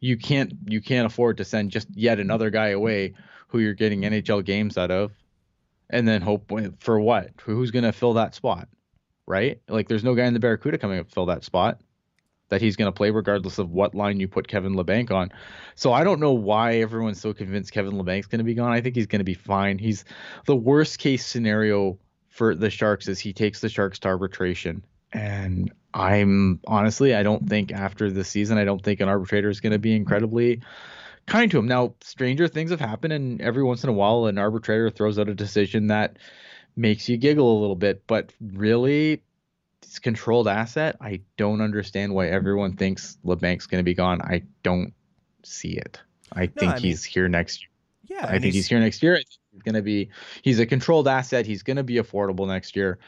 you 0.00 0.16
can't 0.16 0.52
you 0.66 0.80
can't 0.80 1.06
afford 1.06 1.36
to 1.36 1.44
send 1.44 1.70
just 1.70 1.86
yet 1.94 2.18
another 2.18 2.50
guy 2.50 2.68
away 2.68 3.14
who 3.46 3.60
you're 3.60 3.74
getting 3.74 4.02
NHL 4.02 4.44
games 4.44 4.76
out 4.76 4.90
of 4.90 5.12
and 5.90 6.08
then 6.08 6.22
hope 6.22 6.50
for 6.80 6.98
what? 6.98 7.30
Who's 7.42 7.70
going 7.70 7.84
to 7.84 7.92
fill 7.92 8.14
that 8.14 8.34
spot? 8.34 8.68
Right? 9.26 9.60
Like 9.68 9.88
there's 9.88 10.02
no 10.02 10.16
guy 10.16 10.24
in 10.24 10.34
the 10.34 10.40
Barracuda 10.40 10.78
coming 10.78 10.98
up 10.98 11.06
to 11.06 11.12
fill 11.12 11.26
that 11.26 11.44
spot 11.44 11.80
that 12.52 12.60
he's 12.60 12.76
going 12.76 12.86
to 12.86 12.92
play 12.92 13.10
regardless 13.10 13.58
of 13.58 13.70
what 13.70 13.94
line 13.94 14.20
you 14.20 14.28
put 14.28 14.46
Kevin 14.46 14.74
Labanc 14.74 15.10
on. 15.10 15.32
So 15.74 15.90
I 15.90 16.04
don't 16.04 16.20
know 16.20 16.34
why 16.34 16.74
everyone's 16.74 17.18
so 17.18 17.32
convinced 17.32 17.72
Kevin 17.72 17.94
Labanc's 17.94 18.26
going 18.26 18.40
to 18.40 18.44
be 18.44 18.52
gone. 18.52 18.72
I 18.72 18.82
think 18.82 18.94
he's 18.94 19.06
going 19.06 19.20
to 19.20 19.24
be 19.24 19.32
fine. 19.32 19.78
He's 19.78 20.04
the 20.44 20.54
worst 20.54 20.98
case 20.98 21.24
scenario 21.24 21.98
for 22.28 22.54
the 22.54 22.68
Sharks 22.68 23.08
is 23.08 23.18
he 23.18 23.32
takes 23.32 23.60
the 23.60 23.70
Sharks 23.70 24.00
to 24.00 24.08
arbitration. 24.08 24.84
And 25.14 25.72
I'm 25.94 26.60
honestly, 26.66 27.14
I 27.14 27.22
don't 27.22 27.48
think 27.48 27.72
after 27.72 28.10
the 28.10 28.22
season, 28.22 28.58
I 28.58 28.64
don't 28.64 28.84
think 28.84 29.00
an 29.00 29.08
arbitrator 29.08 29.48
is 29.48 29.60
going 29.60 29.72
to 29.72 29.78
be 29.78 29.96
incredibly 29.96 30.60
kind 31.24 31.50
to 31.52 31.58
him. 31.58 31.68
Now, 31.68 31.94
stranger 32.02 32.48
things 32.48 32.70
have 32.70 32.80
happened, 32.80 33.14
and 33.14 33.40
every 33.40 33.62
once 33.62 33.82
in 33.82 33.88
a 33.88 33.94
while, 33.94 34.26
an 34.26 34.36
arbitrator 34.36 34.90
throws 34.90 35.18
out 35.18 35.30
a 35.30 35.34
decision 35.34 35.86
that 35.86 36.18
makes 36.76 37.08
you 37.08 37.16
giggle 37.16 37.58
a 37.58 37.60
little 37.60 37.76
bit. 37.76 38.06
But 38.06 38.34
really, 38.42 39.22
controlled 39.98 40.48
asset. 40.48 40.96
I 41.00 41.20
don't 41.36 41.60
understand 41.60 42.14
why 42.14 42.28
everyone 42.28 42.76
thinks 42.76 43.18
Labanc's 43.24 43.66
going 43.66 43.80
to 43.80 43.84
be 43.84 43.94
gone. 43.94 44.20
I 44.22 44.42
don't 44.62 44.92
see 45.42 45.72
it. 45.72 46.00
I 46.32 46.46
no, 46.46 46.52
think 46.58 46.72
I 46.72 46.78
he's 46.78 47.04
mean, 47.04 47.12
here 47.12 47.28
next 47.28 47.62
year. 47.62 48.18
Yeah, 48.18 48.26
I 48.26 48.32
think 48.32 48.44
he's, 48.44 48.54
he's, 48.54 48.66
here 48.66 48.80
next 48.80 49.02
year. 49.02 49.16
He's 49.16 49.62
going 49.62 49.74
to 49.74 49.82
be. 49.82 50.10
He's 50.42 50.58
a 50.58 50.66
controlled 50.66 51.08
asset. 51.08 51.46
He's 51.46 51.62
going 51.62 51.76
to 51.76 51.82
be 51.82 51.94
affordable 51.96 52.46
next 52.46 52.76
year. 52.76 52.98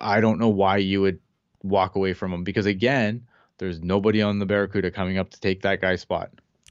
I 0.00 0.20
don't 0.20 0.38
know 0.38 0.48
why 0.48 0.78
you 0.78 1.00
would 1.00 1.20
walk 1.62 1.94
away 1.94 2.12
from 2.12 2.32
him 2.32 2.44
because 2.44 2.66
again, 2.66 3.26
there's 3.58 3.80
nobody 3.80 4.22
on 4.22 4.38
the 4.38 4.46
Barracuda 4.46 4.90
coming 4.90 5.18
up 5.18 5.30
to 5.30 5.40
take 5.40 5.62
that 5.62 5.80
guy's 5.80 6.00
spot. 6.00 6.30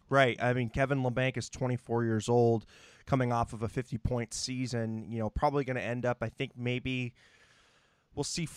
Right. 0.10 0.42
I 0.42 0.54
mean, 0.54 0.70
Kevin 0.70 1.02
Labanc 1.02 1.38
is 1.38 1.50
24 1.50 2.04
years 2.04 2.30
old, 2.30 2.66
coming 3.06 3.32
off 3.32 3.54
of 3.54 3.64
a 3.64 3.68
50 3.68 3.98
point 3.98 4.34
season. 4.34 5.06
You 5.10 5.20
know, 5.20 5.30
probably 5.30 5.64
going 5.64 5.78
to 5.78 5.84
end 5.84 6.06
up. 6.06 6.18
I 6.22 6.30
think 6.30 6.52
maybe 6.56 7.14
we'll 8.14 8.24
see 8.24 8.48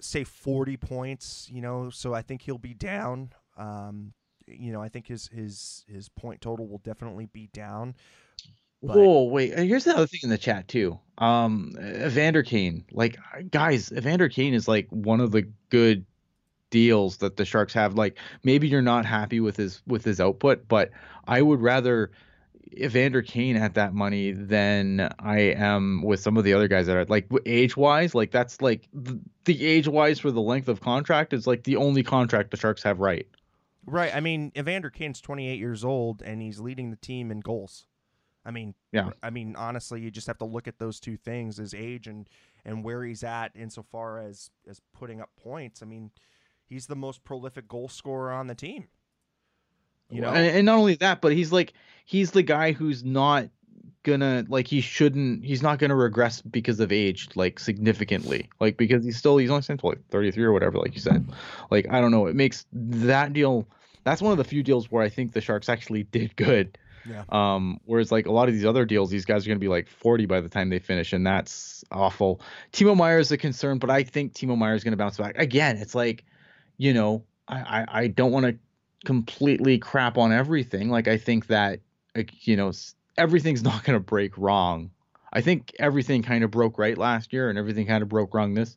say 0.00 0.24
40 0.24 0.76
points, 0.76 1.48
you 1.50 1.60
know, 1.60 1.90
so 1.90 2.14
I 2.14 2.22
think 2.22 2.42
he'll 2.42 2.58
be 2.58 2.74
down. 2.74 3.32
Um, 3.56 4.12
you 4.46 4.72
know, 4.72 4.80
I 4.80 4.88
think 4.88 5.06
his 5.06 5.28
his 5.28 5.84
his 5.88 6.08
point 6.08 6.40
total 6.40 6.66
will 6.66 6.78
definitely 6.78 7.26
be 7.26 7.48
down. 7.52 7.94
But... 8.82 8.96
Whoa, 8.96 9.24
wait. 9.24 9.58
Here's 9.58 9.86
another 9.86 10.06
thing 10.06 10.20
in 10.22 10.30
the 10.30 10.38
chat 10.38 10.68
too. 10.68 10.98
Um, 11.18 11.74
Evander 11.80 12.42
Kane, 12.42 12.84
like 12.92 13.18
guys, 13.50 13.92
Evander 13.92 14.28
Kane 14.28 14.54
is 14.54 14.68
like 14.68 14.86
one 14.90 15.20
of 15.20 15.32
the 15.32 15.48
good 15.70 16.06
deals 16.70 17.18
that 17.18 17.36
the 17.36 17.44
Sharks 17.44 17.72
have. 17.74 17.94
Like 17.94 18.16
maybe 18.44 18.68
you're 18.68 18.82
not 18.82 19.04
happy 19.04 19.40
with 19.40 19.56
his 19.56 19.82
with 19.86 20.04
his 20.04 20.20
output, 20.20 20.68
but 20.68 20.90
I 21.26 21.42
would 21.42 21.60
rather 21.60 22.10
Evander 22.72 23.22
Kane 23.22 23.56
at 23.56 23.74
that 23.74 23.94
money 23.94 24.32
than 24.32 25.12
I 25.18 25.40
am 25.40 26.02
with 26.02 26.20
some 26.20 26.36
of 26.36 26.44
the 26.44 26.54
other 26.54 26.68
guys 26.68 26.86
that 26.86 26.96
are 26.96 27.04
like 27.06 27.28
age 27.46 27.76
wise. 27.76 28.14
Like 28.14 28.30
that's 28.30 28.60
like 28.60 28.88
the, 28.92 29.20
the 29.44 29.66
age 29.66 29.88
wise 29.88 30.18
for 30.18 30.30
the 30.30 30.40
length 30.40 30.68
of 30.68 30.80
contract 30.80 31.32
is 31.32 31.46
like 31.46 31.64
the 31.64 31.76
only 31.76 32.02
contract 32.02 32.50
the 32.50 32.56
Sharks 32.56 32.82
have 32.82 33.00
right. 33.00 33.26
Right. 33.86 34.14
I 34.14 34.20
mean, 34.20 34.52
Evander 34.56 34.90
Kane's 34.90 35.20
28 35.20 35.58
years 35.58 35.84
old 35.84 36.22
and 36.22 36.42
he's 36.42 36.60
leading 36.60 36.90
the 36.90 36.96
team 36.96 37.30
in 37.30 37.40
goals. 37.40 37.86
I 38.44 38.50
mean, 38.50 38.74
yeah. 38.92 39.10
I 39.22 39.30
mean, 39.30 39.56
honestly, 39.56 40.00
you 40.00 40.10
just 40.10 40.26
have 40.26 40.38
to 40.38 40.46
look 40.46 40.66
at 40.66 40.78
those 40.78 41.00
two 41.00 41.18
things: 41.18 41.58
his 41.58 41.74
age 41.74 42.06
and 42.06 42.26
and 42.64 42.82
where 42.82 43.04
he's 43.04 43.22
at 43.22 43.52
insofar 43.54 44.20
as 44.20 44.50
as 44.66 44.80
putting 44.94 45.20
up 45.20 45.28
points. 45.36 45.82
I 45.82 45.86
mean, 45.86 46.10
he's 46.64 46.86
the 46.86 46.96
most 46.96 47.24
prolific 47.24 47.68
goal 47.68 47.88
scorer 47.88 48.32
on 48.32 48.46
the 48.46 48.54
team. 48.54 48.88
You 50.10 50.22
know, 50.22 50.30
and, 50.30 50.46
and 50.46 50.66
not 50.66 50.78
only 50.78 50.94
that, 50.96 51.20
but 51.20 51.32
he's 51.32 51.52
like 51.52 51.74
he's 52.04 52.30
the 52.30 52.42
guy 52.42 52.72
who's 52.72 53.04
not 53.04 53.48
gonna 54.04 54.46
like 54.48 54.66
he 54.66 54.80
shouldn't 54.80 55.44
he's 55.44 55.62
not 55.62 55.78
gonna 55.78 55.94
regress 55.94 56.40
because 56.40 56.80
of 56.80 56.90
age 56.92 57.28
like 57.34 57.58
significantly 57.58 58.48
like 58.60 58.76
because 58.78 59.04
he's 59.04 59.18
still 59.18 59.36
he's 59.36 59.50
only 59.50 59.60
since 59.60 59.82
like 59.84 59.98
33 60.08 60.44
or 60.44 60.52
whatever 60.52 60.78
like 60.78 60.94
you 60.94 61.00
said 61.00 61.26
like 61.70 61.86
i 61.90 62.00
don't 62.00 62.10
know 62.10 62.26
it 62.26 62.36
makes 62.36 62.64
that 62.72 63.32
deal 63.34 63.66
that's 64.04 64.22
one 64.22 64.32
of 64.32 64.38
the 64.38 64.44
few 64.44 64.62
deals 64.62 64.90
where 64.90 65.02
i 65.02 65.08
think 65.10 65.32
the 65.32 65.40
sharks 65.40 65.68
actually 65.68 66.04
did 66.04 66.34
good 66.36 66.78
yeah. 67.08 67.24
Um, 67.30 67.80
whereas 67.84 68.12
like 68.12 68.26
a 68.26 68.32
lot 68.32 68.48
of 68.48 68.54
these 68.54 68.64
other 68.64 68.84
deals, 68.84 69.10
these 69.10 69.24
guys 69.24 69.44
are 69.44 69.48
going 69.48 69.56
to 69.56 69.60
be 69.60 69.68
like 69.68 69.88
40 69.88 70.26
by 70.26 70.40
the 70.40 70.48
time 70.48 70.68
they 70.68 70.78
finish, 70.78 71.12
and 71.12 71.26
that's 71.26 71.84
awful. 71.90 72.40
Timo 72.72 72.96
Meier 72.96 73.18
is 73.18 73.32
a 73.32 73.36
concern, 73.36 73.78
but 73.78 73.90
I 73.90 74.02
think 74.02 74.34
Timo 74.34 74.56
Meier 74.58 74.74
is 74.74 74.84
going 74.84 74.92
to 74.92 74.98
bounce 74.98 75.16
back. 75.16 75.38
Again, 75.38 75.78
it's 75.78 75.94
like, 75.94 76.24
you 76.76 76.92
know, 76.92 77.24
I 77.46 77.56
I, 77.56 77.86
I 78.00 78.06
don't 78.08 78.32
want 78.32 78.46
to 78.46 78.58
completely 79.04 79.78
crap 79.78 80.18
on 80.18 80.32
everything. 80.32 80.90
Like 80.90 81.08
I 81.08 81.16
think 81.18 81.46
that 81.48 81.80
like, 82.14 82.46
you 82.46 82.56
know 82.56 82.72
everything's 83.16 83.62
not 83.64 83.84
going 83.84 83.96
to 83.96 84.04
break 84.04 84.36
wrong. 84.38 84.90
I 85.32 85.40
think 85.42 85.74
everything 85.78 86.22
kind 86.22 86.42
of 86.42 86.50
broke 86.50 86.78
right 86.78 86.96
last 86.96 87.32
year, 87.32 87.50
and 87.50 87.58
everything 87.58 87.86
kind 87.86 88.02
of 88.02 88.08
broke 88.08 88.34
wrong 88.34 88.54
this 88.54 88.76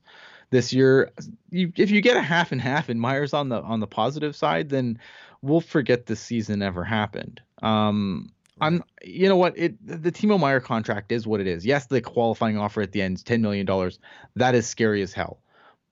this 0.49 0.73
year. 0.73 1.11
You, 1.49 1.71
if 1.77 1.91
you 1.91 2.01
get 2.01 2.17
a 2.17 2.21
half 2.21 2.51
and 2.51 2.61
half, 2.61 2.89
and 2.89 2.99
Myers 2.99 3.33
on 3.33 3.49
the 3.49 3.61
on 3.61 3.79
the 3.79 3.87
positive 3.87 4.35
side, 4.35 4.69
then 4.69 4.99
we'll 5.41 5.61
forget 5.61 6.05
this 6.05 6.19
season 6.19 6.61
ever 6.61 6.83
happened. 6.83 7.41
Um, 7.61 8.31
I'm, 8.59 8.83
you 9.03 9.29
know 9.29 9.37
what? 9.37 9.57
It 9.57 9.75
the 9.85 10.11
Timo 10.11 10.39
Meier 10.39 10.59
contract 10.59 11.11
is 11.11 11.25
what 11.25 11.39
it 11.39 11.47
is. 11.47 11.65
Yes, 11.65 11.87
the 11.87 12.01
qualifying 12.01 12.57
offer 12.57 12.81
at 12.81 12.91
the 12.91 13.01
end 13.01 13.17
is 13.17 13.23
ten 13.23 13.41
million 13.41 13.65
dollars. 13.65 13.97
That 14.35 14.53
is 14.55 14.67
scary 14.67 15.01
as 15.01 15.13
hell. 15.13 15.39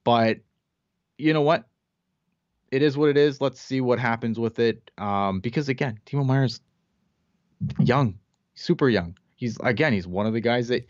But 0.03 0.39
you 1.17 1.33
know 1.33 1.41
what? 1.41 1.68
It 2.71 2.81
is 2.81 2.97
what 2.97 3.09
it 3.09 3.17
is. 3.17 3.41
Let's 3.41 3.59
see 3.59 3.81
what 3.81 3.99
happens 3.99 4.39
with 4.39 4.59
it. 4.59 4.91
Um, 4.97 5.39
because 5.39 5.69
again, 5.69 5.99
Timo 6.05 6.25
Meier's 6.25 6.61
young, 7.79 8.19
super 8.55 8.89
young. 8.89 9.17
He's 9.35 9.57
again, 9.61 9.93
he's 9.93 10.07
one 10.07 10.25
of 10.25 10.33
the 10.33 10.41
guys 10.41 10.67
that 10.67 10.87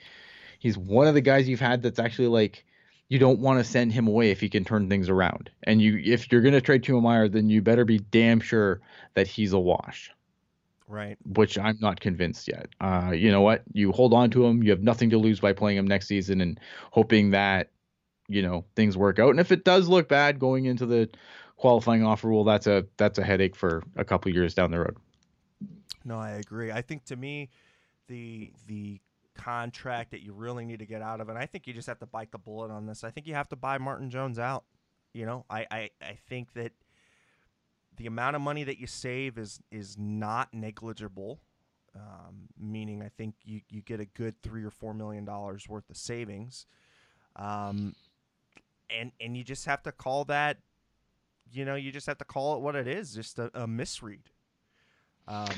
he's 0.60 0.78
one 0.78 1.08
of 1.08 1.14
the 1.14 1.22
guys 1.22 1.48
you've 1.48 1.60
had 1.60 1.82
that's 1.82 2.00
actually 2.00 2.28
like 2.28 2.66
you 3.08 3.18
don't 3.18 3.40
want 3.40 3.60
to 3.60 3.64
send 3.64 3.92
him 3.92 4.08
away 4.08 4.30
if 4.32 4.40
he 4.40 4.50
can 4.50 4.64
turn 4.64 4.90
things 4.90 5.10
around. 5.10 5.50
And 5.64 5.82
you 5.82 6.00
if 6.04 6.32
you're 6.32 6.42
gonna 6.42 6.62
trade 6.62 6.84
Timo 6.84 7.02
Meier, 7.02 7.28
then 7.28 7.50
you 7.50 7.62
better 7.62 7.86
be 7.86 8.00
damn 8.00 8.40
sure 8.40 8.82
that 9.16 9.28
he's 9.28 9.54
a 9.54 9.60
wash. 9.60 10.12
Right. 10.88 11.18
Which 11.36 11.58
I'm 11.60 11.78
not 11.80 12.00
convinced 12.00 12.48
yet. 12.48 12.70
Uh, 12.82 13.12
you 13.14 13.32
know 13.32 13.42
what? 13.42 13.62
You 13.74 13.92
hold 13.92 14.12
on 14.12 14.32
to 14.32 14.44
him. 14.46 14.64
You 14.64 14.72
have 14.72 14.82
nothing 14.82 15.12
to 15.12 15.20
lose 15.20 15.40
by 15.40 15.54
playing 15.54 15.78
him 15.78 15.86
next 15.86 16.08
season 16.08 16.42
and 16.42 16.60
hoping 16.92 17.30
that, 17.30 17.70
you 18.28 18.42
know, 18.42 18.66
things 18.76 18.98
work 18.98 19.20
out. 19.20 19.30
And 19.30 19.40
if 19.40 19.52
it 19.52 19.64
does 19.64 19.88
look 19.88 20.10
bad 20.10 20.40
going 20.40 20.66
into 20.66 20.88
the 20.88 21.08
qualifying 21.60 22.04
offer, 22.04 22.30
rule, 22.30 22.44
that's 22.44 22.68
a 22.68 22.86
that's 22.98 23.20
a 23.20 23.24
headache 23.24 23.56
for 23.56 23.84
a 23.98 24.04
couple 24.04 24.32
years 24.32 24.54
down 24.54 24.72
the 24.72 24.80
road. 24.80 24.98
No, 26.06 26.18
I 26.18 26.32
agree. 26.32 26.72
I 26.72 26.82
think 26.82 27.06
to 27.06 27.16
me, 27.16 27.50
the 28.08 28.52
the 28.68 29.00
contract 29.36 30.12
that 30.12 30.22
you 30.22 30.34
really 30.34 30.66
need 30.66 30.80
to 30.80 30.86
get 30.86 31.02
out 31.02 31.22
of, 31.22 31.30
and 31.30 31.38
I 31.38 31.46
think 31.46 31.68
you 31.68 31.74
just 31.74 31.88
have 31.88 32.00
to 32.00 32.06
bite 32.06 32.32
the 32.32 32.38
bullet 32.38 32.72
on 32.72 32.86
this. 32.86 33.04
I 33.04 33.12
think 33.12 33.28
you 33.28 33.36
have 33.36 33.50
to 33.50 33.56
buy 33.56 33.78
Martin 33.78 34.10
Jones 34.10 34.40
out. 34.40 34.64
You 35.14 35.26
know, 35.26 35.46
I 35.50 35.68
I, 35.70 35.90
I 36.02 36.18
think 36.28 36.54
that 36.54 36.72
the 37.98 38.08
amount 38.08 38.38
of 38.38 38.42
money 38.42 38.64
that 38.64 38.80
you 38.80 38.88
save 38.88 39.38
is 39.38 39.60
is 39.70 39.98
not 39.98 40.54
negligible. 40.54 41.42
Um, 41.96 42.48
meaning, 42.58 43.02
I 43.02 43.10
think 43.10 43.36
you, 43.44 43.62
you 43.68 43.82
get 43.82 44.00
a 44.00 44.06
good 44.06 44.42
three 44.42 44.64
or 44.64 44.70
four 44.70 44.94
million 44.94 45.26
dollars 45.26 45.68
worth 45.68 45.90
of 45.90 45.98
savings, 45.98 46.66
um, 47.36 47.96
and 48.90 49.12
and 49.20 49.36
you 49.36 49.44
just 49.44 49.66
have 49.66 49.84
to 49.84 49.92
call 49.92 50.24
that, 50.26 50.58
you 51.52 51.66
know, 51.66 51.76
you 51.76 51.92
just 51.92 52.08
have 52.08 52.18
to 52.20 52.26
call 52.26 52.56
it 52.56 52.62
what 52.62 52.76
it 52.76 52.88
is, 52.88 53.14
just 53.14 53.40
a, 53.40 53.50
a 53.54 53.68
misread. 53.68 54.30
Um, 55.28 55.50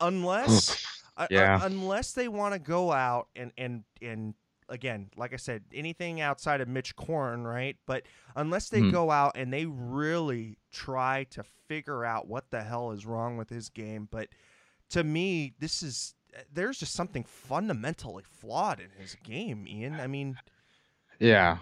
unless, 0.00 0.84
yeah. 1.30 1.56
uh, 1.56 1.66
unless 1.66 2.12
they 2.12 2.28
want 2.28 2.54
to 2.54 2.58
go 2.58 2.92
out 2.92 3.28
and 3.34 3.52
and 3.58 3.84
and 4.00 4.34
again, 4.68 5.10
like 5.16 5.32
I 5.32 5.36
said, 5.36 5.62
anything 5.72 6.20
outside 6.20 6.60
of 6.60 6.68
Mitch 6.68 6.96
Korn, 6.96 7.44
right? 7.44 7.76
But 7.86 8.04
unless 8.36 8.68
they 8.68 8.80
mm-hmm. 8.80 8.90
go 8.90 9.10
out 9.10 9.32
and 9.34 9.52
they 9.52 9.66
really 9.66 10.58
try 10.70 11.24
to 11.30 11.44
figure 11.68 12.04
out 12.04 12.28
what 12.28 12.50
the 12.50 12.62
hell 12.62 12.92
is 12.92 13.04
wrong 13.04 13.36
with 13.36 13.50
his 13.50 13.68
game, 13.68 14.08
but 14.10 14.28
to 14.90 15.04
me, 15.04 15.54
this 15.58 15.82
is 15.82 16.14
there's 16.52 16.78
just 16.78 16.94
something 16.94 17.24
fundamentally 17.24 18.24
flawed 18.40 18.80
in 18.80 18.88
his 18.98 19.16
game, 19.22 19.66
Ian. 19.68 20.00
I 20.00 20.06
mean, 20.06 20.36
yeah, 21.18 21.58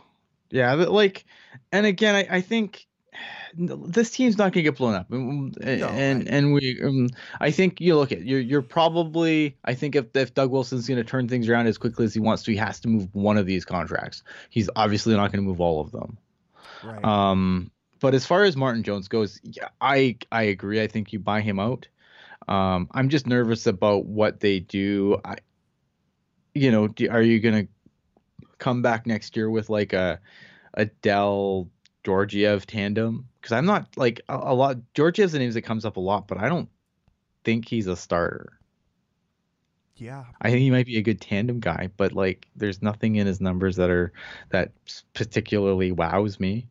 yeah, 0.50 0.72
like, 0.74 1.24
and 1.72 1.86
again, 1.86 2.14
I, 2.14 2.26
I 2.30 2.40
think 2.40 2.86
this 3.54 4.10
team's 4.10 4.38
not 4.38 4.52
going 4.52 4.62
to 4.64 4.70
get 4.70 4.76
blown 4.76 4.94
up, 4.94 5.10
and 5.10 5.56
no, 5.60 5.88
and, 5.88 6.28
I, 6.28 6.32
and 6.32 6.52
we, 6.52 6.80
um, 6.82 7.08
I 7.40 7.50
think 7.50 7.80
you 7.80 7.96
look 7.96 8.12
at 8.12 8.22
you're 8.22 8.40
you're 8.40 8.62
probably 8.62 9.56
I 9.64 9.74
think 9.74 9.96
if 9.96 10.14
if 10.14 10.34
Doug 10.34 10.50
Wilson's 10.50 10.86
going 10.86 10.98
to 10.98 11.04
turn 11.04 11.28
things 11.28 11.48
around 11.48 11.66
as 11.66 11.78
quickly 11.78 12.04
as 12.04 12.14
he 12.14 12.20
wants 12.20 12.42
to, 12.44 12.52
he 12.52 12.56
has 12.58 12.80
to 12.80 12.88
move 12.88 13.08
one 13.14 13.36
of 13.36 13.46
these 13.46 13.64
contracts. 13.64 14.22
He's 14.50 14.70
obviously 14.76 15.14
not 15.14 15.32
going 15.32 15.42
to 15.44 15.48
move 15.48 15.60
all 15.60 15.80
of 15.80 15.90
them. 15.90 16.18
Right. 16.84 17.04
Um, 17.04 17.70
but 18.00 18.14
as 18.14 18.24
far 18.26 18.44
as 18.44 18.56
Martin 18.56 18.82
Jones 18.82 19.08
goes, 19.08 19.40
yeah, 19.42 19.68
I 19.80 20.16
I 20.32 20.44
agree. 20.44 20.80
I 20.80 20.86
think 20.86 21.12
you 21.12 21.18
buy 21.18 21.40
him 21.40 21.58
out. 21.58 21.88
Um, 22.48 22.88
I'm 22.92 23.10
just 23.10 23.26
nervous 23.26 23.66
about 23.66 24.06
what 24.06 24.40
they 24.40 24.60
do. 24.60 25.20
I, 25.24 25.36
you 26.54 26.70
know, 26.70 26.88
do, 26.88 27.08
are 27.10 27.22
you 27.22 27.38
going 27.38 27.66
to 27.66 27.72
come 28.58 28.82
back 28.82 29.06
next 29.06 29.36
year 29.36 29.50
with 29.50 29.68
like 29.68 29.92
a 29.92 30.20
a 30.74 30.86
Dell 30.86 31.68
Georgiev 32.10 32.66
tandem 32.66 33.28
because 33.40 33.52
I'm 33.52 33.66
not 33.66 33.96
like 33.96 34.20
a, 34.28 34.34
a 34.34 34.54
lot. 34.54 34.78
Georgiev's 34.94 35.30
the 35.30 35.38
names 35.38 35.54
that 35.54 35.62
comes 35.62 35.84
up 35.84 35.96
a 35.96 36.00
lot, 36.00 36.26
but 36.26 36.38
I 36.38 36.48
don't 36.48 36.68
think 37.44 37.68
he's 37.68 37.86
a 37.86 37.94
starter. 37.94 38.58
Yeah, 39.94 40.24
I 40.42 40.50
think 40.50 40.60
he 40.60 40.72
might 40.72 40.86
be 40.86 40.98
a 40.98 41.02
good 41.02 41.20
tandem 41.20 41.60
guy, 41.60 41.88
but 41.96 42.12
like, 42.12 42.48
there's 42.56 42.82
nothing 42.82 43.14
in 43.14 43.28
his 43.28 43.40
numbers 43.40 43.76
that 43.76 43.90
are 43.90 44.12
that 44.48 44.72
particularly 45.14 45.92
wows 45.92 46.40
me. 46.40 46.66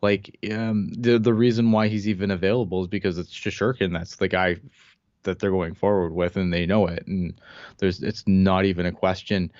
Like, 0.00 0.38
um, 0.52 0.92
the 0.92 1.18
the 1.18 1.34
reason 1.34 1.72
why 1.72 1.88
he's 1.88 2.06
even 2.06 2.30
available 2.30 2.82
is 2.82 2.88
because 2.88 3.18
it's 3.18 3.34
Shesterkin. 3.34 3.92
That's 3.92 4.14
the 4.14 4.28
guy 4.28 4.58
that 5.24 5.40
they're 5.40 5.50
going 5.50 5.74
forward 5.74 6.12
with, 6.12 6.36
and 6.36 6.52
they 6.52 6.66
know 6.66 6.86
it. 6.86 7.04
And 7.08 7.34
there's 7.78 8.00
it's 8.00 8.22
not 8.28 8.64
even 8.64 8.86
a 8.86 8.92
question. 8.92 9.50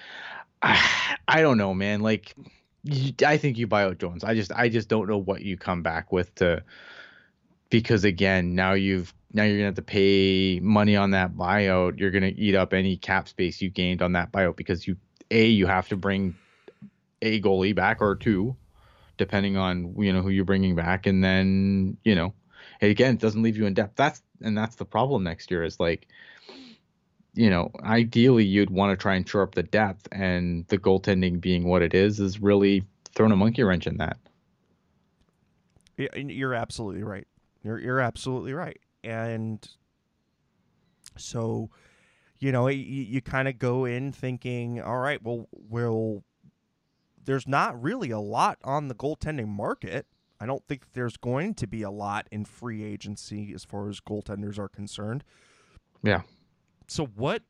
I, 0.63 1.17
I 1.27 1.41
don't 1.41 1.59
know, 1.59 1.75
man. 1.75 2.03
Like 2.03 2.37
I 3.25 3.37
think 3.37 3.59
you 3.59 3.67
buy 3.67 3.85
out 3.85 3.99
Jones. 3.99 4.25
I 4.25 4.35
just 4.35 4.53
I 4.53 4.69
just 4.69 4.89
don't 4.89 5.09
know 5.09 5.19
what 5.19 5.43
you 5.43 5.57
come 5.57 5.83
back 5.83 6.11
with 6.11 6.35
to 6.37 6.65
because 7.71 8.05
again 8.05 8.55
now 8.55 8.73
you've 8.73 9.15
now 9.33 9.45
you're 9.45 9.57
gonna 9.57 9.67
have 9.67 9.75
to 9.77 9.83
pay 9.83 10.61
money 10.61 10.97
on 10.97 11.13
that 11.13 11.35
buyout. 11.35 11.99
You're 11.99 12.11
gonna 12.11 12.33
eat 12.35 12.55
up 12.55 12.73
any 12.73 12.97
cap 12.97 13.29
space 13.29 13.63
you 13.63 13.71
gained 13.71 14.03
on 14.03 14.13
that 14.13 14.33
buyout 14.33 14.57
because 14.57 14.87
you 14.87 14.97
a 15.31 15.47
you 15.47 15.67
have 15.67 15.89
to 15.89 15.97
bring 15.97 16.35
a 17.23 17.41
goalie 17.41 17.75
back 17.75 18.03
or 18.03 18.17
two, 18.17 18.57
depending 19.17 19.57
on 19.57 19.95
you 19.99 20.13
know 20.13 20.21
who 20.21 20.31
you're 20.31 20.45
bringing 20.45 20.75
back, 20.75 21.07
and 21.07 21.23
then 21.23 21.97
you 22.05 22.17
know 22.17 22.35
again 22.81 23.15
it 23.15 23.21
doesn't 23.21 23.43
leave 23.43 23.57
you 23.57 23.67
in 23.67 23.75
depth. 23.75 23.95
That's 23.97 24.23
and 24.43 24.59
that's 24.59 24.75
the 24.77 24.85
problem 24.85 25.23
next 25.23 25.51
year 25.51 25.63
is 25.63 25.79
like 25.79 26.09
you 27.35 27.49
know, 27.49 27.71
ideally 27.83 28.45
you'd 28.45 28.71
want 28.71 28.97
to 28.97 29.01
try 29.01 29.15
and 29.15 29.29
shore 29.29 29.43
up 29.43 29.55
the 29.55 29.63
depth, 29.63 30.07
and 30.13 30.67
the 30.69 30.79
goaltending 30.79 31.41
being 31.41 31.65
what 31.65 31.83
it 31.83 31.95
is 31.95 32.21
is 32.21 32.41
really 32.41 32.85
throwing 33.15 33.33
a 33.33 33.37
monkey 33.37 33.63
wrench 33.63 33.87
in 33.87 33.97
that. 33.99 34.19
You're 35.97 36.55
absolutely 36.55 37.03
right. 37.03 37.27
You're 37.63 37.79
you're 37.79 38.01
absolutely 38.01 38.53
right, 38.53 38.79
and 39.05 39.67
so 41.17 41.71
you 42.39 42.53
know 42.53 42.69
you, 42.69 42.83
you 42.83 43.21
kind 43.21 43.49
of 43.49 43.59
go 43.59 43.85
in 43.85 44.13
thinking, 44.13 44.81
all 44.81 44.99
right, 44.99 45.23
well, 45.23 45.49
we'll. 45.53 46.25
There's 47.25 47.47
not 47.47 47.81
really 47.81 48.11
a 48.11 48.19
lot 48.19 48.59
on 48.65 48.89
the 48.89 48.97
goaltending 48.97 49.47
market. 49.47 50.07
I 50.41 50.47
don't 50.47 50.67
think 50.67 50.93
there's 50.93 51.17
going 51.17 51.55
to 51.55 51.69
be 51.69 51.83
a 51.83 51.91
lot 51.91 52.27
in 52.33 52.45
free 52.45 52.83
agency 52.83 53.53
as 53.55 53.65
far 53.65 53.89
as 53.89 54.01
goaltenders 54.01 54.59
are 54.59 54.69
concerned. 54.69 55.23
Yeah 56.03 56.23
so 56.93 57.07
what 57.07 57.43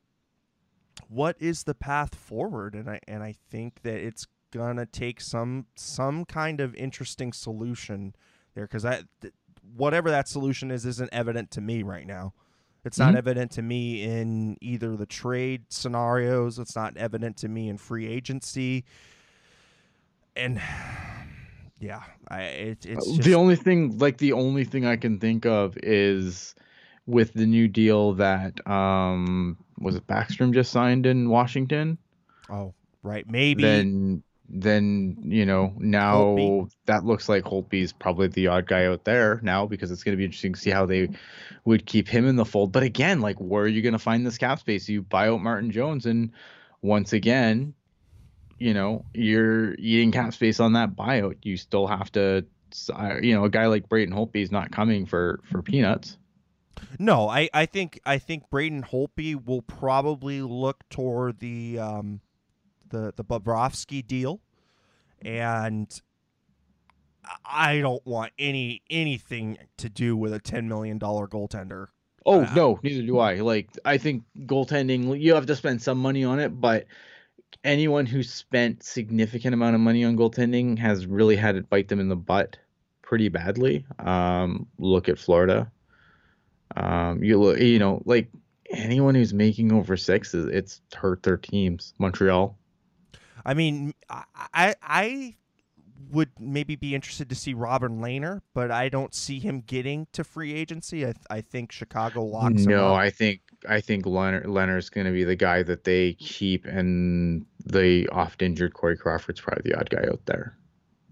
what 1.09 1.37
is 1.41 1.65
the 1.65 1.75
path 1.75 2.15
forward 2.15 2.75
and 2.75 2.89
i 2.89 3.01
and 3.09 3.23
i 3.23 3.35
think 3.51 3.83
that 3.83 3.97
it's 3.97 4.27
gonna 4.53 4.87
take 4.87 5.21
some 5.21 5.67
some 5.75 6.25
kind 6.25 6.61
of 6.61 6.75
interesting 6.75 7.33
solution 7.33 8.15
there 8.55 8.65
because 8.65 8.83
that 8.83 9.05
th- 9.21 9.33
whatever 9.77 10.11
that 10.11 10.29
solution 10.29 10.71
is 10.71 10.85
isn't 10.87 11.09
evident 11.13 11.51
to 11.51 11.61
me 11.61 11.83
right 11.83 12.07
now 12.07 12.33
It's 12.85 12.99
not 12.99 13.15
Mhm. 13.15 13.19
evident 13.19 13.51
to 13.53 13.63
me 13.63 14.03
in 14.03 14.57
either 14.61 14.97
the 14.97 15.07
trade 15.07 15.67
scenarios. 15.71 16.59
It's 16.59 16.75
not 16.75 16.97
evident 16.97 17.37
to 17.39 17.49
me 17.49 17.69
in 17.69 17.79
free 17.79 18.09
agency. 18.09 18.85
And 20.35 20.61
yeah, 21.79 22.03
I 22.29 22.43
it, 22.43 22.85
it's 22.87 23.07
just, 23.07 23.23
the 23.23 23.35
only 23.37 23.55
thing 23.57 23.99
like 23.99 24.19
the 24.19 24.33
only 24.33 24.65
thing 24.65 24.85
I 24.85 24.97
can 24.97 25.19
think 25.21 25.47
of 25.47 25.77
is 25.83 26.57
with 27.07 27.33
the 27.35 27.47
new 27.47 27.69
deal 27.69 28.15
that 28.15 28.65
um 28.69 29.57
was 29.79 29.97
it 29.97 30.07
Backstrom 30.07 30.53
just 30.55 30.71
signed 30.71 31.07
in 31.07 31.29
Washington. 31.29 31.99
oh 32.51 32.75
right 33.03 33.29
maybe 33.29 33.63
Then 33.63 34.23
then 34.49 35.17
you 35.23 35.47
know 35.47 35.73
now 35.79 36.25
Holtby. 36.25 36.71
that 36.87 37.05
looks 37.05 37.29
like 37.29 37.45
Holtby's 37.45 37.93
probably 37.93 38.29
the 38.29 38.49
odd 38.49 38.67
guy 38.67 38.87
out 38.87 39.05
there 39.05 39.41
now 39.43 39.67
because 39.67 39.91
it's 39.91 40.03
going 40.05 40.13
to 40.13 40.19
be 40.19 40.25
interesting 40.25 40.53
to 40.53 40.61
see 40.61 40.71
how 40.71 40.85
they 40.87 41.09
would 41.65 41.87
keep 41.87 42.07
him 42.07 42.27
in 42.27 42.37
the 42.37 42.45
fold. 42.45 42.71
But 42.71 42.83
again, 42.83 43.21
like 43.21 43.37
where 43.41 43.65
are 43.65 43.69
you 43.69 43.81
going 43.83 43.95
to 43.95 43.99
find 43.99 44.27
this 44.27 44.37
cap 44.39 44.59
space? 44.61 44.89
You 44.89 45.03
buy 45.03 45.29
out 45.29 45.41
Martin 45.43 45.71
Jones, 45.71 46.05
and 46.07 46.33
once 46.83 47.13
again, 47.15 47.73
you 48.59 48.75
know 48.75 49.05
you're 49.15 49.75
eating 49.75 50.13
cap 50.13 50.35
space 50.35 50.61
on 50.61 50.75
that 50.75 50.95
buyout. 50.97 51.37
You 51.43 51.57
still 51.57 51.87
have 51.87 52.13
to, 52.13 52.45
uh, 52.93 53.15
you 53.23 53.35
know, 53.35 53.45
a 53.45 53.51
guy 53.51 53.67
like 53.67 53.89
Braden 53.89 54.15
Holtby 54.15 54.43
is 54.43 54.53
not 54.53 54.71
coming 54.71 55.07
for 55.07 55.41
for 55.51 55.63
peanuts. 55.63 56.19
No, 56.99 57.29
I, 57.29 57.49
I 57.53 57.67
think 57.67 58.01
I 58.05 58.19
think 58.19 58.49
Braden 58.51 58.83
Holtby 58.85 59.45
will 59.45 59.63
probably 59.63 60.43
look 60.43 60.89
toward 60.89 61.39
the 61.41 61.79
um, 61.79 62.21
the 62.91 63.13
the 63.17 63.25
Bobrovsky 63.25 64.07
deal, 64.07 64.41
and 65.23 66.01
I 67.45 67.79
don't 67.79 68.05
want 68.07 68.33
any 68.39 68.83
anything 68.91 69.59
to 69.79 69.89
do 69.89 70.17
with 70.17 70.33
a 70.33 70.39
ten 70.39 70.69
million 70.69 70.99
dollar 70.99 71.27
goaltender. 71.27 71.89
Oh 72.25 72.43
Uh, 72.43 72.55
no, 72.55 72.81
neither 72.83 73.05
do 73.05 73.19
I. 73.19 73.37
Like 73.37 73.69
I 73.85 73.99
think 73.99 74.25
goaltending, 74.41 75.21
you 75.21 75.35
have 75.35 75.47
to 75.47 75.57
spend 75.57 75.83
some 75.83 75.99
money 75.99 76.25
on 76.25 76.39
it, 76.39 76.49
but 76.61 76.87
anyone 77.65 78.07
who 78.07 78.23
spent 78.23 78.83
significant 78.83 79.55
amount 79.55 79.75
of 79.75 79.81
money 79.81 80.05
on 80.05 80.17
goaltending 80.17 80.79
has 80.79 81.07
really 81.07 81.37
had 81.37 81.57
it 81.57 81.69
bite 81.69 81.89
them 81.89 82.01
in 82.01 82.09
the 82.09 82.17
butt 82.17 82.59
pretty 83.03 83.29
badly. 83.29 83.85
Um, 83.99 84.67
look 84.79 85.09
at 85.09 85.19
Florida. 85.19 85.71
Um, 86.77 87.23
you 87.23 87.39
look, 87.41 87.59
you 87.59 87.79
know, 87.79 88.03
like 88.05 88.31
anyone 88.71 89.15
who's 89.15 89.35
making 89.35 89.73
over 89.73 89.97
six, 89.97 90.35
it's 90.35 90.81
hurt 90.95 91.23
their 91.23 91.37
teams. 91.37 91.95
Montreal. 91.99 92.57
I 93.45 93.55
mean, 93.55 93.95
I 94.11 94.75
I, 94.83 95.37
would 96.11 96.31
maybe 96.39 96.77
be 96.77 96.95
interested 96.95 97.29
to 97.31 97.35
see 97.35 97.55
Robin 97.55 98.01
Lehner, 98.01 98.41
but 98.55 98.71
I 98.71 98.89
don't 98.89 99.15
see 99.15 99.39
him 99.39 99.61
getting 99.61 100.07
to 100.13 100.25
free 100.25 100.53
agency. 100.53 101.07
I 101.07 101.15
I 101.31 101.41
think 101.41 101.73
Chicago 101.73 102.23
locks 102.25 102.67
him 102.67 102.77
No, 102.77 102.95
up. 102.95 102.95
I 102.95 103.11
think 103.11 103.41
I 103.69 103.81
think 103.81 104.05
Lehner, 104.05 104.45
Lehner's 104.45 104.91
going 104.91 105.07
to 105.07 105.13
be 105.13 105.25
the 105.25 105.37
guy 105.37 105.63
that 105.63 105.85
they 105.85 106.15
keep, 106.15 106.65
and 106.67 107.47
the 107.65 108.09
oft 108.11 108.43
injured 108.43 108.75
Corey 108.75 108.97
Crawford's 108.97 109.41
probably 109.41 109.71
the 109.71 109.79
odd 109.79 109.91
guy 109.91 110.05
out 110.09 110.21
there. 110.27 110.57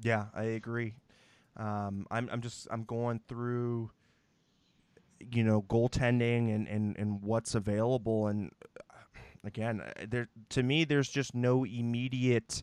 Yeah, 0.02 0.26
I 0.34 0.44
agree. 0.44 0.94
Um, 1.56 2.06
I'm 2.10 2.28
I'm 2.32 2.40
just 2.40 2.68
I'm 2.70 2.84
going 2.84 3.20
through, 3.28 3.90
you 5.20 5.44
know, 5.44 5.62
goaltending 5.62 6.54
and 6.54 6.66
and 6.68 6.96
and 6.96 7.22
what's 7.22 7.54
available, 7.54 8.26
and 8.26 8.50
uh, 8.90 8.94
again, 9.44 9.80
uh, 9.80 9.92
there 10.08 10.28
to 10.50 10.62
me, 10.62 10.84
there's 10.84 11.08
just 11.08 11.34
no 11.34 11.64
immediate. 11.64 12.62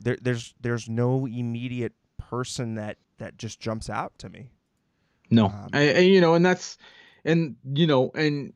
There, 0.00 0.16
there's 0.20 0.54
there's 0.60 0.88
no 0.88 1.26
immediate 1.26 1.92
person 2.18 2.74
that 2.76 2.98
that 3.18 3.36
just 3.36 3.60
jumps 3.60 3.90
out 3.90 4.16
to 4.18 4.28
me. 4.28 4.50
No, 5.30 5.46
Um, 5.46 5.68
I, 5.72 5.94
I- 5.94 5.98
you 5.98 6.20
know, 6.20 6.34
and 6.34 6.44
that's, 6.46 6.78
and 7.24 7.56
you 7.74 7.86
know, 7.86 8.10
and 8.14 8.52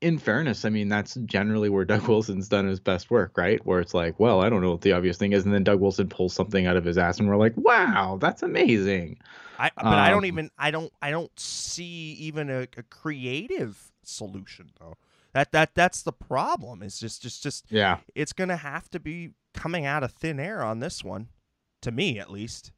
in 0.00 0.18
fairness, 0.18 0.64
I 0.64 0.68
mean, 0.70 0.88
that's 0.88 1.14
generally 1.24 1.68
where 1.68 1.84
Doug 1.84 2.02
Wilson's 2.08 2.48
done 2.48 2.66
his 2.66 2.80
best 2.80 3.10
work, 3.10 3.36
right? 3.36 3.64
Where 3.66 3.80
it's 3.80 3.94
like, 3.94 4.18
well, 4.20 4.42
I 4.42 4.48
don't 4.50 4.62
know 4.62 4.72
what 4.72 4.82
the 4.82 4.92
obvious 4.92 5.16
thing 5.18 5.32
is, 5.32 5.44
and 5.44 5.54
then 5.54 5.64
Doug 5.64 5.80
Wilson 5.80 6.08
pulls 6.08 6.34
something 6.34 6.66
out 6.66 6.76
of 6.76 6.84
his 6.84 6.98
ass, 6.98 7.18
and 7.18 7.28
we're 7.28 7.36
like, 7.36 7.54
wow, 7.56 8.18
that's 8.20 8.42
amazing. 8.42 9.18
I 9.58 9.70
but 9.82 9.98
I 9.98 10.10
don't 10.10 10.24
Um, 10.24 10.26
even 10.26 10.50
I 10.58 10.70
don't 10.70 10.92
I 11.00 11.10
don't 11.10 11.38
see 11.38 12.12
even 12.20 12.50
a, 12.50 12.62
a 12.76 12.82
creative 12.84 13.92
solution 14.02 14.70
though. 14.78 14.94
That 15.32 15.52
that 15.52 15.74
that's 15.74 16.02
the 16.02 16.12
problem. 16.12 16.82
It's 16.82 16.98
just 17.00 17.22
just 17.22 17.42
just 17.42 17.64
Yeah, 17.68 17.98
it's 18.14 18.32
going 18.32 18.48
to 18.48 18.56
have 18.56 18.90
to 18.90 19.00
be 19.00 19.32
coming 19.54 19.86
out 19.86 20.02
of 20.02 20.12
thin 20.12 20.38
air 20.38 20.62
on 20.62 20.80
this 20.80 21.02
one, 21.02 21.28
to 21.82 21.90
me 21.90 22.18
at 22.18 22.30
least. 22.30 22.72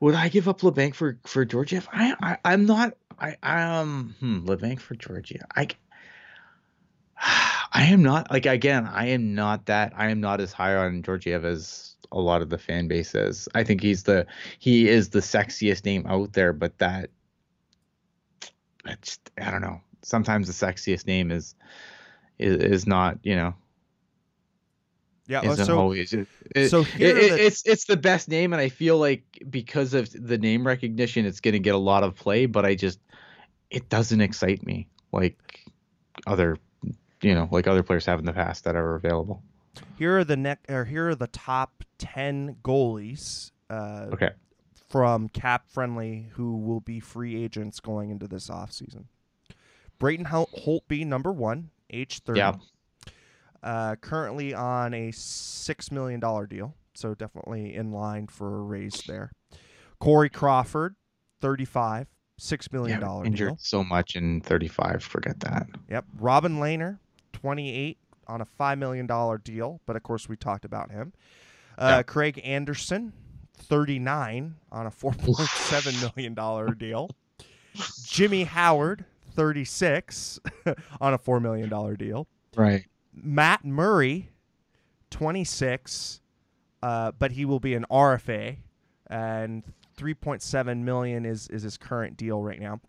would 0.00 0.14
I 0.14 0.28
give 0.28 0.48
up 0.48 0.60
Labanc 0.60 0.94
for 0.94 1.18
for 1.26 1.44
Georgiev? 1.44 1.88
I, 1.92 2.14
I 2.22 2.52
I'm 2.52 2.66
not. 2.66 2.94
I 3.18 3.36
um 3.42 4.14
hmm, 4.20 4.46
Labanc 4.48 4.80
for 4.80 4.94
Georgiev. 4.94 5.42
I. 5.56 5.68
I 7.72 7.84
am 7.84 8.02
not 8.02 8.30
like 8.30 8.46
again. 8.46 8.86
I 8.86 9.08
am 9.08 9.34
not 9.34 9.66
that. 9.66 9.92
I 9.96 10.10
am 10.10 10.20
not 10.20 10.40
as 10.40 10.52
high 10.52 10.74
on 10.74 11.02
Georgiev 11.02 11.44
as 11.44 11.94
a 12.12 12.18
lot 12.18 12.42
of 12.42 12.50
the 12.50 12.58
fan 12.58 12.88
base 12.88 13.14
is. 13.14 13.48
I 13.54 13.62
think 13.64 13.80
he's 13.82 14.02
the 14.04 14.26
he 14.58 14.88
is 14.88 15.10
the 15.10 15.20
sexiest 15.20 15.84
name 15.84 16.06
out 16.06 16.32
there, 16.32 16.52
but 16.52 16.78
that 16.78 17.10
I 18.84 18.96
just 19.02 19.30
I 19.40 19.50
don't 19.50 19.60
know. 19.60 19.80
Sometimes 20.02 20.46
the 20.46 20.66
sexiest 20.66 21.06
name 21.06 21.30
is 21.30 21.54
is, 22.38 22.56
is 22.56 22.86
not 22.86 23.18
you 23.22 23.36
know 23.36 23.54
Yeah. 25.28 25.42
isn't 25.44 25.66
so 25.66 25.78
always 25.78 26.12
it, 26.14 26.26
it- 26.56 26.70
so 26.70 26.80
it- 26.80 26.86
here 26.86 27.16
it- 27.18 27.28
the- 27.30 27.44
it's 27.46 27.62
it's 27.66 27.84
the 27.84 27.98
best 27.98 28.28
name 28.30 28.54
and 28.54 28.62
i 28.62 28.70
feel 28.70 28.96
like 28.98 29.22
because 29.50 29.92
of 29.92 30.10
the 30.12 30.38
name 30.38 30.66
recognition 30.66 31.26
it's 31.26 31.40
going 31.40 31.52
to 31.52 31.58
get 31.60 31.74
a 31.74 31.78
lot 31.78 32.02
of 32.02 32.14
play 32.16 32.46
but 32.46 32.64
i 32.64 32.74
just 32.74 32.98
it 33.70 33.90
doesn't 33.90 34.22
excite 34.22 34.64
me 34.66 34.88
like 35.12 35.38
other 36.26 36.56
you 37.22 37.34
know 37.34 37.48
like 37.50 37.66
other 37.66 37.82
players 37.82 38.06
have 38.06 38.18
in 38.18 38.24
the 38.24 38.32
past 38.32 38.64
that 38.64 38.76
are 38.76 38.94
available 38.94 39.42
here 39.98 40.18
are 40.18 40.24
the 40.24 40.36
neck 40.36 40.60
or 40.68 40.84
here 40.84 41.08
are 41.10 41.14
the 41.14 41.28
top 41.28 41.84
ten 41.98 42.56
goalies. 42.62 43.52
Uh, 43.68 44.06
okay 44.12 44.30
from 44.90 45.28
cap 45.28 45.68
friendly 45.68 46.26
who 46.32 46.56
will 46.56 46.80
be 46.80 46.98
free 46.98 47.42
agents 47.42 47.78
going 47.78 48.10
into 48.10 48.26
this 48.26 48.48
offseason. 48.48 49.04
Braden 50.00 50.26
Hol- 50.26 50.50
Holtby, 50.58 51.06
number 51.06 51.30
one, 51.32 51.70
age 51.90 52.18
30. 52.20 52.38
Yeah. 52.38 52.54
Uh, 53.62 53.94
currently 53.96 54.52
on 54.52 54.92
a 54.92 55.10
$6 55.12 55.92
million 55.92 56.18
deal, 56.48 56.74
so 56.94 57.14
definitely 57.14 57.74
in 57.74 57.92
line 57.92 58.26
for 58.26 58.58
a 58.58 58.62
raise 58.62 59.02
there. 59.06 59.30
Corey 60.00 60.30
Crawford, 60.30 60.96
35, 61.40 62.08
$6 62.40 62.72
million 62.72 63.00
yeah, 63.00 63.06
deal. 63.06 63.22
injured 63.24 63.60
so 63.60 63.84
much 63.84 64.16
in 64.16 64.40
35 64.40 65.04
forget 65.04 65.38
that 65.40 65.66
Yep. 65.90 66.06
Robin 66.18 66.56
Lehner, 66.56 66.98
28 67.40 67.98
on 68.28 68.40
a 68.40 68.46
$5 68.46 68.78
million 68.78 69.06
deal, 69.42 69.80
but 69.86 69.96
of 69.96 70.02
course 70.02 70.28
we 70.28 70.36
talked 70.36 70.64
about 70.64 70.90
him. 70.90 71.12
Uh, 71.78 71.86
Yeah. 71.96 72.02
Craig 72.02 72.40
Anderson, 72.44 73.12
39 73.56 74.56
on 74.70 74.86
a 74.86 74.90
$4.7 74.90 76.14
million 76.16 76.34
dollar 76.34 76.74
deal. 76.74 77.10
Jimmy 78.04 78.44
Howard, 78.44 79.04
36 79.34 80.40
on 81.00 81.14
a 81.14 81.18
$4 81.18 81.40
million 81.40 81.68
deal. 81.96 82.26
right 82.56 82.84
Matt 83.12 83.64
Murray, 83.64 84.30
26, 85.10 86.20
uh, 86.82 87.12
but 87.18 87.32
he 87.32 87.44
will 87.44 87.60
be 87.60 87.74
an 87.74 87.84
RFA, 87.90 88.58
and 89.08 89.62
3.7 89.98 90.78
million 90.78 91.26
is 91.26 91.48
is 91.48 91.62
his 91.62 91.76
current 91.76 92.16
deal 92.16 92.42
right 92.42 92.60
now. 92.60 92.80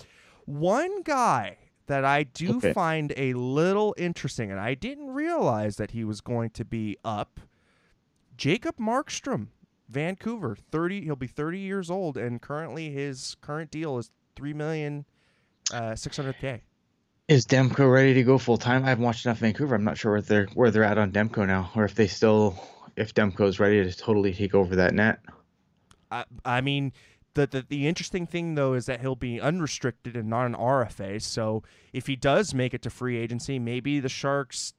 One 0.46 1.02
guy 1.04 1.58
that 1.92 2.06
I 2.06 2.24
do 2.24 2.56
Okay. 2.56 2.72
find 2.72 3.12
a 3.18 3.34
little 3.34 3.94
interesting, 3.98 4.50
and 4.50 4.60
I 4.62 4.76
didn't 4.76 5.10
realize 5.10 5.76
that 5.76 5.92
he 5.92 6.06
was 6.06 6.22
going 6.22 6.52
to 6.52 6.64
be 6.64 6.96
up. 7.04 7.38
Jacob 8.38 8.78
Markstrom, 8.78 9.48
Vancouver, 9.90 10.56
30. 10.56 11.02
He'll 11.02 11.18
be 11.18 11.28
30 11.28 11.60
years 11.60 11.92
old, 11.92 12.16
and 12.16 12.42
currently 12.42 12.92
his 12.92 13.36
current 13.42 13.72
deal 13.72 13.98
is 13.98 14.10
three 14.38 14.54
million, 14.54 15.06
uh, 15.74 15.92
600k. 15.92 16.62
is 17.28 17.46
demko 17.46 17.92
ready 17.92 18.14
to 18.14 18.24
go 18.24 18.38
full 18.38 18.58
time 18.58 18.84
i 18.86 18.90
haven't 18.90 19.04
watched 19.04 19.26
enough 19.26 19.40
vancouver 19.40 19.76
i'm 19.76 19.84
not 19.84 19.98
sure 19.98 20.14
where 20.14 20.22
they're 20.22 20.48
where 20.54 20.72
they're 20.72 20.84
at 20.86 20.98
on 20.98 21.12
demko 21.12 21.46
now 21.46 21.70
or 21.76 21.84
if 21.84 21.96
they 21.96 22.08
still 22.08 22.58
if 22.96 23.14
demko's 23.14 23.60
ready 23.60 23.84
to 23.84 23.98
totally 23.98 24.34
take 24.34 24.56
over 24.56 24.76
that 24.78 24.94
net 24.94 25.20
I, 26.10 26.26
I 26.44 26.60
mean, 26.62 26.92
the, 27.34 27.48
the 27.48 27.66
the 27.68 27.88
interesting 27.88 28.28
thing 28.28 28.56
though 28.56 28.74
is 28.74 28.86
that 28.88 29.02
he'll 29.02 29.16
be 29.16 29.40
unrestricted 29.40 30.16
and 30.16 30.30
not 30.30 30.46
an 30.46 30.56
RFA. 30.56 31.22
So 31.22 31.64
if 31.94 32.08
he 32.08 32.16
does 32.16 32.54
make 32.54 32.74
it 32.74 32.82
to 32.84 32.90
free 32.90 33.18
agency, 33.18 33.60
maybe 33.60 34.00
the 34.00 34.10
Sharks 34.10 34.74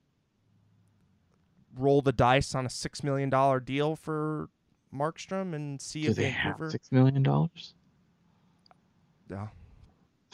roll 1.76 2.03
the 2.03 2.12
dice 2.12 2.55
on 2.55 2.66
a 2.66 2.70
six 2.70 3.03
million 3.03 3.30
dollar 3.30 3.59
deal 3.61 3.96
for 3.96 4.48
Markstrom 4.94 5.55
and 5.55 5.80
see 5.80 6.03
do 6.03 6.11
if 6.11 6.16
they 6.16 6.28
have 6.28 6.61
six 6.70 6.92
million 6.92 7.22
dollars 7.22 7.74
Yeah. 9.30 9.48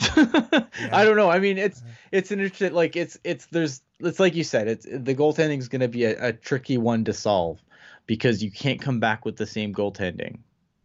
I 0.00 1.04
don't 1.04 1.16
know. 1.16 1.30
I 1.30 1.38
mean, 1.40 1.58
it's 1.58 1.82
it's 2.12 2.30
an 2.30 2.40
interesting 2.40 2.72
like 2.72 2.96
it's 2.96 3.18
it's 3.24 3.46
there's 3.46 3.82
it's 4.00 4.20
like 4.20 4.34
you 4.34 4.44
said, 4.44 4.68
it's 4.68 4.84
the 4.84 5.14
goaltending 5.14 5.58
is 5.58 5.68
going 5.68 5.80
to 5.80 5.88
be 5.88 6.04
a, 6.04 6.28
a 6.28 6.32
tricky 6.32 6.78
one 6.78 7.04
to 7.04 7.12
solve 7.12 7.60
because 8.06 8.42
you 8.42 8.50
can't 8.50 8.80
come 8.80 9.00
back 9.00 9.24
with 9.24 9.36
the 9.36 9.46
same 9.46 9.74
goaltending 9.74 10.38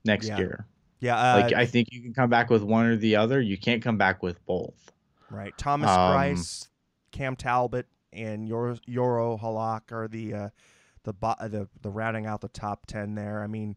next 0.04 0.28
Yeah. 0.28 0.38
year. 0.40 0.66
Yeah. 1.04 1.18
Uh, 1.18 1.42
Like 1.42 1.54
I 1.54 1.66
think 1.66 1.90
you 1.92 2.02
can 2.02 2.14
come 2.14 2.30
back 2.30 2.50
with 2.50 2.64
one 2.64 2.86
or 2.86 2.96
the 2.96 3.16
other. 3.18 3.42
You 3.42 3.58
can't 3.58 3.82
come 3.84 3.98
back 3.98 4.24
with 4.24 4.44
both. 4.46 4.92
Right. 5.30 5.54
Thomas 5.58 5.90
Um, 5.90 5.98
Greiss, 5.98 6.68
Cam 7.12 7.36
Talbot, 7.36 7.88
and 8.14 8.48
Yor- 8.48 8.78
Yoro 8.88 9.40
Halak 9.42 9.92
are 9.92 10.08
the 10.08 10.34
uh, 10.34 10.50
the 11.04 11.12
bo- 11.14 11.36
the 11.42 11.68
the 11.82 11.90
rounding 11.90 12.26
out 12.26 12.42
the 12.42 12.48
top 12.48 12.86
ten 12.86 13.16
there. 13.16 13.44
I 13.44 13.48
mean, 13.48 13.76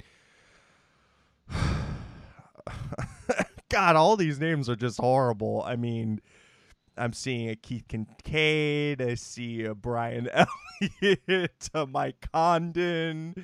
God, 3.68 3.96
all 3.96 4.16
these 4.16 4.38
names 4.38 4.68
are 4.68 4.76
just 4.76 4.98
horrible. 5.00 5.62
I 5.66 5.76
mean, 5.76 6.20
I'm 6.96 7.12
seeing 7.12 7.48
a 7.50 7.56
Keith 7.56 7.84
Kinkaid. 7.88 9.00
I 9.00 9.14
see 9.14 9.64
a 9.64 9.74
Brian 9.74 10.28
Elliott, 11.02 11.68
a 11.74 11.86
Mike 11.86 12.28
Condon. 12.32 13.34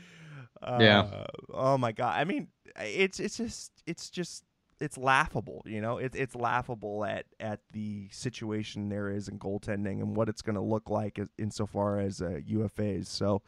Uh, 0.63 0.79
Yeah. 0.81 1.25
Oh 1.53 1.77
my 1.77 1.91
God. 1.93 2.17
I 2.19 2.25
mean, 2.25 2.49
it's 2.77 3.19
it's 3.21 3.37
just 3.37 3.72
it's 3.87 4.11
just 4.11 4.45
it's 4.81 4.99
laughable. 4.99 5.63
You 5.65 5.81
know, 5.81 5.99
it's 5.99 6.17
it's 6.17 6.35
laughable 6.35 7.05
at 7.05 7.27
at 7.39 7.61
the 7.73 8.09
situation 8.11 8.89
there 8.89 9.11
is 9.11 9.29
in 9.29 9.39
goaltending 9.39 10.01
and 10.01 10.17
what 10.17 10.29
it's 10.29 10.43
going 10.43 10.57
to 10.57 10.61
look 10.63 10.91
like 10.91 11.19
as- 11.19 11.29
insofar 11.39 11.99
as 12.01 12.21
uh, 12.21 12.41
UFAs. 12.49 13.07
So. 13.07 13.43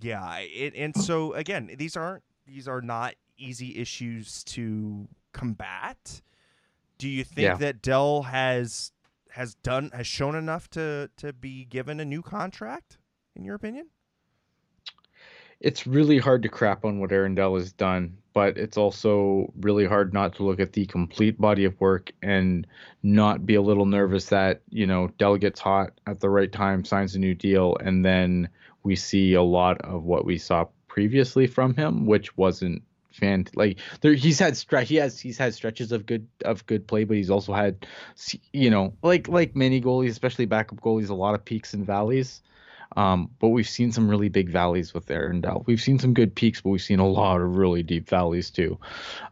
Yeah, 0.00 0.38
it, 0.38 0.74
and 0.76 0.96
so 0.96 1.32
again, 1.34 1.70
these 1.78 1.96
aren't 1.96 2.24
these 2.46 2.66
are 2.66 2.80
not 2.80 3.14
easy 3.38 3.78
issues 3.78 4.42
to 4.44 5.08
combat. 5.32 6.22
Do 6.98 7.08
you 7.08 7.22
think 7.24 7.44
Yeah. 7.46 7.54
that 7.56 7.82
Dell 7.82 8.22
has 8.22 8.92
has 9.30 9.54
done 9.54 9.90
has 9.94 10.06
shown 10.06 10.34
enough 10.34 10.68
to 10.70 11.10
to 11.18 11.32
be 11.32 11.64
given 11.64 12.00
a 12.00 12.04
new 12.04 12.22
contract? 12.22 12.98
In 13.36 13.44
your 13.44 13.54
opinion? 13.54 13.86
It's 15.62 15.86
really 15.86 16.18
hard 16.18 16.42
to 16.42 16.48
crap 16.48 16.84
on 16.84 16.98
what 16.98 17.12
Aaron 17.12 17.36
Dell 17.36 17.54
has 17.54 17.72
done, 17.72 18.16
but 18.32 18.58
it's 18.58 18.76
also 18.76 19.52
really 19.60 19.86
hard 19.86 20.12
not 20.12 20.34
to 20.34 20.42
look 20.42 20.58
at 20.58 20.72
the 20.72 20.86
complete 20.86 21.40
body 21.40 21.64
of 21.64 21.80
work 21.80 22.10
and 22.20 22.66
not 23.04 23.46
be 23.46 23.54
a 23.54 23.62
little 23.62 23.86
nervous 23.86 24.26
that, 24.26 24.62
you 24.70 24.86
know, 24.88 25.08
Dell 25.18 25.36
gets 25.36 25.60
hot 25.60 25.92
at 26.08 26.18
the 26.18 26.28
right 26.28 26.50
time, 26.50 26.84
signs 26.84 27.14
a 27.14 27.20
new 27.20 27.34
deal, 27.34 27.76
and 27.76 28.04
then 28.04 28.48
we 28.82 28.96
see 28.96 29.34
a 29.34 29.42
lot 29.42 29.80
of 29.82 30.02
what 30.02 30.24
we 30.24 30.36
saw 30.36 30.66
previously 30.88 31.46
from 31.46 31.76
him, 31.76 32.06
which 32.06 32.36
wasn't 32.36 32.82
fan 33.12 33.46
like 33.54 33.78
there 34.00 34.14
he's 34.14 34.38
had 34.38 34.56
stretch 34.56 34.88
he 34.88 34.96
has 34.96 35.20
he's 35.20 35.36
had 35.36 35.52
stretches 35.52 35.92
of 35.92 36.06
good 36.06 36.26
of 36.46 36.64
good 36.64 36.86
play 36.86 37.04
but 37.04 37.14
he's 37.14 37.28
also 37.28 37.52
had 37.52 37.86
you 38.54 38.70
know 38.70 38.94
like 39.02 39.28
like 39.28 39.54
many 39.54 39.82
goalies 39.82 40.08
especially 40.08 40.46
backup 40.46 40.80
goalies 40.80 41.10
a 41.10 41.14
lot 41.14 41.34
of 41.34 41.44
peaks 41.44 41.74
and 41.74 41.84
valleys 41.84 42.40
um, 42.96 43.30
but 43.38 43.48
we've 43.48 43.68
seen 43.68 43.92
some 43.92 44.08
really 44.08 44.28
big 44.28 44.50
valleys 44.50 44.92
with 44.92 45.10
Aaron 45.10 45.40
Dell. 45.40 45.62
We've 45.66 45.80
seen 45.80 45.98
some 45.98 46.14
good 46.14 46.34
peaks, 46.34 46.60
but 46.60 46.70
we've 46.70 46.82
seen 46.82 46.98
a 46.98 47.08
lot 47.08 47.40
of 47.40 47.56
really 47.56 47.82
deep 47.82 48.08
valleys 48.08 48.50
too. 48.50 48.78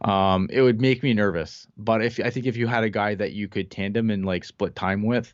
Um, 0.03 0.49
it 0.51 0.63
would 0.63 0.81
make 0.81 1.03
me 1.03 1.15
nervous. 1.15 1.67
But 1.77 2.03
if 2.03 2.21
I 2.21 2.31
think 2.31 2.47
if 2.47 2.57
you 2.57 2.67
had 2.67 2.85
a 2.85 2.91
guy 2.91 3.15
that 3.15 3.33
you 3.33 3.49
could 3.49 3.71
tandem 3.71 4.11
and 4.11 4.25
like 4.25 4.45
split 4.45 4.75
time 4.75 5.03
with, 5.03 5.33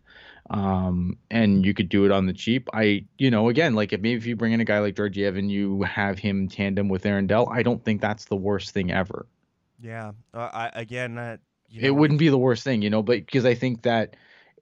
um, 0.51 1.19
and 1.31 1.65
you 1.65 1.75
could 1.75 1.89
do 1.89 2.05
it 2.05 2.13
on 2.13 2.27
the 2.27 2.33
cheap, 2.33 2.69
I, 2.73 3.05
you 3.19 3.31
know, 3.31 3.49
again, 3.49 3.75
like 3.75 3.93
if 3.93 4.01
maybe 4.01 4.17
if 4.17 4.27
you 4.27 4.37
bring 4.37 4.53
in 4.53 4.61
a 4.61 4.65
guy 4.65 4.79
like 4.79 4.97
Georgiev 4.97 5.37
and 5.37 5.51
you 5.51 5.83
have 5.83 6.19
him 6.19 6.49
tandem 6.49 6.89
with 6.89 7.07
Aaron 7.07 7.27
Dell, 7.27 7.49
I 7.51 7.63
don't 7.63 7.85
think 7.85 8.01
that's 8.01 8.27
the 8.27 8.37
worst 8.37 8.71
thing 8.71 8.91
ever. 8.91 9.27
Yeah. 9.81 10.13
Uh, 10.33 10.51
I 10.53 10.71
again, 10.75 11.19
uh, 11.19 11.37
you 11.69 11.83
it 11.83 11.91
wouldn't 11.91 12.19
be 12.19 12.29
the 12.29 12.39
worst 12.39 12.65
thing, 12.65 12.83
you 12.83 12.91
know, 12.91 13.03
but 13.03 13.19
because 13.19 13.45
I 13.45 13.55
think 13.55 13.83
that 13.83 14.17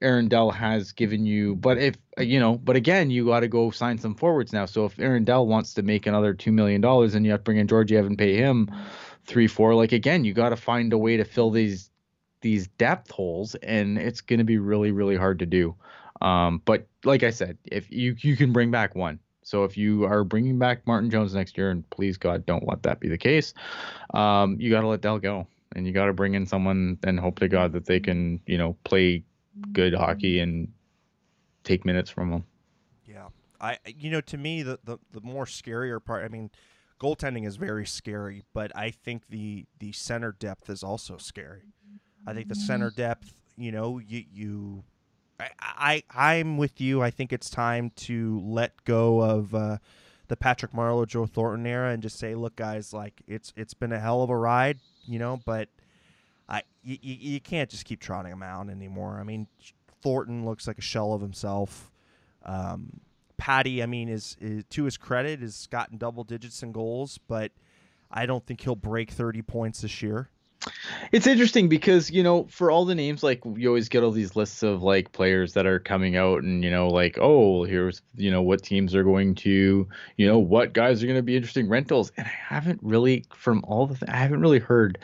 Aaron 0.05 0.29
Dell 0.29 0.51
has 0.51 0.93
given 0.93 1.25
you, 1.25 1.57
but 1.57 1.79
if 1.79 1.97
you 2.19 2.39
know, 2.39 2.57
but 2.59 2.77
again, 2.77 3.11
you 3.11 3.25
got 3.27 3.41
to 3.41 3.49
go 3.49 3.71
sign 3.71 3.99
some 3.99 4.15
forwards 4.15 4.53
now. 4.53 4.67
So 4.67 4.85
if 4.85 5.01
Aaron 5.01 5.25
Dell 5.25 5.47
wants 5.47 5.73
to 5.75 5.83
make 5.83 6.07
another 6.07 6.35
two 6.35 6.53
million 6.53 6.83
dollars, 6.83 7.15
and 7.15 7.25
you 7.25 7.33
have 7.33 7.41
to 7.41 7.45
bring 7.45 7.57
in 7.57 7.67
Georgiev 7.67 8.05
and 8.05 8.19
pay 8.19 8.37
him 8.37 8.71
three, 9.25 9.47
four, 9.47 9.75
like 9.75 9.93
again, 9.93 10.25
you 10.25 10.35
got 10.35 10.51
to 10.51 10.57
find 10.57 10.93
a 10.93 10.99
way 10.99 11.17
to 11.17 11.25
fill 11.25 11.51
these 11.51 11.91
these 12.43 12.69
depth 12.69 13.11
holes, 13.11 13.55
and 13.57 13.97
it's 13.97 14.21
going 14.21 14.39
to 14.39 14.45
be 14.45 14.59
really, 14.59 14.93
really 14.93 15.17
hard 15.17 15.39
to 15.39 15.47
do. 15.47 15.75
Um, 16.21 16.61
but 16.67 16.87
like 17.05 17.23
I 17.23 17.31
said, 17.31 17.57
if 17.65 17.91
you 17.91 18.15
you 18.21 18.37
can 18.37 18.53
bring 18.53 18.71
back 18.71 18.95
one. 18.95 19.19
So 19.43 19.65
if 19.65 19.77
you 19.77 20.05
are 20.05 20.25
bringing 20.25 20.59
back 20.59 20.87
Martin 20.87 21.11
Jones 21.11 21.35
next 21.35 21.59
year, 21.59 21.71
and 21.71 21.89
please 21.91 22.17
God, 22.17 22.47
don't 22.47 22.67
let 22.67 22.83
that 22.85 23.01
be 23.01 23.09
the 23.09 23.19
case, 23.19 23.53
um, 24.13 24.57
you 24.59 24.71
got 24.71 24.83
to 24.83 24.87
let 24.87 25.01
Dell 25.01 25.19
go, 25.19 25.47
and 25.75 25.87
you 25.87 25.93
got 25.93 26.07
to 26.07 26.13
bring 26.13 26.35
in 26.35 26.47
someone 26.47 26.99
and 27.05 27.19
hope 27.19 27.39
to 27.41 27.49
God 27.49 27.73
that 27.73 27.87
they 27.87 28.01
can, 28.01 28.41
you 28.47 28.57
know, 28.57 28.77
play 28.85 29.23
good 29.73 29.95
hockey 29.95 30.41
and 30.41 30.73
take 31.63 31.85
minutes 31.85 32.11
from 32.11 32.31
them. 32.31 32.45
Yeah. 33.07 33.29
I 33.61 33.79
you 33.87 34.11
know 34.11 34.21
to 34.23 34.37
me 34.37 34.63
the, 34.63 34.79
the 34.85 34.99
the 35.13 35.21
more 35.21 35.45
scarier 35.47 36.05
part 36.05 36.25
I 36.25 36.29
mean 36.29 36.51
goaltending 37.01 37.47
is 37.47 37.57
very 37.57 37.87
scary 37.87 38.43
but 38.53 38.77
I 38.77 38.91
think 38.91 39.29
the 39.29 39.67
the 39.79 39.93
center 39.93 40.33
depth 40.33 40.69
is 40.69 40.83
also 40.83 41.17
scary. 41.17 41.63
I 42.27 42.33
think 42.33 42.49
the 42.49 42.55
center 42.55 42.91
depth, 42.91 43.35
you 43.57 43.71
know, 43.71 43.99
you 43.99 44.25
you 44.33 44.85
I, 45.39 45.51
I 45.61 46.03
I'm 46.11 46.57
with 46.57 46.81
you. 46.81 47.03
I 47.03 47.11
think 47.11 47.33
it's 47.33 47.51
time 47.51 47.91
to 47.97 48.41
let 48.45 48.85
go 48.85 49.21
of 49.21 49.55
uh, 49.55 49.79
the 50.29 50.37
Patrick 50.37 50.73
Marleau, 50.73 51.07
Joe 51.07 51.27
Thornton 51.27 51.67
era, 51.67 51.91
and 51.91 52.03
just 52.03 52.19
say, 52.19 52.35
look, 52.35 52.57
guys, 52.57 52.93
like 52.93 53.23
it's 53.27 53.53
it's 53.57 53.75
been 53.75 53.93
a 53.93 53.99
hell 53.99 54.23
of 54.23 54.31
a 54.31 54.37
ride, 54.37 54.79
you 55.07 55.19
know, 55.19 55.41
but 55.45 55.69
I 56.87 56.99
you, 57.03 57.17
you 57.33 57.41
can't 57.41 57.71
just 57.71 57.85
keep 57.85 58.01
trotting 58.01 58.33
him 58.33 58.43
out 58.43 58.69
anymore. 58.69 59.19
I 59.21 59.25
mean, 59.25 59.47
Thornton 60.03 60.45
looks 60.45 60.67
like 60.67 60.79
a 60.79 60.83
shell 60.83 61.13
of 61.13 61.21
himself. 61.21 61.91
Um, 62.45 63.01
Patty, 63.37 63.83
I 63.83 63.87
mean, 63.87 64.09
is, 64.09 64.37
is 64.41 64.65
to 64.71 64.85
his 64.85 64.97
credit, 64.97 65.41
has 65.41 65.67
gotten 65.67 65.99
double 65.99 66.25
digits 66.25 66.63
in 66.63 66.73
goals, 66.73 67.19
but 67.27 67.53
I 68.11 68.27
don't 68.27 68.45
think 68.47 68.61
he'll 68.61 68.77
break 68.77 69.11
thirty 69.11 69.43
points 69.43 69.81
this 69.81 70.03
year. 70.03 70.29
It's 71.13 71.27
interesting 71.27 71.69
because 71.69 72.11
you 72.11 72.23
know, 72.23 72.45
for 72.45 72.71
all 72.71 72.85
the 72.85 72.95
names, 72.95 73.23
like 73.23 73.43
you 73.57 73.69
always 73.69 73.89
get 73.89 74.03
all 74.03 74.11
these 74.11 74.37
lists 74.37 74.63
of 74.63 74.83
like 74.83 75.13
players 75.13 75.53
that 75.55 75.67
are 75.67 75.79
coming 75.79 76.17
out, 76.17 76.43
and 76.43 76.65
you 76.65 76.71
know, 76.71 76.89
like 76.89 77.19
oh, 77.21 77.65
here's 77.65 78.03
you 78.15 78.31
know 78.31 78.43
what 78.43 78.63
teams 78.63 78.95
are 78.95 79.05
going 79.05 79.35
to, 79.37 79.87
you 80.17 80.27
know, 80.27 80.39
what 80.39 80.73
guys 80.73 81.03
are 81.03 81.07
going 81.07 81.19
to 81.19 81.23
be 81.23 81.37
interesting 81.37 81.69
rentals, 81.69 82.13
and 82.17 82.27
I 82.27 82.55
haven't 82.55 82.81
really, 82.83 83.25
from 83.35 83.63
all 83.67 83.87
the, 83.87 83.95
th- 83.95 84.11
I 84.11 84.17
haven't 84.17 84.41
really 84.41 84.59
heard 84.59 84.99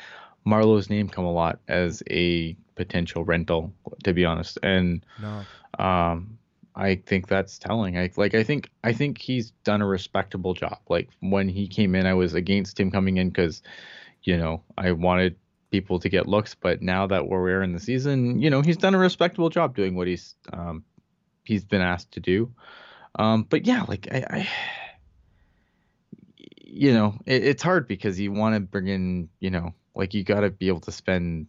Marleau's 0.44 0.88
name 0.90 1.08
come 1.08 1.24
a 1.24 1.32
lot 1.32 1.60
as 1.68 2.02
a 2.10 2.56
potential 2.76 3.24
rental, 3.24 3.72
to 4.04 4.12
be 4.14 4.24
honest, 4.24 4.58
and 4.62 5.04
No. 5.18 5.46
um 5.78 6.38
i 6.76 6.94
think 6.94 7.26
that's 7.28 7.58
telling. 7.58 7.98
I 7.98 8.10
like 8.16 8.34
i 8.34 8.42
think 8.44 8.70
i 8.84 8.92
think 8.92 9.18
he's 9.18 9.50
done 9.64 9.82
a 9.82 9.86
respectable 9.86 10.54
job. 10.54 10.78
Like 10.88 11.08
when 11.20 11.48
he 11.48 11.66
came 11.68 11.94
in 11.94 12.06
i 12.06 12.14
was 12.14 12.34
against 12.34 12.78
him 12.78 12.90
coming 12.90 13.16
in 13.18 13.28
because 13.28 13.62
you 14.22 14.36
know 14.36 14.62
i 14.78 14.92
wanted 14.92 15.36
people 15.70 15.98
to 16.00 16.08
get 16.08 16.26
looks. 16.28 16.54
But 16.54 16.80
now 16.80 17.06
that 17.08 17.26
we're 17.28 17.62
in 17.62 17.72
the 17.72 17.80
season 17.80 18.40
you 18.40 18.50
know 18.50 18.62
he's 18.62 18.76
done 18.76 18.94
a 18.94 18.98
respectable 18.98 19.50
job 19.50 19.74
doing 19.76 19.94
what 19.94 20.06
he's 20.06 20.34
um 20.52 20.84
he's 21.44 21.64
been 21.64 21.82
asked 21.82 22.12
to 22.12 22.20
do. 22.20 22.52
Um 23.18 23.42
but 23.42 23.66
yeah 23.66 23.82
like 23.88 24.08
i, 24.12 24.24
I 24.30 24.48
you 26.64 26.92
know 26.94 27.14
it, 27.26 27.44
it's 27.44 27.62
hard 27.62 27.88
because 27.88 28.18
you 28.18 28.32
want 28.32 28.54
to 28.54 28.60
bring 28.60 28.86
in 28.86 29.28
you 29.40 29.50
know 29.50 29.74
like 29.94 30.14
you 30.14 30.24
got 30.24 30.40
to 30.40 30.50
be 30.50 30.68
able 30.68 30.80
to 30.80 30.92
spend 30.92 31.46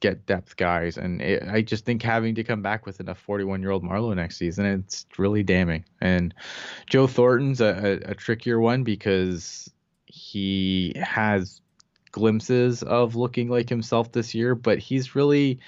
get 0.00 0.24
depth 0.24 0.56
guys, 0.56 0.96
and 0.96 1.20
it, 1.20 1.42
I 1.46 1.62
just 1.62 1.84
think 1.84 2.02
having 2.02 2.34
to 2.36 2.44
come 2.44 2.62
back 2.62 2.86
with 2.86 3.00
enough 3.00 3.18
41 3.18 3.60
year 3.60 3.70
old 3.70 3.84
Marleau 3.84 4.14
next 4.16 4.38
season, 4.38 4.64
it's 4.64 5.06
really 5.18 5.42
damning. 5.42 5.84
And 6.00 6.34
Joe 6.88 7.06
Thornton's 7.06 7.60
a, 7.60 8.00
a, 8.06 8.10
a 8.12 8.14
trickier 8.14 8.58
one 8.58 8.82
because 8.82 9.70
he 10.06 10.94
has 10.96 11.60
glimpses 12.12 12.82
of 12.82 13.14
looking 13.14 13.48
like 13.48 13.68
himself 13.68 14.12
this 14.12 14.34
year, 14.34 14.54
but 14.54 14.78
he's 14.78 15.14
really 15.14 15.60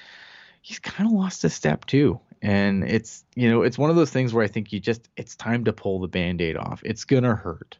he's 0.63 0.79
kind 0.79 1.09
of 1.09 1.13
lost 1.13 1.45
a 1.45 1.51
step 1.51 1.85
too. 1.87 2.21
And 2.41 2.85
it's 2.85 3.25
you 3.37 3.49
know 3.51 3.63
it's 3.63 3.79
one 3.79 3.91
of 3.91 3.97
those 3.97 4.11
things 4.11 4.33
where 4.33 4.45
I 4.45 4.49
think 4.49 4.73
you 4.73 4.81
just 4.81 5.09
it's 5.17 5.37
time 5.37 5.65
to 5.65 5.73
pull 5.73 6.01
the 6.01 6.09
band-aid 6.09 6.57
off. 6.57 6.83
It's 6.85 7.05
gonna 7.05 7.35
hurt. 7.35 7.79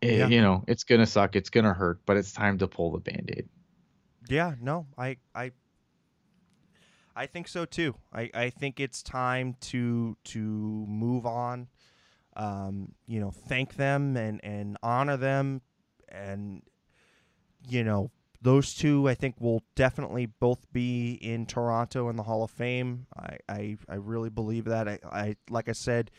It- 0.00 0.18
Yeah. 0.18 0.28
You 0.28 0.40
know, 0.42 0.64
it's 0.68 0.84
gonna 0.84 1.06
suck. 1.06 1.36
It's 1.36 1.50
gonna 1.50 1.74
hurt, 1.74 2.00
but 2.06 2.16
it's 2.16 2.32
time 2.32 2.58
to 2.58 2.68
pull 2.68 2.92
the 2.92 2.98
band-aid. 3.00 3.48
Yeah, 4.28 4.54
no, 4.60 4.86
I 4.96 5.16
I 5.34 5.52
I 7.16 7.26
think 7.26 7.48
so 7.48 7.64
too. 7.64 7.96
I, 8.12 8.30
I 8.32 8.50
think 8.50 8.78
it's 8.78 9.02
time 9.02 9.56
to 9.62 10.16
to 10.24 10.38
move 10.38 11.26
on. 11.26 11.68
Um, 12.36 12.92
you 13.06 13.18
know, 13.18 13.30
thank 13.32 13.74
them 13.74 14.16
and 14.16 14.40
and 14.44 14.76
honor 14.82 15.16
them, 15.16 15.62
and 16.08 16.62
you 17.68 17.82
know 17.82 18.12
those 18.40 18.74
two. 18.74 19.08
I 19.08 19.14
think 19.14 19.40
will 19.40 19.64
definitely 19.74 20.26
both 20.26 20.72
be 20.72 21.14
in 21.14 21.46
Toronto 21.46 22.08
in 22.08 22.14
the 22.16 22.22
Hall 22.22 22.44
of 22.44 22.50
Fame. 22.52 23.06
I 23.16 23.38
I, 23.48 23.76
I 23.88 23.94
really 23.96 24.30
believe 24.30 24.66
that. 24.66 24.86
I, 24.86 24.98
I 25.10 25.36
like 25.50 25.68
I 25.68 25.72
said 25.72 26.12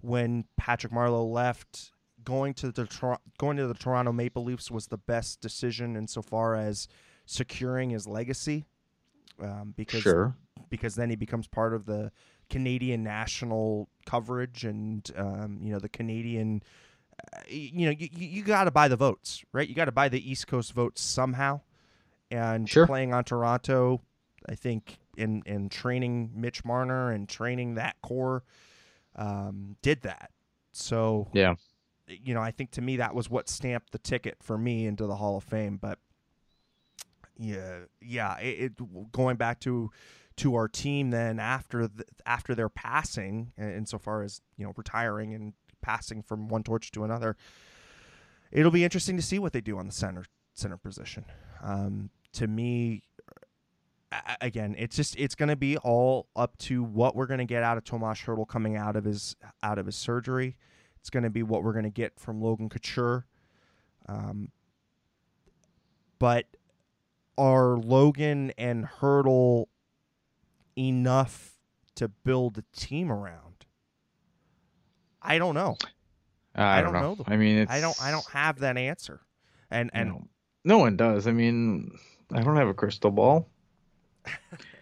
when 0.00 0.44
Patrick 0.56 0.92
Marleau 0.92 1.30
left. 1.30 1.92
Going 2.26 2.52
to 2.54 2.72
the 2.72 2.84
Tor- 2.86 3.20
going 3.38 3.56
to 3.56 3.66
the 3.68 3.74
Toronto 3.74 4.12
Maple 4.12 4.42
Leafs 4.44 4.68
was 4.70 4.88
the 4.88 4.98
best 4.98 5.40
decision 5.40 5.96
insofar 5.96 6.56
as 6.56 6.88
securing 7.24 7.90
his 7.90 8.06
legacy 8.06 8.64
um, 9.40 9.72
because 9.76 10.02
Sure. 10.02 10.34
because 10.68 10.96
then 10.96 11.08
he 11.08 11.14
becomes 11.16 11.46
part 11.46 11.72
of 11.72 11.86
the 11.86 12.10
Canadian 12.50 13.02
national 13.04 13.88
coverage 14.06 14.64
and 14.64 15.08
um, 15.16 15.58
you 15.62 15.72
know 15.72 15.78
the 15.78 15.88
Canadian 15.88 16.62
uh, 17.32 17.38
you 17.48 17.86
know 17.86 17.92
you, 17.96 18.08
you 18.12 18.42
got 18.42 18.64
to 18.64 18.70
buy 18.72 18.88
the 18.88 18.96
votes 18.96 19.44
right 19.52 19.68
you 19.68 19.74
got 19.74 19.84
to 19.86 19.92
buy 19.92 20.08
the 20.08 20.30
East 20.30 20.48
Coast 20.48 20.72
votes 20.72 21.00
somehow 21.00 21.60
and 22.30 22.68
Sure. 22.68 22.86
playing 22.88 23.14
on 23.14 23.22
Toronto 23.24 24.00
I 24.48 24.56
think 24.56 24.98
in 25.16 25.42
in 25.46 25.68
training 25.68 26.32
Mitch 26.34 26.64
Marner 26.64 27.12
and 27.12 27.28
training 27.28 27.74
that 27.76 27.94
core 28.02 28.42
um, 29.14 29.76
did 29.82 30.02
that. 30.02 30.30
So 30.72 31.28
Yeah. 31.32 31.54
You 32.08 32.34
know, 32.34 32.40
I 32.40 32.50
think 32.50 32.70
to 32.72 32.80
me 32.80 32.96
that 32.96 33.14
was 33.14 33.28
what 33.28 33.48
stamped 33.48 33.92
the 33.92 33.98
ticket 33.98 34.36
for 34.42 34.56
me 34.56 34.86
into 34.86 35.06
the 35.06 35.16
Hall 35.16 35.36
of 35.36 35.44
Fame. 35.44 35.76
But 35.76 35.98
yeah, 37.38 37.80
yeah, 38.00 38.38
it, 38.38 38.72
it 38.78 39.12
going 39.12 39.36
back 39.36 39.60
to 39.60 39.90
to 40.36 40.54
our 40.54 40.68
team 40.68 41.10
then 41.10 41.38
after 41.38 41.88
the, 41.88 42.04
after 42.26 42.54
their 42.54 42.68
passing, 42.68 43.52
insofar 43.58 44.22
as 44.22 44.40
you 44.56 44.66
know 44.66 44.72
retiring 44.76 45.34
and 45.34 45.54
passing 45.82 46.22
from 46.22 46.48
one 46.48 46.62
torch 46.62 46.90
to 46.92 47.04
another, 47.04 47.36
it'll 48.52 48.70
be 48.70 48.84
interesting 48.84 49.16
to 49.16 49.22
see 49.22 49.38
what 49.38 49.52
they 49.52 49.60
do 49.60 49.78
on 49.78 49.86
the 49.86 49.92
center 49.92 50.24
center 50.54 50.76
position. 50.76 51.24
Um, 51.62 52.10
to 52.32 52.46
me, 52.46 53.02
again, 54.40 54.74
it's 54.78 54.96
just 54.96 55.16
it's 55.18 55.34
going 55.34 55.48
to 55.48 55.56
be 55.56 55.76
all 55.78 56.28
up 56.36 56.56
to 56.58 56.82
what 56.82 57.16
we're 57.16 57.26
going 57.26 57.38
to 57.38 57.44
get 57.44 57.62
out 57.62 57.76
of 57.76 57.84
Tomas 57.84 58.20
Hertl 58.20 58.46
coming 58.46 58.76
out 58.76 58.96
of 58.96 59.04
his 59.04 59.36
out 59.62 59.78
of 59.78 59.86
his 59.86 59.96
surgery. 59.96 60.56
It's 61.06 61.10
going 61.12 61.22
to 61.22 61.30
be 61.30 61.44
what 61.44 61.62
we're 61.62 61.72
going 61.72 61.84
to 61.84 61.88
get 61.88 62.18
from 62.18 62.42
Logan 62.42 62.68
Couture. 62.68 63.26
Um, 64.08 64.50
but 66.18 66.46
are 67.38 67.76
Logan 67.76 68.50
and 68.58 68.84
Hertl 68.84 69.66
enough 70.76 71.52
to 71.94 72.08
build 72.08 72.58
a 72.58 72.64
team 72.76 73.12
around? 73.12 73.66
I 75.22 75.38
don't 75.38 75.54
know. 75.54 75.76
I, 76.56 76.78
I 76.78 76.82
don't 76.82 76.92
don't 76.92 77.02
know. 77.02 77.14
know. 77.14 77.24
I 77.28 77.36
mean, 77.36 77.58
it's 77.58 77.70
I 77.70 77.80
don't. 77.80 78.02
I 78.02 78.10
don't 78.10 78.28
have 78.32 78.58
that 78.58 78.76
answer. 78.76 79.20
And 79.70 79.92
and 79.94 80.08
know, 80.08 80.24
no 80.64 80.78
one 80.78 80.96
does. 80.96 81.28
I 81.28 81.30
mean, 81.30 81.96
I 82.32 82.42
don't 82.42 82.56
have 82.56 82.66
a 82.66 82.74
crystal 82.74 83.12
ball. 83.12 83.48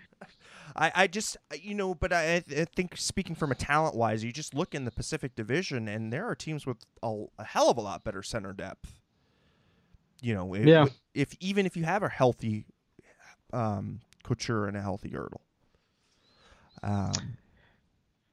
I, 0.77 0.93
I 0.95 1.07
just 1.07 1.37
you 1.61 1.75
know, 1.75 1.95
but 1.95 2.12
I, 2.12 2.43
I 2.51 2.66
think 2.75 2.97
speaking 2.97 3.37
from 3.37 3.53
a 3.53 3.55
talent 3.55 3.95
wise, 3.95 4.25
you 4.25 4.33
just 4.33 4.55
look 4.55 4.75
in 4.75 4.85
the 4.85 4.91
Pacific 4.91 5.35
Division, 5.37 5.89
and 5.89 6.12
there 6.12 6.27
are 6.27 6.35
teams 6.35 6.66
with 6.66 6.79
a, 7.03 7.25
a 7.39 7.45
hell 7.45 7.70
of 7.70 7.77
a 7.77 7.81
lot 7.81 8.05
better 8.05 8.22
center 8.22 8.53
depth. 8.53 9.01
You 10.20 10.35
know, 10.35 10.55
if, 10.55 10.66
Yeah. 10.66 10.87
if 11.14 11.35
even 11.41 11.66
if 11.66 11.77
you 11.77 11.85
have 11.85 12.03
a 12.03 12.09
healthy 12.09 12.66
um, 13.53 14.01
Couture 14.25 14.66
and 14.66 14.77
a 14.77 14.81
healthy 14.81 15.11
Hertl. 15.11 15.41
Um, 16.83 17.37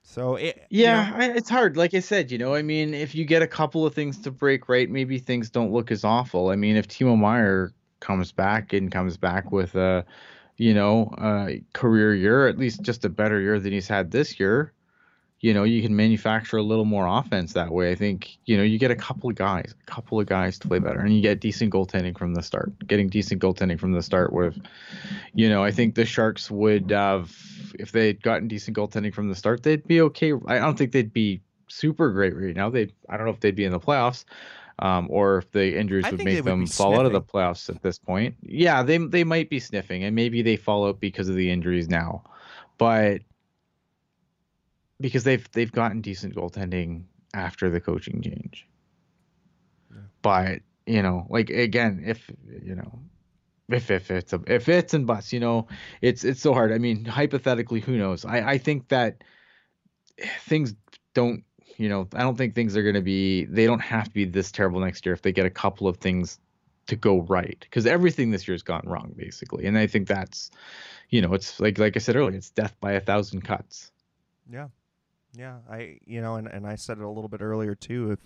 so 0.04 0.36
it 0.36 0.68
you 0.76 0.88
Yeah, 0.88 0.92
know, 0.92 1.16
I, 1.16 1.32
it's 1.32 1.50
hard. 1.50 1.76
Like 1.78 1.94
I 1.94 2.00
said, 2.00 2.32
you 2.32 2.38
know, 2.38 2.56
I 2.56 2.62
mean, 2.62 2.94
if 2.94 3.14
you 3.14 3.26
get 3.26 3.42
a 3.42 3.48
couple 3.48 3.86
of 3.86 3.94
things 3.94 4.18
to 4.20 4.32
break 4.32 4.70
right, 4.70 4.90
maybe 4.90 5.20
things 5.20 5.50
don't 5.50 5.72
look 5.72 5.92
as 5.92 6.04
awful. 6.04 6.50
I 6.50 6.56
mean, 6.56 6.78
if 6.78 6.88
Timo 6.88 7.18
Meier 7.18 7.74
comes 8.00 8.32
back 8.32 8.74
and 8.74 8.92
comes 8.92 9.18
back 9.18 9.52
with 9.52 9.76
a, 9.76 10.06
you 10.62 10.76
know, 10.76 11.12
a 11.18 11.64
career 11.74 12.14
year, 12.14 12.48
at 12.48 12.56
least 12.56 12.84
just 12.84 13.04
a 13.04 13.10
better 13.10 13.42
year 13.42 13.60
than 13.60 13.74
he's 13.74 13.88
had 13.88 14.12
this 14.12 14.40
year, 14.40 14.72
you 15.40 15.56
know, 15.56 15.64
you 15.64 15.82
can 15.82 15.96
manufacture 15.96 16.58
a 16.58 16.62
little 16.62 16.86
more 16.86 17.08
offense 17.08 17.54
that 17.54 17.72
way. 17.72 17.90
I 17.90 17.96
think, 17.96 18.38
you 18.46 18.58
know, 18.58 18.62
you 18.62 18.78
get 18.78 18.92
a 18.92 18.96
couple 18.96 19.28
of 19.28 19.36
guys, 19.36 19.74
a 19.82 19.92
couple 19.92 20.20
of 20.20 20.28
guys 20.28 20.60
to 20.60 20.68
play 20.68 20.78
better, 20.78 21.00
and 21.00 21.16
you 21.16 21.20
get 21.20 21.40
decent 21.40 21.74
goaltending 21.74 22.16
from 22.16 22.36
the 22.36 22.44
start. 22.44 22.78
Getting 22.86 23.10
decent 23.10 23.42
goaltending 23.42 23.80
from 23.80 23.94
the 23.94 24.04
start 24.04 24.34
with, 24.34 24.56
you 25.34 25.50
know, 25.50 25.64
I 25.64 25.72
think 25.72 25.96
the 25.96 26.06
Sharks 26.06 26.52
would 26.52 26.92
have, 26.92 27.36
if 27.80 27.92
they'd 27.92 28.22
gotten 28.22 28.48
decent 28.48 28.78
goaltending 28.78 29.16
from 29.16 29.30
the 29.30 29.36
start, 29.36 29.64
they'd 29.64 29.88
be 29.88 30.00
okay. 30.02 30.34
I 30.46 30.60
don't 30.60 30.78
think 30.78 30.92
they'd 30.92 31.12
be 31.12 31.42
super 31.70 32.12
great 32.12 32.38
right 32.38 32.56
now. 32.56 32.70
They, 32.70 32.90
I 33.10 33.18
don't 33.18 33.26
know 33.26 33.34
if 33.34 33.40
they'd 33.40 33.56
be 33.56 33.66
in 33.66 33.72
the 33.72 33.80
playoffs. 33.80 34.26
Um, 34.82 35.08
or 35.12 35.38
if 35.38 35.52
the 35.52 35.78
injuries 35.78 36.06
I 36.06 36.12
would 36.12 36.24
make 36.24 36.44
them 36.44 36.62
be 36.62 36.66
fall 36.66 37.00
out 37.00 37.06
of 37.06 37.12
the 37.12 37.22
playoffs 37.22 37.70
at 37.70 37.84
this 37.84 38.00
point. 38.00 38.36
Yeah, 38.42 38.82
they 38.82 38.98
they 38.98 39.24
might 39.24 39.50
be 39.50 39.60
sniffing, 39.60 40.04
and 40.04 40.16
maybe 40.16 40.42
they 40.42 40.56
fall 40.56 40.88
out 40.88 41.00
because 41.00 41.30
of 41.30 41.36
the 41.36 41.52
injuries 41.52 41.88
now, 41.88 42.24
but 42.80 43.22
because 45.00 45.24
they've 45.24 45.48
they've 45.52 45.72
gotten 45.72 46.02
decent 46.02 46.36
goaltending 46.36 47.04
after 47.34 47.70
the 47.70 47.80
coaching 47.80 48.22
change. 48.22 48.68
Yeah. 49.92 50.02
But 50.22 50.62
you 50.86 51.02
know, 51.02 51.28
like 51.30 51.50
again, 51.50 52.04
if 52.06 52.30
you 52.64 52.76
know, 52.76 53.00
if 53.70 53.92
if 53.92 54.10
it's 54.12 54.34
a 54.34 54.42
if 54.48 54.70
it's 54.70 54.94
and 54.94 55.06
buts, 55.06 55.32
you 55.34 55.40
know, 55.40 55.68
it's 56.02 56.24
it's 56.24 56.42
so 56.42 56.54
hard. 56.54 56.72
I 56.72 56.78
mean, 56.78 57.06
hypothetically, 57.06 57.82
who 57.82 57.98
knows? 57.98 58.26
I 58.26 58.52
I 58.52 58.58
think 58.58 58.90
that 58.90 59.24
things 60.42 60.74
don't. 61.14 61.44
You 61.82 61.90
know, 61.90 62.08
I 62.14 62.22
don't 62.22 62.38
think 62.38 62.54
things 62.54 62.78
are 62.78 62.84
going 62.84 62.96
to 62.96 63.02
be. 63.02 63.46
They 63.46 63.66
don't 63.66 63.80
have 63.80 64.06
to 64.06 64.14
be 64.14 64.26
this 64.26 64.52
terrible 64.52 64.80
next 64.80 65.06
year 65.06 65.14
if 65.14 65.22
they 65.22 65.32
get 65.32 65.46
a 65.46 65.50
couple 65.50 65.88
of 65.88 65.98
things 65.98 66.40
to 66.88 66.96
go 66.96 67.22
right 67.22 67.58
because 67.62 67.86
everything 67.86 68.32
this 68.32 68.48
year's 68.48 68.64
gone 68.64 68.84
wrong 68.86 69.14
basically 69.16 69.68
and 69.68 69.78
i 69.78 69.86
think 69.86 70.08
that's 70.08 70.50
you 71.10 71.22
know 71.22 71.32
it's 71.34 71.60
like 71.60 71.78
like 71.78 71.96
i 71.96 72.00
said 72.00 72.16
earlier 72.16 72.36
it's 72.36 72.50
death 72.50 72.76
by 72.82 72.94
a 72.94 73.00
thousand 73.00 73.42
cuts 73.42 73.92
Yeah, 74.50 74.68
yeah. 75.34 75.58
I 75.70 76.00
you 76.06 76.22
know, 76.22 76.36
and, 76.36 76.48
and 76.48 76.68
I 76.68 76.76
said 76.76 76.98
it 76.98 77.04
a 77.04 77.10
little 77.10 77.30
bit 77.30 77.42
earlier 77.42 77.76
too. 77.76 78.12
If 78.12 78.20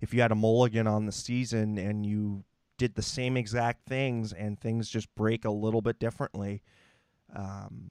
if 0.00 0.14
you 0.14 0.20
had 0.20 0.32
a 0.32 0.36
mulligan 0.36 0.86
on 0.86 1.06
the 1.06 1.12
season 1.12 1.78
and 1.78 2.04
you 2.04 2.44
did 2.78 2.94
the 2.94 3.02
same 3.02 3.36
exact 3.36 3.86
things 3.86 4.32
and 4.32 4.58
things 4.60 4.88
just 4.88 5.14
break 5.14 5.44
a 5.44 5.50
little 5.50 5.82
bit 5.82 5.98
differently, 5.98 6.62
um, 7.36 7.90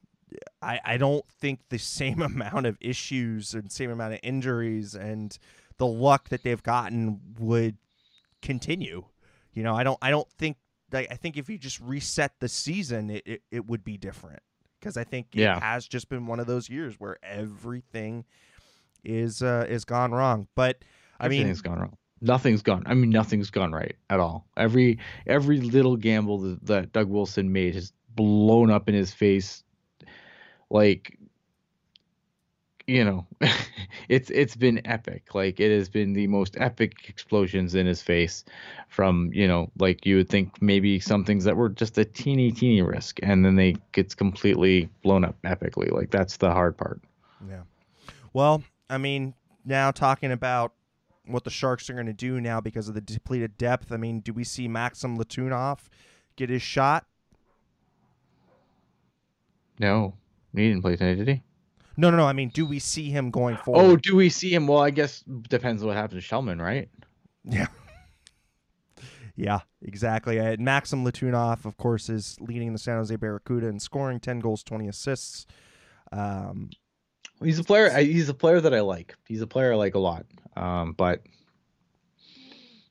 I 0.62 0.80
I 0.84 0.98
don't 0.98 1.26
think 1.40 1.60
the 1.70 1.78
same 1.80 2.22
amount 2.34 2.66
of 2.66 2.78
issues 2.82 3.54
and 3.54 3.72
same 3.72 3.90
amount 3.92 4.14
of 4.14 4.20
injuries 4.24 4.96
and 4.96 5.38
the 5.78 5.88
luck 5.88 6.30
that 6.30 6.44
they've 6.44 6.62
gotten 6.62 7.20
would 7.40 7.78
continue. 8.42 9.06
You 9.54 9.64
know, 9.64 9.76
I 9.76 9.84
don't 9.84 9.98
I 10.02 10.10
don't 10.12 10.30
think 10.38 10.58
like 10.92 11.08
I 11.12 11.16
think 11.16 11.38
if 11.38 11.50
you 11.50 11.58
just 11.58 11.80
reset 11.80 12.34
the 12.40 12.48
season, 12.50 13.10
it 13.10 13.24
it, 13.26 13.42
it 13.52 13.66
would 13.68 13.84
be 13.84 13.98
different 13.98 14.42
because 14.80 14.98
I 14.98 15.04
think 15.04 15.28
Yeah. 15.34 15.58
it 15.58 15.64
has 15.64 15.88
just 15.88 16.10
been 16.10 16.28
one 16.28 16.40
of 16.40 16.48
those 16.48 16.70
years 16.70 16.96
where 17.00 17.18
everything 17.24 18.26
is 19.04 19.42
uh, 19.42 19.66
is 19.70 19.86
gone 19.86 20.12
wrong. 20.12 20.48
But 20.56 20.84
I 21.20 21.28
mean, 21.28 21.42
everything's 21.42 21.62
gone 21.62 21.80
wrong 21.80 21.98
nothing's 22.22 22.62
gone 22.62 22.84
i 22.86 22.94
mean 22.94 23.10
nothing's 23.10 23.50
gone 23.50 23.72
right 23.72 23.96
at 24.10 24.20
all 24.20 24.46
every 24.58 25.00
every 25.26 25.62
little 25.62 25.96
gamble 25.96 26.38
that, 26.38 26.66
that 26.66 26.92
doug 26.92 27.08
wilson 27.08 27.54
made 27.54 27.74
has 27.74 27.94
blown 28.14 28.70
up 28.70 28.90
in 28.90 28.94
his 28.94 29.14
face 29.14 29.64
like 30.70 31.18
you 32.88 33.04
know 33.06 33.26
it's 34.10 34.30
it's 34.30 34.56
been 34.56 34.82
epic 34.86 35.36
like 35.36 35.60
it 35.60 35.72
has 35.72 35.90
been 35.90 36.14
the 36.14 36.28
most 36.28 36.56
epic 36.60 37.08
explosions 37.08 37.76
in 37.76 37.86
his 37.86 38.02
face 38.02 38.44
from 38.88 39.30
you 39.34 39.48
know 39.48 39.70
like 39.78 40.06
you 40.06 40.16
would 40.16 40.30
think 40.30 40.62
maybe 40.62 41.00
some 41.00 41.24
things 41.24 41.44
that 41.44 41.56
were 41.56 41.70
just 41.70 41.98
a 41.98 42.06
teeny 42.06 42.52
teeny 42.52 42.82
risk 42.82 43.20
and 43.22 43.46
then 43.46 43.56
they 43.56 43.76
gets 43.92 44.16
completely 44.16 44.90
blown 45.04 45.24
up 45.24 45.36
epically 45.44 45.92
like 45.92 46.10
that's 46.10 46.38
the 46.38 46.52
hard 46.52 46.76
part 46.78 47.02
Yeah. 47.48 47.62
Well, 48.34 48.64
I 48.90 48.98
mean, 48.98 49.34
now 49.66 49.92
talking 49.92 50.32
about 50.32 50.74
what 51.26 51.44
the 51.44 51.50
Sharks 51.50 51.90
are 51.90 51.94
going 51.94 52.08
to 52.08 52.14
do 52.14 52.42
now 52.42 52.60
because 52.60 52.88
of 52.88 52.96
the 52.96 53.02
depleted 53.02 53.58
depth. 53.58 53.92
I 53.92 53.98
mean, 53.98 54.20
do 54.20 54.34
we 54.34 54.44
see 54.44 54.68
Maxim 54.68 55.18
Letunov 55.18 55.80
get 56.36 56.50
his 56.50 56.62
shot? 56.62 57.06
no 59.80 60.14
he 60.54 60.70
didn't 60.70 60.82
play 60.82 60.95
tonight 60.95 61.16
did 61.16 61.28
he 61.28 61.43
No, 61.97 62.10
no, 62.10 62.18
no. 62.18 62.26
I 62.26 62.34
mean, 62.34 62.50
do 62.50 62.66
we 62.66 62.80
see 62.80 63.10
him 63.10 63.32
going 63.32 63.58
forward? 63.58 63.82
Oh, 63.82 63.95
do 63.95 64.16
we 64.16 64.30
see 64.30 64.54
him? 64.54 64.68
Well, 64.68 64.80
I 64.80 64.89
guess 64.89 65.24
depends 65.50 65.84
what 65.84 65.95
happens 65.95 66.24
to 66.24 66.36
Shellman, 66.36 66.62
right? 66.62 66.89
yeah. 67.43 67.68
Yeah, 69.36 69.60
exactly. 69.82 70.38
Uh, 70.38 70.58
Maxim 70.60 71.06
Letunov, 71.06 71.64
of 71.64 71.78
course, 71.78 72.10
is 72.10 72.36
leading 72.41 72.74
the 72.74 72.78
San 72.78 72.97
Jose 72.97 73.16
Barracuda 73.16 73.70
and 73.70 73.82
scoring 73.82 74.20
10 74.20 74.41
goals, 74.41 74.64
20 74.64 74.89
assists. 74.89 75.45
Um, 76.12 76.72
He's 77.41 77.58
a 77.58 77.64
player. 77.64 77.89
He's 78.00 78.28
a 78.28 78.34
player 78.34 78.60
that 78.60 78.74
I 78.74 78.82
like. 78.82 79.16
He's 79.28 79.41
a 79.41 79.47
player 79.47 79.72
I 79.72 79.76
like 79.78 79.95
a 79.95 80.00
lot. 80.00 80.26
Um, 80.58 80.91
but 80.91 81.22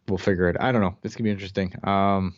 we'll 0.09 0.17
figure 0.17 0.49
it. 0.49 0.57
I 0.59 0.73
don't 0.73 0.81
know. 0.81 0.97
This 1.03 1.15
gonna 1.15 1.25
be 1.25 1.31
interesting. 1.31 1.75
Um, 1.85 2.35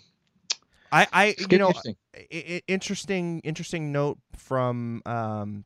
I, 0.90 1.06
I 1.12 1.34
you 1.48 1.58
know, 1.58 1.68
interesting. 1.68 1.96
I- 2.16 2.62
interesting 2.68 3.40
interesting 3.40 3.92
note 3.92 4.18
from 4.36 5.02
um 5.06 5.64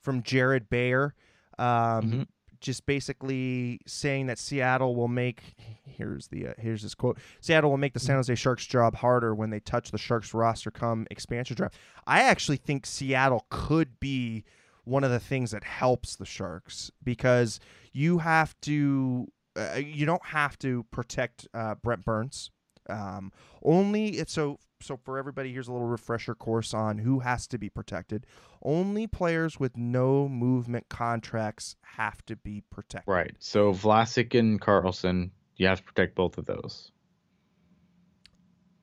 from 0.00 0.22
Jared 0.22 0.68
Bayer 0.68 1.14
um 1.58 1.64
Mhm. 2.10 2.26
just 2.60 2.86
basically 2.86 3.80
saying 3.86 4.26
that 4.26 4.38
Seattle 4.38 4.96
will 4.96 5.08
make 5.08 5.54
here's 5.84 6.28
the 6.28 6.48
uh, 6.48 6.52
here's 6.58 6.82
this 6.82 6.94
quote 6.94 7.18
Seattle 7.40 7.70
will 7.70 7.76
make 7.78 7.92
the 7.94 8.00
San 8.00 8.16
Jose 8.16 8.34
Sharks 8.34 8.66
job 8.66 8.96
harder 8.96 9.34
when 9.34 9.50
they 9.50 9.60
touch 9.60 9.90
the 9.90 9.98
Sharks 9.98 10.34
roster 10.34 10.70
come 10.70 11.06
expansion 11.10 11.56
draft. 11.56 11.76
I 12.06 12.22
actually 12.22 12.56
think 12.56 12.84
Seattle 12.86 13.46
could 13.50 14.00
be 14.00 14.44
one 14.84 15.04
of 15.04 15.10
the 15.10 15.20
things 15.20 15.50
that 15.50 15.62
helps 15.64 16.16
the 16.16 16.24
Sharks 16.24 16.90
because 17.04 17.60
you 17.92 18.18
have 18.18 18.58
to 18.62 19.28
uh, 19.56 19.74
you 19.74 20.06
don't 20.06 20.24
have 20.26 20.58
to 20.60 20.84
protect 20.92 21.46
uh, 21.54 21.74
Brent 21.76 22.04
Burns 22.04 22.50
um, 22.88 23.32
only 23.62 24.10
it's 24.10 24.32
so 24.32 24.58
so 24.80 24.96
for 24.96 25.18
everybody 25.18 25.52
here's 25.52 25.68
a 25.68 25.72
little 25.72 25.88
refresher 25.88 26.34
course 26.34 26.72
on 26.72 26.98
who 26.98 27.20
has 27.20 27.46
to 27.48 27.58
be 27.58 27.68
protected 27.68 28.24
only 28.62 29.06
players 29.06 29.58
with 29.58 29.76
no 29.76 30.28
movement 30.28 30.88
contracts 30.88 31.74
have 31.82 32.24
to 32.24 32.36
be 32.36 32.62
protected 32.70 33.08
Right. 33.08 33.34
So 33.38 33.72
Vlasic 33.72 34.38
and 34.38 34.60
Karlsson, 34.60 35.30
you 35.56 35.66
have 35.66 35.78
to 35.78 35.84
protect 35.84 36.14
both 36.14 36.36
of 36.36 36.44
those. 36.44 36.92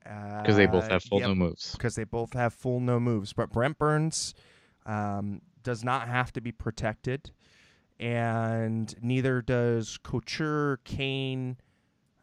Because 0.02 0.56
they 0.56 0.66
both 0.66 0.88
have 0.88 1.02
full 1.02 1.20
yep, 1.20 1.28
no 1.28 1.34
moves. 1.34 1.72
Because 1.72 1.94
they 1.94 2.04
both 2.04 2.32
have 2.32 2.52
full 2.52 2.80
no 2.80 3.00
moves. 3.00 3.32
But 3.32 3.50
Brent 3.50 3.78
Burns 3.78 4.34
um, 4.84 5.40
does 5.62 5.84
not 5.84 6.08
have 6.08 6.32
to 6.34 6.40
be 6.40 6.52
protected, 6.52 7.32
and 7.98 8.94
neither 9.02 9.42
does 9.42 9.98
Couture, 10.02 10.78
Kane. 10.84 11.56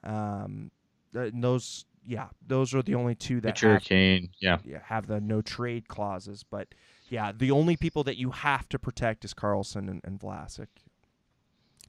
Um, 0.03 0.71
th- 1.13 1.33
those, 1.35 1.85
yeah, 2.05 2.27
those 2.45 2.73
are 2.73 2.81
the 2.81 2.95
only 2.95 3.15
two 3.15 3.41
that 3.41 3.55
Couture, 3.55 3.73
have, 3.73 3.83
Kane, 3.83 4.29
yeah. 4.39 4.57
yeah, 4.65 4.79
have 4.85 5.07
the 5.07 5.21
no 5.21 5.41
trade 5.41 5.87
clauses. 5.87 6.43
But 6.43 6.67
yeah, 7.09 7.31
the 7.31 7.51
only 7.51 7.77
people 7.77 8.03
that 8.05 8.17
you 8.17 8.31
have 8.31 8.67
to 8.69 8.79
protect 8.79 9.23
is 9.23 9.33
Karlsson 9.33 9.89
and, 9.89 10.01
and 10.03 10.19
Vlasic. 10.19 10.67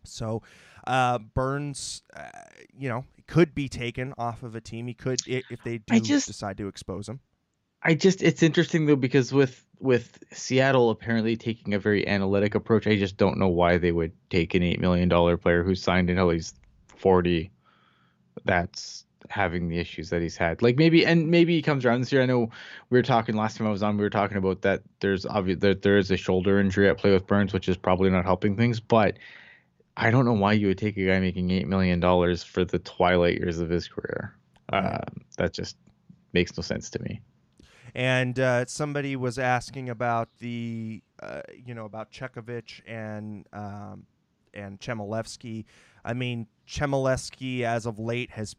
So 0.04 0.42
uh, 0.86 1.18
Burns, 1.18 2.02
uh, 2.14 2.28
you 2.76 2.88
know, 2.88 3.04
could 3.26 3.54
be 3.54 3.68
taken 3.68 4.12
off 4.18 4.42
of 4.42 4.54
a 4.54 4.60
team. 4.60 4.86
He 4.86 4.94
could 4.94 5.20
if 5.26 5.62
they 5.64 5.78
do 5.78 6.00
just- 6.00 6.26
decide 6.26 6.58
to 6.58 6.68
expose 6.68 7.08
him. 7.08 7.20
I 7.86 7.94
just 7.94 8.22
it's 8.22 8.42
interesting 8.42 8.86
though 8.86 8.96
because 8.96 9.30
with 9.30 9.62
with 9.78 10.18
Seattle 10.32 10.88
apparently 10.88 11.36
taking 11.36 11.74
a 11.74 11.78
very 11.78 12.08
analytic 12.08 12.54
approach, 12.54 12.86
I 12.86 12.96
just 12.96 13.18
don't 13.18 13.36
know 13.36 13.48
why 13.48 13.76
they 13.76 13.92
would 13.92 14.12
take 14.30 14.54
an 14.54 14.62
eight 14.62 14.80
million 14.80 15.10
dollar 15.10 15.36
player 15.36 15.62
who's 15.62 15.82
signed 15.82 16.08
until 16.08 16.30
he's 16.30 16.54
forty. 16.86 17.50
That's 18.46 19.03
having 19.30 19.68
the 19.68 19.78
issues 19.78 20.10
that 20.10 20.22
he's 20.22 20.36
had. 20.36 20.62
Like 20.62 20.76
maybe 20.76 21.04
and 21.06 21.30
maybe 21.30 21.54
he 21.54 21.62
comes 21.62 21.84
around 21.84 22.00
this 22.00 22.12
year. 22.12 22.22
I 22.22 22.26
know 22.26 22.50
we 22.90 22.98
were 22.98 23.02
talking 23.02 23.36
last 23.36 23.56
time 23.56 23.66
I 23.66 23.70
was 23.70 23.82
on. 23.82 23.96
We 23.96 24.04
were 24.04 24.10
talking 24.10 24.36
about 24.36 24.62
that. 24.62 24.82
There's 25.00 25.26
obvious 25.26 25.60
that 25.60 25.82
there 25.82 25.98
is 25.98 26.10
a 26.10 26.16
shoulder 26.16 26.60
injury 26.60 26.88
at 26.88 26.98
play 26.98 27.12
with 27.12 27.26
Burns, 27.26 27.52
which 27.52 27.68
is 27.68 27.76
probably 27.76 28.10
not 28.10 28.24
helping 28.24 28.56
things. 28.56 28.80
But 28.80 29.18
I 29.96 30.10
don't 30.10 30.24
know 30.24 30.32
why 30.32 30.54
you 30.54 30.68
would 30.68 30.78
take 30.78 30.96
a 30.96 31.06
guy 31.06 31.20
making 31.20 31.50
eight 31.50 31.68
million 31.68 32.00
dollars 32.00 32.42
for 32.42 32.64
the 32.64 32.78
twilight 32.80 33.38
years 33.38 33.60
of 33.60 33.70
his 33.70 33.88
career. 33.88 34.34
Uh, 34.72 34.98
that 35.38 35.52
just 35.52 35.76
makes 36.32 36.56
no 36.56 36.62
sense 36.62 36.90
to 36.90 37.02
me. 37.02 37.20
And 37.94 38.40
uh, 38.40 38.64
somebody 38.66 39.14
was 39.14 39.38
asking 39.38 39.88
about 39.88 40.28
the, 40.40 41.00
uh, 41.22 41.42
you 41.64 41.74
know, 41.74 41.84
about 41.84 42.10
Chekhovich 42.10 42.80
and 42.86 43.46
um, 43.52 44.06
and 44.52 44.80
Chmelevski. 44.80 45.64
I 46.04 46.12
mean, 46.12 46.48
Chmelevski 46.68 47.62
as 47.62 47.86
of 47.86 47.98
late 47.98 48.30
has 48.32 48.56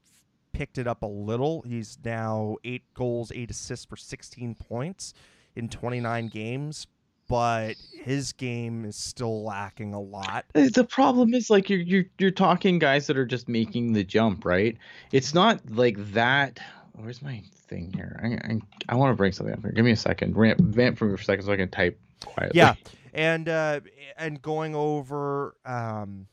picked 0.55 0.77
it 0.77 0.87
up 0.87 1.03
a 1.03 1.07
little. 1.07 1.61
He's 1.63 1.97
now 2.03 2.55
eight 2.63 2.83
goals, 2.93 3.31
eight 3.35 3.51
assists 3.51 3.85
for 3.85 3.97
16 3.97 4.55
points 4.55 5.13
in 5.55 5.67
29 5.67 6.29
games, 6.29 6.87
but 7.27 7.73
his 7.93 8.31
game 8.31 8.85
is 8.85 8.95
still 8.95 9.43
lacking 9.43 9.93
a 9.93 9.99
lot. 9.99 10.45
The 10.53 10.85
problem 10.85 11.33
is 11.33 11.49
like 11.49 11.69
you're 11.69 11.81
you're 11.81 12.05
you're 12.17 12.31
talking 12.31 12.79
guys 12.79 13.07
that 13.07 13.17
are 13.17 13.25
just 13.25 13.49
making 13.49 13.93
the 13.93 14.03
jump, 14.03 14.45
right? 14.45 14.77
It's 15.11 15.33
not 15.33 15.59
like 15.69 15.97
that. 16.13 16.59
Where's 16.93 17.21
my 17.21 17.43
thing 17.67 17.91
here? 17.93 18.19
I 18.23 18.53
I, 18.53 18.59
I 18.89 18.95
want 18.95 19.11
to 19.11 19.15
bring 19.15 19.33
something 19.33 19.53
up 19.53 19.61
here. 19.61 19.71
Give 19.71 19.83
me 19.83 19.91
a 19.91 19.97
second. 19.97 20.35
Vamp, 20.35 20.59
vamp 20.61 20.97
for 20.97 21.05
me 21.05 21.17
for 21.17 21.21
a 21.21 21.25
second 21.25 21.45
so 21.45 21.51
I 21.51 21.57
can 21.57 21.69
type 21.69 21.99
quietly. 22.23 22.57
Yeah, 22.57 22.75
and 23.13 23.49
uh, 23.49 23.81
and 24.17 24.41
going 24.41 24.73
over 24.73 25.57
um, 25.65 26.27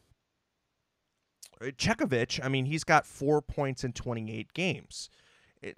Chekhovich, 1.70 2.44
I 2.44 2.48
mean, 2.48 2.66
he's 2.66 2.84
got 2.84 3.06
four 3.06 3.40
points 3.40 3.84
in 3.84 3.92
28 3.92 4.52
games, 4.52 5.08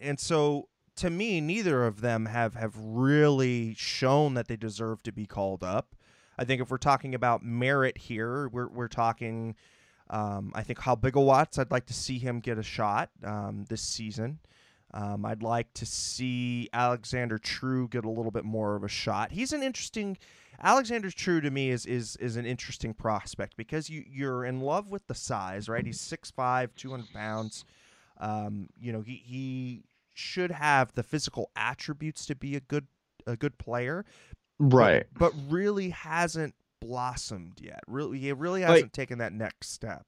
and 0.00 0.18
so 0.18 0.68
to 0.96 1.10
me, 1.10 1.40
neither 1.40 1.84
of 1.84 2.00
them 2.00 2.26
have 2.26 2.54
have 2.54 2.76
really 2.78 3.74
shown 3.74 4.34
that 4.34 4.48
they 4.48 4.56
deserve 4.56 5.02
to 5.04 5.12
be 5.12 5.26
called 5.26 5.62
up. 5.62 5.94
I 6.38 6.44
think 6.44 6.60
if 6.60 6.70
we're 6.70 6.78
talking 6.78 7.14
about 7.14 7.44
merit 7.44 7.98
here, 7.98 8.48
we're 8.48 8.68
we're 8.68 8.88
talking. 8.88 9.56
Um, 10.10 10.52
I 10.54 10.62
think 10.62 10.80
Halbgewachs, 10.80 11.58
I'd 11.58 11.70
like 11.70 11.86
to 11.86 11.94
see 11.94 12.18
him 12.18 12.40
get 12.40 12.58
a 12.58 12.62
shot 12.62 13.08
um, 13.24 13.64
this 13.70 13.80
season. 13.80 14.38
Um, 14.92 15.24
I'd 15.24 15.42
like 15.42 15.72
to 15.74 15.86
see 15.86 16.68
Alexander 16.72 17.38
True 17.38 17.88
get 17.88 18.04
a 18.04 18.10
little 18.10 18.30
bit 18.30 18.44
more 18.44 18.76
of 18.76 18.84
a 18.84 18.88
shot. 18.88 19.32
He's 19.32 19.52
an 19.52 19.62
interesting. 19.62 20.18
Alexander 20.62 21.10
True 21.10 21.40
to 21.40 21.50
me 21.50 21.70
is 21.70 21.86
is 21.86 22.16
is 22.16 22.36
an 22.36 22.46
interesting 22.46 22.94
prospect 22.94 23.56
because 23.56 23.90
you 23.90 24.04
you're 24.08 24.44
in 24.44 24.60
love 24.60 24.90
with 24.90 25.06
the 25.06 25.14
size, 25.14 25.68
right? 25.68 25.84
He's 25.84 26.00
6'5", 26.00 26.70
200 26.76 27.12
pounds. 27.12 27.64
Um, 28.18 28.68
you 28.80 28.92
know 28.92 29.00
he 29.02 29.16
he 29.24 29.82
should 30.14 30.50
have 30.52 30.92
the 30.94 31.02
physical 31.02 31.50
attributes 31.56 32.26
to 32.26 32.34
be 32.36 32.54
a 32.56 32.60
good 32.60 32.86
a 33.26 33.36
good 33.36 33.58
player, 33.58 34.04
but- 34.60 34.76
Right. 34.76 35.06
But, 35.18 35.32
really 35.48 35.90
hasn't 35.90 36.54
blossomed 36.80 37.60
yet. 37.60 37.80
Really, 37.88 38.18
he 38.20 38.32
really 38.32 38.62
hasn't 38.62 38.92
taken 38.92 39.18
that 39.18 39.32
next 39.32 39.70
step. 39.70 40.06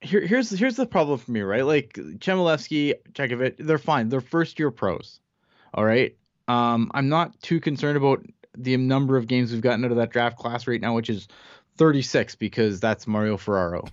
Here 0.00 0.20
here's 0.24 0.48
here's 0.50 0.76
the 0.76 0.86
problem 0.86 1.18
for 1.18 1.32
me, 1.32 1.40
right? 1.42 1.64
Like 1.66 1.92
Chmelevski, 1.94 2.94
Chekhovich, 3.12 3.56
they're 3.58 3.78
fine. 3.78 4.08
They're 4.08 4.20
first 4.20 4.58
year 4.58 4.70
pros. 4.70 5.20
All 5.74 5.84
right. 5.84 6.16
Um, 6.46 6.90
I'm 6.94 7.08
not 7.08 7.38
too 7.42 7.60
concerned 7.60 7.96
about 7.98 8.24
the 8.58 8.76
number 8.76 9.16
of 9.16 9.26
games 9.26 9.52
we've 9.52 9.60
gotten 9.60 9.84
out 9.84 9.90
of 9.90 9.96
that 9.96 10.10
draft 10.10 10.36
class 10.36 10.66
right 10.66 10.80
now, 10.80 10.94
which 10.94 11.10
is 11.10 11.28
36 11.76 12.34
because 12.34 12.80
that's 12.80 13.06
Mario 13.06 13.36
Ferraro. 13.36 13.84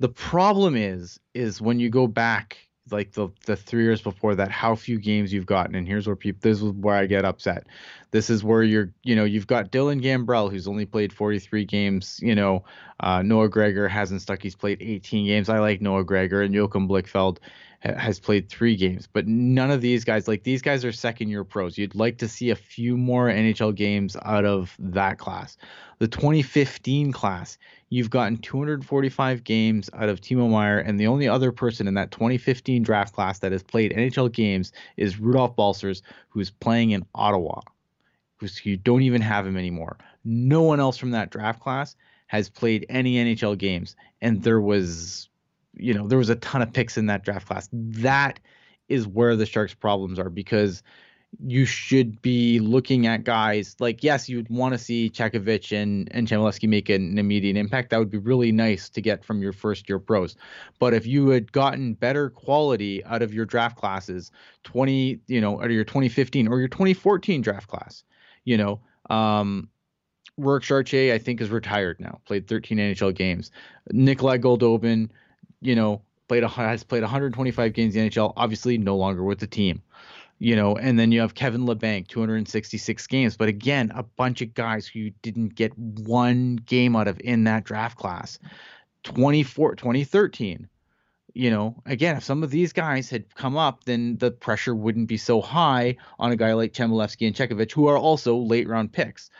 The 0.00 0.08
problem 0.08 0.76
is, 0.76 1.20
is 1.34 1.60
when 1.60 1.80
you 1.80 1.90
go 1.90 2.06
back 2.06 2.58
like 2.90 3.12
the 3.12 3.28
the 3.46 3.56
three 3.56 3.82
years 3.84 4.02
before 4.02 4.34
that, 4.34 4.50
how 4.50 4.74
few 4.74 4.98
games 4.98 5.32
you've 5.32 5.46
gotten, 5.46 5.74
and 5.74 5.86
here's 5.86 6.06
where 6.06 6.16
people 6.16 6.40
this 6.42 6.60
is 6.60 6.70
where 6.72 6.94
I 6.94 7.06
get 7.06 7.24
upset. 7.24 7.66
This 8.10 8.28
is 8.30 8.44
where 8.44 8.62
you're, 8.62 8.92
you 9.02 9.16
know, 9.16 9.24
you've 9.24 9.46
got 9.46 9.72
Dylan 9.72 10.02
Gambrell 10.02 10.50
who's 10.50 10.68
only 10.68 10.84
played 10.84 11.12
43 11.12 11.64
games. 11.64 12.20
You 12.22 12.34
know, 12.34 12.64
uh, 13.00 13.22
Noah 13.22 13.48
Gregor 13.48 13.88
hasn't 13.88 14.22
stuck. 14.22 14.42
He's 14.42 14.54
played 14.54 14.82
18 14.82 15.26
games. 15.26 15.48
I 15.48 15.58
like 15.58 15.80
Noah 15.80 16.04
Gregor 16.04 16.42
and 16.42 16.54
Joachim 16.54 16.88
Blichfeld 16.88 17.38
has 17.84 18.18
played 18.18 18.48
three 18.48 18.76
games, 18.76 19.06
but 19.06 19.26
none 19.26 19.70
of 19.70 19.82
these 19.82 20.04
guys, 20.04 20.26
like 20.26 20.42
these 20.42 20.62
guys 20.62 20.84
are 20.84 20.92
second 20.92 21.28
year 21.28 21.44
pros. 21.44 21.76
You'd 21.76 21.94
like 21.94 22.16
to 22.18 22.28
see 22.28 22.50
a 22.50 22.56
few 22.56 22.96
more 22.96 23.28
NHL 23.28 23.74
games 23.74 24.16
out 24.22 24.46
of 24.46 24.74
that 24.78 25.18
class. 25.18 25.58
The 25.98 26.08
2015 26.08 27.12
class, 27.12 27.58
you've 27.90 28.08
gotten 28.08 28.38
245 28.38 29.44
games 29.44 29.90
out 29.92 30.08
of 30.08 30.20
Timo 30.20 30.50
Meier, 30.50 30.78
and 30.78 30.98
the 30.98 31.06
only 31.06 31.28
other 31.28 31.52
person 31.52 31.86
in 31.86 31.94
that 31.94 32.10
2015 32.10 32.82
draft 32.82 33.14
class 33.14 33.40
that 33.40 33.52
has 33.52 33.62
played 33.62 33.92
NHL 33.92 34.32
games 34.32 34.72
is 34.96 35.20
Rudolph 35.20 35.54
Balcers, 35.54 36.02
who's 36.30 36.50
playing 36.50 36.92
in 36.92 37.04
Ottawa. 37.14 37.60
Who's 38.36 38.64
you 38.64 38.78
don't 38.78 39.02
even 39.02 39.20
have 39.20 39.46
him 39.46 39.56
anymore. 39.56 39.98
No 40.24 40.62
one 40.62 40.80
else 40.80 40.96
from 40.96 41.10
that 41.10 41.30
draft 41.30 41.60
class 41.60 41.96
has 42.28 42.48
played 42.48 42.86
any 42.88 43.16
NHL 43.16 43.58
games, 43.58 43.94
and 44.22 44.42
there 44.42 44.60
was, 44.60 45.28
you 45.76 45.94
know, 45.94 46.06
there 46.06 46.18
was 46.18 46.28
a 46.28 46.36
ton 46.36 46.62
of 46.62 46.72
picks 46.72 46.96
in 46.96 47.06
that 47.06 47.24
draft 47.24 47.46
class. 47.46 47.68
That 47.72 48.40
is 48.88 49.06
where 49.06 49.36
the 49.36 49.46
Sharks' 49.46 49.74
problems 49.74 50.18
are 50.18 50.30
because 50.30 50.82
you 51.42 51.64
should 51.64 52.20
be 52.22 52.60
looking 52.60 53.06
at 53.06 53.24
guys 53.24 53.76
like 53.80 54.04
yes, 54.04 54.28
you'd 54.28 54.48
want 54.48 54.72
to 54.72 54.78
see 54.78 55.10
Chekhovich 55.10 55.72
and 55.76 56.08
and 56.12 56.28
Chmelevski 56.28 56.68
make 56.68 56.88
an 56.88 57.18
immediate 57.18 57.56
impact. 57.56 57.90
That 57.90 57.98
would 57.98 58.10
be 58.10 58.18
really 58.18 58.52
nice 58.52 58.88
to 58.90 59.00
get 59.00 59.24
from 59.24 59.42
your 59.42 59.52
first 59.52 59.88
year 59.88 59.98
pros. 59.98 60.36
But 60.78 60.94
if 60.94 61.06
you 61.06 61.28
had 61.28 61.50
gotten 61.52 61.94
better 61.94 62.30
quality 62.30 63.04
out 63.04 63.22
of 63.22 63.34
your 63.34 63.46
draft 63.46 63.76
classes, 63.76 64.30
20, 64.64 65.20
you 65.26 65.40
know, 65.40 65.58
out 65.58 65.66
of 65.66 65.72
your 65.72 65.84
2015 65.84 66.48
or 66.48 66.58
your 66.58 66.68
2014 66.68 67.40
draft 67.42 67.68
class, 67.68 68.04
you 68.44 68.56
know, 68.56 68.80
um, 69.10 69.68
Rourke 70.36 70.64
Chartier, 70.64 71.14
I 71.14 71.18
think, 71.18 71.40
is 71.40 71.50
retired 71.50 72.00
now. 72.00 72.20
Played 72.26 72.48
13 72.48 72.78
NHL 72.78 73.14
games. 73.14 73.50
Nikolai 73.92 74.38
Goldobin, 74.38 75.10
you 75.64 75.74
know, 75.74 76.02
played 76.28 76.42
a, 76.42 76.48
has 76.48 76.84
played 76.84 77.02
125 77.02 77.72
games 77.72 77.96
in 77.96 78.04
the 78.04 78.10
NHL. 78.10 78.32
Obviously, 78.36 78.78
no 78.78 78.96
longer 78.96 79.24
with 79.24 79.38
the 79.38 79.46
team. 79.46 79.82
You 80.38 80.56
know, 80.56 80.76
and 80.76 80.98
then 80.98 81.12
you 81.12 81.20
have 81.20 81.34
Kevin 81.34 81.64
Labanc, 81.64 82.08
266 82.08 83.06
games. 83.06 83.36
But 83.36 83.48
again, 83.48 83.92
a 83.94 84.02
bunch 84.02 84.42
of 84.42 84.52
guys 84.52 84.86
who 84.86 84.98
you 84.98 85.12
didn't 85.22 85.54
get 85.54 85.76
one 85.78 86.56
game 86.56 86.96
out 86.96 87.08
of 87.08 87.20
in 87.20 87.44
that 87.44 87.64
draft 87.64 87.96
class. 87.96 88.38
24, 89.04 89.76
2013. 89.76 90.68
You 91.36 91.50
know, 91.50 91.82
again, 91.86 92.16
if 92.16 92.24
some 92.24 92.42
of 92.42 92.50
these 92.50 92.72
guys 92.72 93.10
had 93.10 93.34
come 93.34 93.56
up, 93.56 93.84
then 93.84 94.18
the 94.18 94.30
pressure 94.30 94.74
wouldn't 94.74 95.08
be 95.08 95.16
so 95.16 95.40
high 95.40 95.96
on 96.18 96.30
a 96.30 96.36
guy 96.36 96.52
like 96.52 96.72
Chmelevski 96.72 97.26
and 97.26 97.34
Chekhovich, 97.34 97.72
who 97.72 97.88
are 97.88 97.98
also 97.98 98.36
late 98.36 98.68
round 98.68 98.92
picks. 98.92 99.30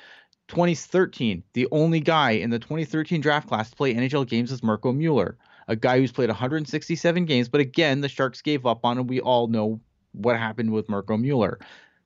2013, 0.49 1.43
the 1.53 1.69
only 1.71 2.01
guy 2.01 2.33
in 2.33 2.51
the 2.51 2.59
2013 2.59 3.21
draft 3.21 3.49
class 3.49 3.71
to 3.71 3.77
play 3.77 3.95
NHL 3.95 4.27
games 4.29 4.53
is 4.53 4.63
Mirco 4.63 4.93
Mueller, 4.93 5.39
a 5.69 5.77
guy 5.77 5.99
who's 5.99 6.13
played 6.13 6.29
167 6.29 7.25
games. 7.25 7.49
But 7.49 7.61
again, 7.61 8.01
the 8.01 8.09
Sharks 8.09 8.43
gave 8.43 8.67
up 8.67 8.85
on 8.85 8.99
him. 8.99 9.07
We 9.07 9.21
all 9.21 9.49
know 9.49 9.81
what 10.13 10.37
happened 10.37 10.73
with 10.73 10.89
Mirco 10.89 11.17
Mueller. 11.17 11.59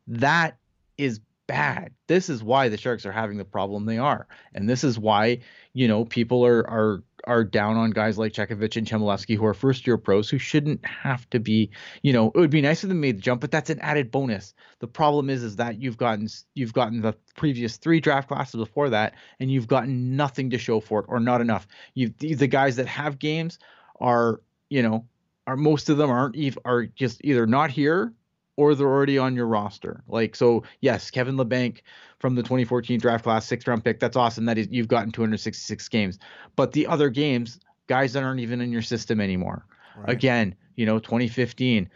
That 0.07 0.59
is 0.97 1.21
bad. 1.47 1.93
This 2.07 2.29
is 2.29 2.43
why 2.43 2.69
the 2.69 2.77
Sharks 2.77 3.05
are 3.07 3.13
having 3.13 3.39
the 3.39 3.45
problem 3.45 3.87
they 3.87 3.99
are, 3.99 4.27
and 4.55 4.69
this 4.69 4.85
is 4.85 4.99
why 4.99 5.41
you 5.73 5.89
know 5.89 6.05
people 6.05 6.45
are 6.47 6.69
are 6.69 7.03
are 7.29 7.45
down 7.45 7.77
on 7.77 7.91
guys 7.91 8.17
like 8.17 8.33
Chekhovich 8.33 8.77
and 8.79 8.87
Chmelevski 8.87 9.37
who 9.37 9.45
are 9.45 9.53
first 9.53 9.87
year 9.87 9.99
pros 9.99 10.31
who 10.31 10.39
shouldn't 10.39 10.85
have 10.85 11.29
to 11.31 11.39
be. 11.39 11.71
You 12.03 12.15
know, 12.15 12.29
it 12.29 12.39
would 12.39 12.51
be 12.51 12.63
nice 12.63 12.83
if 12.83 12.89
they 12.89 12.95
made 12.95 13.19
the 13.19 13.23
jump, 13.23 13.43
but 13.43 13.51
that's 13.51 13.69
an 13.69 13.79
added 13.81 14.11
bonus. 14.11 14.55
The 14.79 14.89
problem 14.89 15.29
is 15.29 15.43
is 15.43 15.57
that 15.57 15.81
you've 15.81 15.99
gotten 15.99 16.29
you've 16.55 16.73
gotten 16.73 17.03
the 17.03 17.13
previous 17.37 17.77
three 17.77 18.01
draft 18.01 18.29
classes 18.29 18.57
before 18.57 18.91
that, 18.91 19.15
and 19.39 19.53
you've 19.53 19.69
gotten 19.69 20.17
nothing 20.17 20.51
to 20.51 20.59
show 20.59 20.81
for 20.81 21.01
it 21.01 21.07
or 21.09 21.21
not 21.21 21.43
enough. 21.43 21.69
You 21.93 22.09
the 22.19 22.47
guys 22.47 22.77
that 22.77 22.87
have 22.87 23.19
games 23.19 23.59
are 24.01 24.41
you 24.71 24.83
know 24.83 25.05
are 25.47 25.57
most 25.57 25.91
of 25.91 25.99
them 25.99 26.11
aren't 26.11 26.57
are 26.65 26.87
just 26.87 27.21
either 27.23 27.47
not 27.47 27.71
here 27.71 28.15
or 28.59 28.75
they're 28.75 28.89
already 28.89 29.17
on 29.19 29.37
your 29.37 29.47
roster. 29.47 30.03
Like 30.09 30.35
so, 30.35 30.65
yes, 30.81 31.13
Kevin 31.13 31.37
Labanc 31.37 31.83
from 32.19 32.35
the 32.35 32.43
2014 32.43 32.99
draft 32.99 33.23
class, 33.23 33.47
sixth 33.47 33.69
round 33.69 33.85
pick. 33.85 34.01
That's 34.01 34.17
awesome. 34.17 34.47
That 34.47 34.59
is 34.59 34.67
you've 34.69 34.89
gotten 34.89 35.13
266 35.13 35.89
games. 35.89 36.19
But 36.57 36.73
the 36.73 36.89
other 36.89 37.09
games, 37.09 37.61
guys 37.87 38.13
that 38.15 38.25
aren't 38.25 38.41
even 38.41 38.61
in 38.61 38.73
your 38.73 38.83
system 38.83 39.21
anymore. 39.21 39.65
Right. 39.97 40.11
Again, 40.11 40.57
you 40.75 40.85
know, 40.85 40.99
2015. 40.99 41.89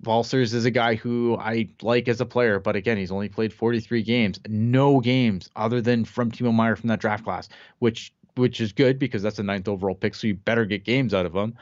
Balcers 0.00 0.52
is 0.52 0.64
a 0.64 0.70
guy 0.70 0.96
who 0.96 1.36
I 1.38 1.68
like 1.80 2.08
as 2.08 2.20
a 2.20 2.26
player, 2.26 2.58
but 2.58 2.76
again, 2.76 2.98
he's 2.98 3.12
only 3.12 3.28
played 3.28 3.52
43 3.54 4.02
games, 4.02 4.40
no 4.48 5.00
games 5.00 5.48
other 5.56 5.80
than 5.80 6.04
from 6.04 6.30
Timo 6.30 6.52
Meier 6.52 6.76
from 6.76 6.88
that 6.88 7.00
draft 7.00 7.24
class, 7.24 7.48
which 7.78 8.12
which 8.36 8.60
is 8.60 8.72
good 8.72 8.98
because 8.98 9.22
that's 9.22 9.38
a 9.38 9.42
ninth 9.42 9.68
overall 9.68 9.94
pick, 9.94 10.14
so 10.14 10.26
you 10.26 10.34
better 10.34 10.64
get 10.64 10.84
games 10.84 11.14
out 11.14 11.24
of 11.24 11.34
him. 11.34 11.54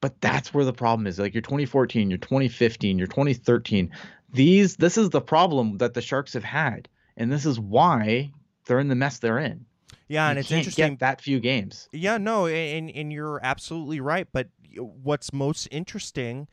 But 0.00 0.20
that's 0.20 0.54
where 0.54 0.64
the 0.64 0.72
problem 0.72 1.06
is. 1.06 1.18
Like 1.18 1.34
your 1.34 1.42
2014, 1.42 2.10
your 2.10 2.18
2015, 2.18 2.98
your 2.98 3.06
2013, 3.06 3.90
these 4.32 4.76
this 4.76 4.96
is 4.96 5.10
the 5.10 5.20
problem 5.20 5.78
that 5.78 5.94
the 5.94 6.00
Sharks 6.00 6.32
have 6.32 6.44
had, 6.44 6.88
and 7.16 7.30
this 7.30 7.44
is 7.44 7.60
why 7.60 8.30
they're 8.66 8.80
in 8.80 8.88
the 8.88 8.94
mess 8.94 9.18
they're 9.18 9.38
in. 9.38 9.66
Yeah, 10.08 10.28
and 10.28 10.36
you 10.36 10.40
it's 10.40 10.50
interesting 10.50 10.96
that 10.96 11.20
few 11.20 11.40
games. 11.40 11.88
Yeah, 11.92 12.18
no, 12.18 12.46
and 12.46 12.90
and 12.90 13.12
you're 13.12 13.40
absolutely 13.42 14.00
right. 14.00 14.26
But 14.32 14.48
what's 14.76 15.32
most 15.32 15.68
interesting 15.70 16.48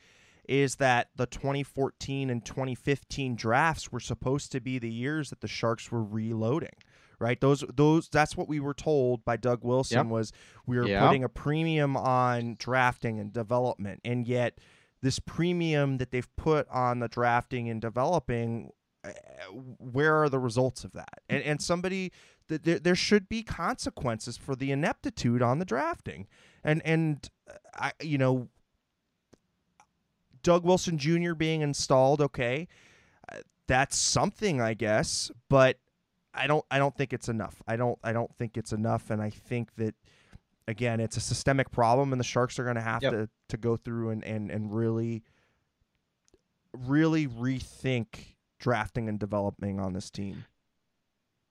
is 0.48 0.76
that 0.76 1.10
the 1.16 1.26
2014 1.26 2.30
and 2.30 2.43
2015 2.43 3.36
drafts 3.36 3.91
were 3.91 4.00
supposed 4.00 4.52
to 4.54 4.62
be 4.62 4.80
the 4.80 4.91
years 4.91 5.30
that 5.30 5.41
the 5.41 5.48
Sharks 5.48 5.91
were 5.91 6.04
reloading 6.04 6.72
right? 7.20 7.39
Those 7.39 7.63
those 7.74 8.09
that's 8.09 8.38
what 8.38 8.47
we 8.47 8.59
were 8.59 8.74
told 8.74 9.26
by 9.26 9.38
Doug 9.38 9.63
Wilson 9.63 9.97
yep. 9.97 10.05
was 10.07 10.32
we 10.65 10.78
were 10.78 10.88
yep. 10.88 11.03
putting 11.03 11.24
a 11.24 11.30
premium 11.30 11.97
on 11.97 12.55
drafting 12.59 13.20
and 13.20 13.34
development, 13.34 14.01
and 14.05 14.28
yet 14.28 14.59
this 15.01 15.20
premium 15.20 15.97
that 15.97 16.11
they've 16.11 16.36
put 16.36 16.68
on 16.70 16.99
the 16.99 17.07
drafting 17.07 17.70
and 17.70 17.82
developing, 17.82 18.72
eh, 19.03 19.11
where 19.80 20.22
are 20.22 20.30
the 20.30 20.39
results 20.39 20.84
of 20.84 20.91
that? 20.93 21.22
And 21.30 21.43
and 21.43 21.61
somebody 21.61 22.11
there 22.47 22.80
there 22.80 22.95
should 22.95 23.28
be 23.28 23.43
consequences 23.43 24.38
for 24.38 24.55
the 24.55 24.72
ineptitude 24.72 25.41
on 25.41 25.59
the 25.59 25.65
drafting, 25.65 26.28
and 26.63 26.82
and 26.86 27.30
uh, 27.49 27.53
I 27.76 27.91
you 28.01 28.18
know. 28.18 28.49
Doug 30.43 30.63
Wilson 30.63 30.97
Jr. 30.97 31.34
being 31.34 31.59
installed, 31.61 32.22
okay, 32.22 32.70
uh, 33.30 33.39
that's 33.68 33.97
something, 33.97 34.61
I 34.61 34.76
guess. 34.76 35.30
But 35.49 35.78
I 36.38 36.48
don't 36.48 36.66
I 36.72 36.80
don't 36.80 36.96
think 36.96 37.14
it's 37.14 37.30
enough. 37.30 37.62
I 37.68 37.76
don't 37.76 37.98
I 38.04 38.14
don't 38.14 38.34
think 38.36 38.58
it's 38.58 38.72
enough, 38.72 39.10
and 39.10 39.22
I 39.22 39.30
think 39.30 39.76
that 39.76 39.96
again 40.68 41.00
it's 41.00 41.18
a 41.18 41.22
systemic 41.22 41.72
problem, 41.72 42.12
and 42.12 42.20
the 42.20 42.26
Sharks 42.26 42.60
are 42.60 42.64
going 42.64 42.76
to 42.76 42.82
have 42.82 43.04
yep. 43.04 43.14
to 43.14 43.30
to 43.50 43.58
go 43.58 43.78
through 43.78 44.12
and 44.12 44.24
and 44.24 44.52
and 44.52 44.74
really 44.74 45.24
really 46.86 47.28
rethink 47.28 48.36
drafting 48.60 49.10
and 49.10 49.20
developing 49.20 49.80
on 49.80 49.94
this 49.94 50.10
team. 50.10 50.46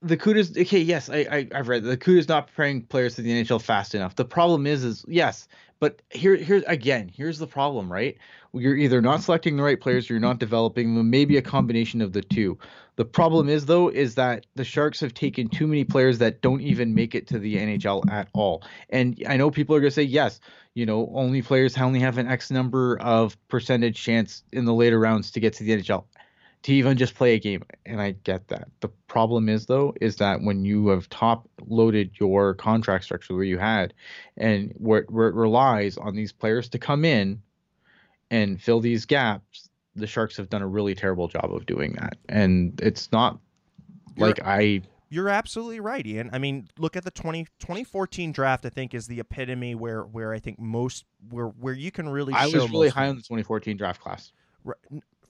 The 0.03 0.17
Cudas, 0.17 0.57
okay, 0.57 0.81
yes, 0.81 1.09
I, 1.09 1.49
I 1.53 1.57
have 1.57 1.69
read 1.69 1.83
the 1.83 1.97
Cudas 1.97 2.29
not 2.29 2.49
preparing 2.49 2.83
players 2.83 3.17
to 3.17 3.23
the 3.23 3.31
NHL 3.31 3.63
fast 3.63 3.95
enough. 3.95 4.15
The 4.15 4.27
problem 4.27 4.67
is, 4.67 4.85
is 4.85 5.05
yes, 5.09 5.49
but 5.79 6.01
here, 6.11 6.37
here 6.37 6.63
again, 6.67 7.11
here's 7.15 7.39
the 7.39 7.47
problem, 7.47 7.93
right? 7.93 8.17
You're 8.53 8.77
either 8.77 9.03
not 9.03 9.23
selecting 9.23 9.57
the 9.57 9.63
right 9.63 9.81
players, 9.81 10.09
or 10.09 10.15
you're 10.15 10.21
not 10.21 10.39
developing 10.39 10.95
them. 10.95 11.11
Maybe 11.11 11.37
a 11.37 11.43
combination 11.43 12.01
of 12.01 12.13
the 12.13 12.23
two. 12.23 12.59
The 12.97 13.05
problem 13.05 13.51
is 13.51 13.67
though 13.67 13.89
is 13.89 14.15
that 14.15 14.47
the 14.55 14.65
Sharks 14.65 15.01
have 15.01 15.13
taken 15.13 15.49
too 15.49 15.67
many 15.67 15.85
players 15.85 16.19
that 16.19 16.41
don't 16.41 16.63
even 16.63 16.95
make 16.95 17.15
it 17.15 17.27
to 17.29 17.39
the 17.39 17.57
NHL 17.57 18.11
at 18.11 18.29
all. 18.33 18.63
And 18.89 19.23
I 19.29 19.37
know 19.37 19.51
people 19.51 19.77
are 19.77 19.83
to 19.83 19.91
say 19.91 20.03
yes, 20.03 20.41
you 20.73 20.87
know, 20.87 21.11
only 21.15 21.43
players 21.43 21.77
only 21.77 22.01
have 22.01 22.17
an 22.17 22.27
X 22.27 22.51
number 22.51 22.99
of 22.99 23.37
percentage 23.49 24.03
chance 24.03 24.43
in 24.51 24.65
the 24.65 24.73
later 24.73 24.99
rounds 24.99 25.31
to 25.33 25.41
get 25.41 25.53
to 25.55 25.65
the 25.65 25.77
NHL 25.77 26.05
to 26.67 26.73
even 26.75 26.97
just 26.97 27.15
play 27.15 27.35
a 27.35 27.39
game. 27.39 27.63
And 27.85 28.01
I 28.01 28.13
get 28.25 28.49
that. 28.49 28.69
The 28.81 28.89
problem 29.09 29.49
is 29.49 29.67
though 29.67 29.95
is 30.01 30.17
that 30.17 30.43
when 30.43 30.65
you 30.65 30.89
have 30.89 31.09
top 31.09 31.49
loaded 31.67 32.11
your 32.19 32.55
contract 32.55 33.05
structure 33.05 33.35
where 33.35 33.45
you 33.45 33.59
had 33.59 33.95
and 34.37 34.73
where, 34.77 35.07
where 35.09 35.29
it 35.29 35.35
relies 35.35 35.97
on 35.97 36.15
these 36.15 36.33
players 36.33 36.69
to 36.71 36.79
come 36.79 37.05
in 37.05 37.41
and 38.31 38.61
fill 38.61 38.81
these 38.81 39.07
gaps 39.07 39.69
the 39.97 40.07
Sharks 40.07 40.37
have 40.37 40.49
done 40.49 40.63
a 40.63 40.67
really 40.67 40.95
terrible 40.95 41.27
job 41.27 41.53
of 41.53 41.67
doing 41.67 41.95
that. 41.95 42.17
And 42.29 42.79
it's 42.83 43.11
not 43.11 43.39
you're, 44.17 44.29
like 44.29 44.41
I. 44.45 44.83
You're 45.09 45.29
absolutely 45.29 45.81
right, 45.81 46.07
Ian. 46.07 46.31
I 46.33 46.39
mean, 46.39 46.69
look 46.79 46.97
at 46.97 47.05
the 47.05 47.11
20, 47.11 47.45
2014 47.61 48.33
draft. 48.33 48.67
I 48.67 48.69
think 48.69 48.95
is 48.95 49.07
the 49.07 49.21
epitome 49.21 49.75
where 49.75 50.03
where 50.03 50.33
I 50.33 50.39
think 50.39 50.59
most 50.59 51.05
where 51.31 51.47
where 51.47 51.75
you 51.75 51.91
can 51.91 52.09
really. 52.09 52.35
I 52.35 52.47
was 52.47 52.71
really 52.71 52.89
high 52.89 53.09
on 53.09 53.17
the 53.17 53.23
2014 53.23 53.77
draft 53.77 54.01
class. 54.01 54.33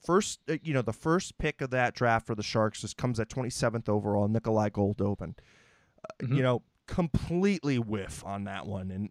First, 0.03 0.39
uh, 0.49 0.57
you 0.63 0.73
know, 0.73 0.81
the 0.81 0.93
first 0.93 1.37
pick 1.37 1.61
of 1.61 1.69
that 1.71 1.93
draft 1.93 2.27
for 2.27 2.35
the 2.35 2.43
Sharks 2.43 2.81
just 2.81 2.97
comes 2.97 3.19
at 3.19 3.29
27th 3.29 3.89
overall, 3.89 4.27
Nikolai 4.27 4.69
Goldobin. 4.69 5.33
Uh, 5.33 6.23
mm-hmm. 6.23 6.35
You 6.35 6.43
know, 6.43 6.61
completely 6.87 7.79
whiff 7.79 8.23
on 8.25 8.45
that 8.45 8.65
one, 8.65 8.91
and 8.91 9.09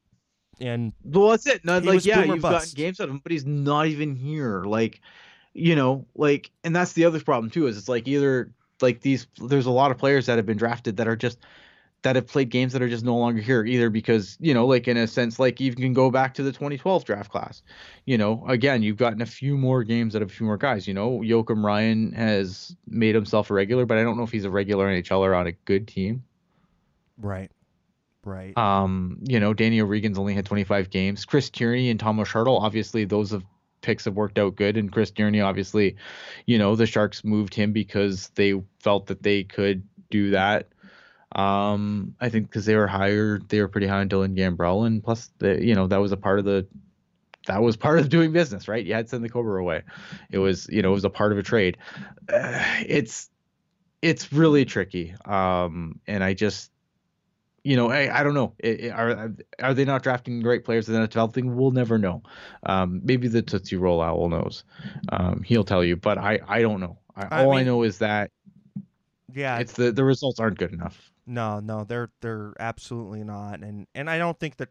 and 0.60 0.92
well, 1.04 1.30
that's 1.30 1.46
it. 1.46 1.64
No, 1.64 1.78
like 1.78 2.04
yeah, 2.04 2.24
you've 2.24 2.40
bust. 2.40 2.74
gotten 2.74 2.84
games 2.84 3.00
out 3.00 3.04
of 3.04 3.10
him, 3.10 3.20
but 3.22 3.32
he's 3.32 3.46
not 3.46 3.86
even 3.86 4.14
here. 4.14 4.64
Like 4.64 5.00
you 5.56 5.74
know, 5.74 6.06
like, 6.14 6.50
and 6.64 6.76
that's 6.76 6.92
the 6.92 7.04
other 7.04 7.20
problem 7.20 7.50
too. 7.50 7.66
Is 7.66 7.78
it's 7.78 7.88
like 7.88 8.06
either 8.06 8.52
like 8.82 9.00
these, 9.00 9.26
there's 9.38 9.66
a 9.66 9.70
lot 9.70 9.90
of 9.90 9.98
players 9.98 10.26
that 10.26 10.36
have 10.36 10.46
been 10.46 10.58
drafted 10.58 10.98
that 10.98 11.08
are 11.08 11.16
just 11.16 11.38
that 12.06 12.14
have 12.14 12.28
played 12.28 12.50
games 12.50 12.72
that 12.72 12.80
are 12.82 12.88
just 12.88 13.04
no 13.04 13.16
longer 13.16 13.42
here 13.42 13.64
either 13.64 13.90
because 13.90 14.36
you 14.38 14.54
know 14.54 14.64
like 14.64 14.86
in 14.86 14.96
a 14.96 15.08
sense 15.08 15.40
like 15.40 15.58
you 15.58 15.74
can 15.74 15.92
go 15.92 16.08
back 16.08 16.34
to 16.34 16.44
the 16.44 16.52
2012 16.52 17.04
draft 17.04 17.32
class. 17.32 17.62
You 18.04 18.16
know 18.16 18.44
again 18.46 18.84
you've 18.84 18.96
gotten 18.96 19.20
a 19.22 19.26
few 19.26 19.58
more 19.58 19.82
games 19.82 20.14
out 20.14 20.22
of 20.22 20.30
a 20.30 20.32
few 20.32 20.46
more 20.46 20.56
guys. 20.56 20.86
You 20.86 20.94
know 20.94 21.18
Joakim 21.18 21.64
Ryan 21.64 22.12
has 22.12 22.76
made 22.86 23.16
himself 23.16 23.50
a 23.50 23.54
regular 23.54 23.86
but 23.86 23.98
I 23.98 24.04
don't 24.04 24.16
know 24.16 24.22
if 24.22 24.30
he's 24.30 24.44
a 24.44 24.50
regular 24.50 24.86
NHLer 24.86 25.36
on 25.36 25.48
a 25.48 25.52
good 25.52 25.88
team. 25.88 26.22
Right. 27.18 27.50
Right. 28.22 28.56
Um 28.56 29.18
you 29.24 29.40
know 29.40 29.52
Danny 29.52 29.80
O'Regan's 29.80 30.16
only 30.16 30.34
had 30.34 30.46
25 30.46 30.90
games. 30.90 31.24
Chris 31.24 31.50
Tierney 31.50 31.90
and 31.90 31.98
Tomas 31.98 32.28
Hertl 32.28 32.60
obviously 32.60 33.04
those 33.04 33.32
have 33.32 33.42
picks 33.82 34.04
have 34.04 34.14
worked 34.14 34.38
out 34.38 34.54
good. 34.54 34.76
And 34.76 34.90
Chris 34.90 35.10
Tierney, 35.10 35.40
obviously, 35.40 35.96
you 36.46 36.58
know, 36.58 36.74
the 36.74 36.86
Sharks 36.86 37.22
moved 37.22 37.54
him 37.54 37.72
because 37.72 38.30
they 38.34 38.54
felt 38.80 39.06
that 39.06 39.22
they 39.22 39.44
could 39.44 39.82
do 40.10 40.30
that. 40.30 40.68
Um, 41.36 42.14
I 42.20 42.30
think 42.30 42.48
because 42.48 42.64
they 42.64 42.76
were 42.76 42.86
higher, 42.86 43.38
they 43.38 43.60
were 43.60 43.68
pretty 43.68 43.86
high 43.86 44.00
on 44.00 44.08
Dylan 44.08 44.36
Gambrell, 44.36 44.86
and 44.86 45.04
plus, 45.04 45.30
the, 45.38 45.62
you 45.62 45.74
know, 45.74 45.86
that 45.86 45.98
was 45.98 46.10
a 46.12 46.16
part 46.16 46.38
of 46.38 46.44
the 46.44 46.66
that 47.46 47.62
was 47.62 47.76
part 47.76 47.98
of 47.98 48.08
doing 48.08 48.32
business, 48.32 48.66
right? 48.68 48.84
You 48.84 48.94
had 48.94 49.06
to 49.06 49.10
send 49.10 49.24
the 49.24 49.28
Cobra 49.28 49.60
away. 49.60 49.82
It 50.30 50.38
was, 50.38 50.66
you 50.68 50.82
know, 50.82 50.90
it 50.90 50.94
was 50.94 51.04
a 51.04 51.10
part 51.10 51.32
of 51.32 51.38
a 51.38 51.42
trade. 51.42 51.78
Uh, 52.28 52.64
it's 52.86 53.30
it's 54.02 54.32
really 54.32 54.64
tricky. 54.64 55.14
Um, 55.24 56.00
and 56.06 56.24
I 56.24 56.34
just 56.34 56.70
you 57.64 57.76
know, 57.76 57.90
I, 57.90 58.20
I 58.20 58.22
don't 58.22 58.34
know. 58.34 58.54
are 58.92 59.32
are 59.60 59.74
they 59.74 59.84
not 59.84 60.04
drafting 60.04 60.40
great 60.40 60.64
players 60.64 60.88
and 60.88 60.96
then 60.96 61.02
developing? 61.08 61.56
We'll 61.56 61.72
never 61.72 61.98
know. 61.98 62.22
Um, 62.64 63.00
maybe 63.02 63.26
the 63.26 63.42
Tootsie 63.42 63.74
Roll 63.74 64.00
Owl 64.00 64.28
knows. 64.28 64.62
Um, 65.08 65.42
he'll 65.42 65.64
tell 65.64 65.82
you, 65.82 65.96
but 65.96 66.16
I, 66.16 66.38
I 66.46 66.62
don't 66.62 66.80
know. 66.80 66.98
I, 67.16 67.24
I 67.24 67.44
all 67.44 67.50
mean, 67.50 67.60
I 67.60 67.62
know 67.64 67.82
is 67.82 67.98
that 67.98 68.30
yeah, 69.34 69.58
it's 69.58 69.72
the 69.72 69.90
the 69.90 70.04
results 70.04 70.38
aren't 70.38 70.58
good 70.58 70.72
enough. 70.72 71.10
No, 71.26 71.58
no, 71.58 71.84
they're 71.84 72.10
they're 72.20 72.52
absolutely 72.60 73.24
not, 73.24 73.60
and 73.60 73.86
and 73.94 74.08
I 74.08 74.16
don't 74.18 74.38
think 74.38 74.58
that 74.58 74.68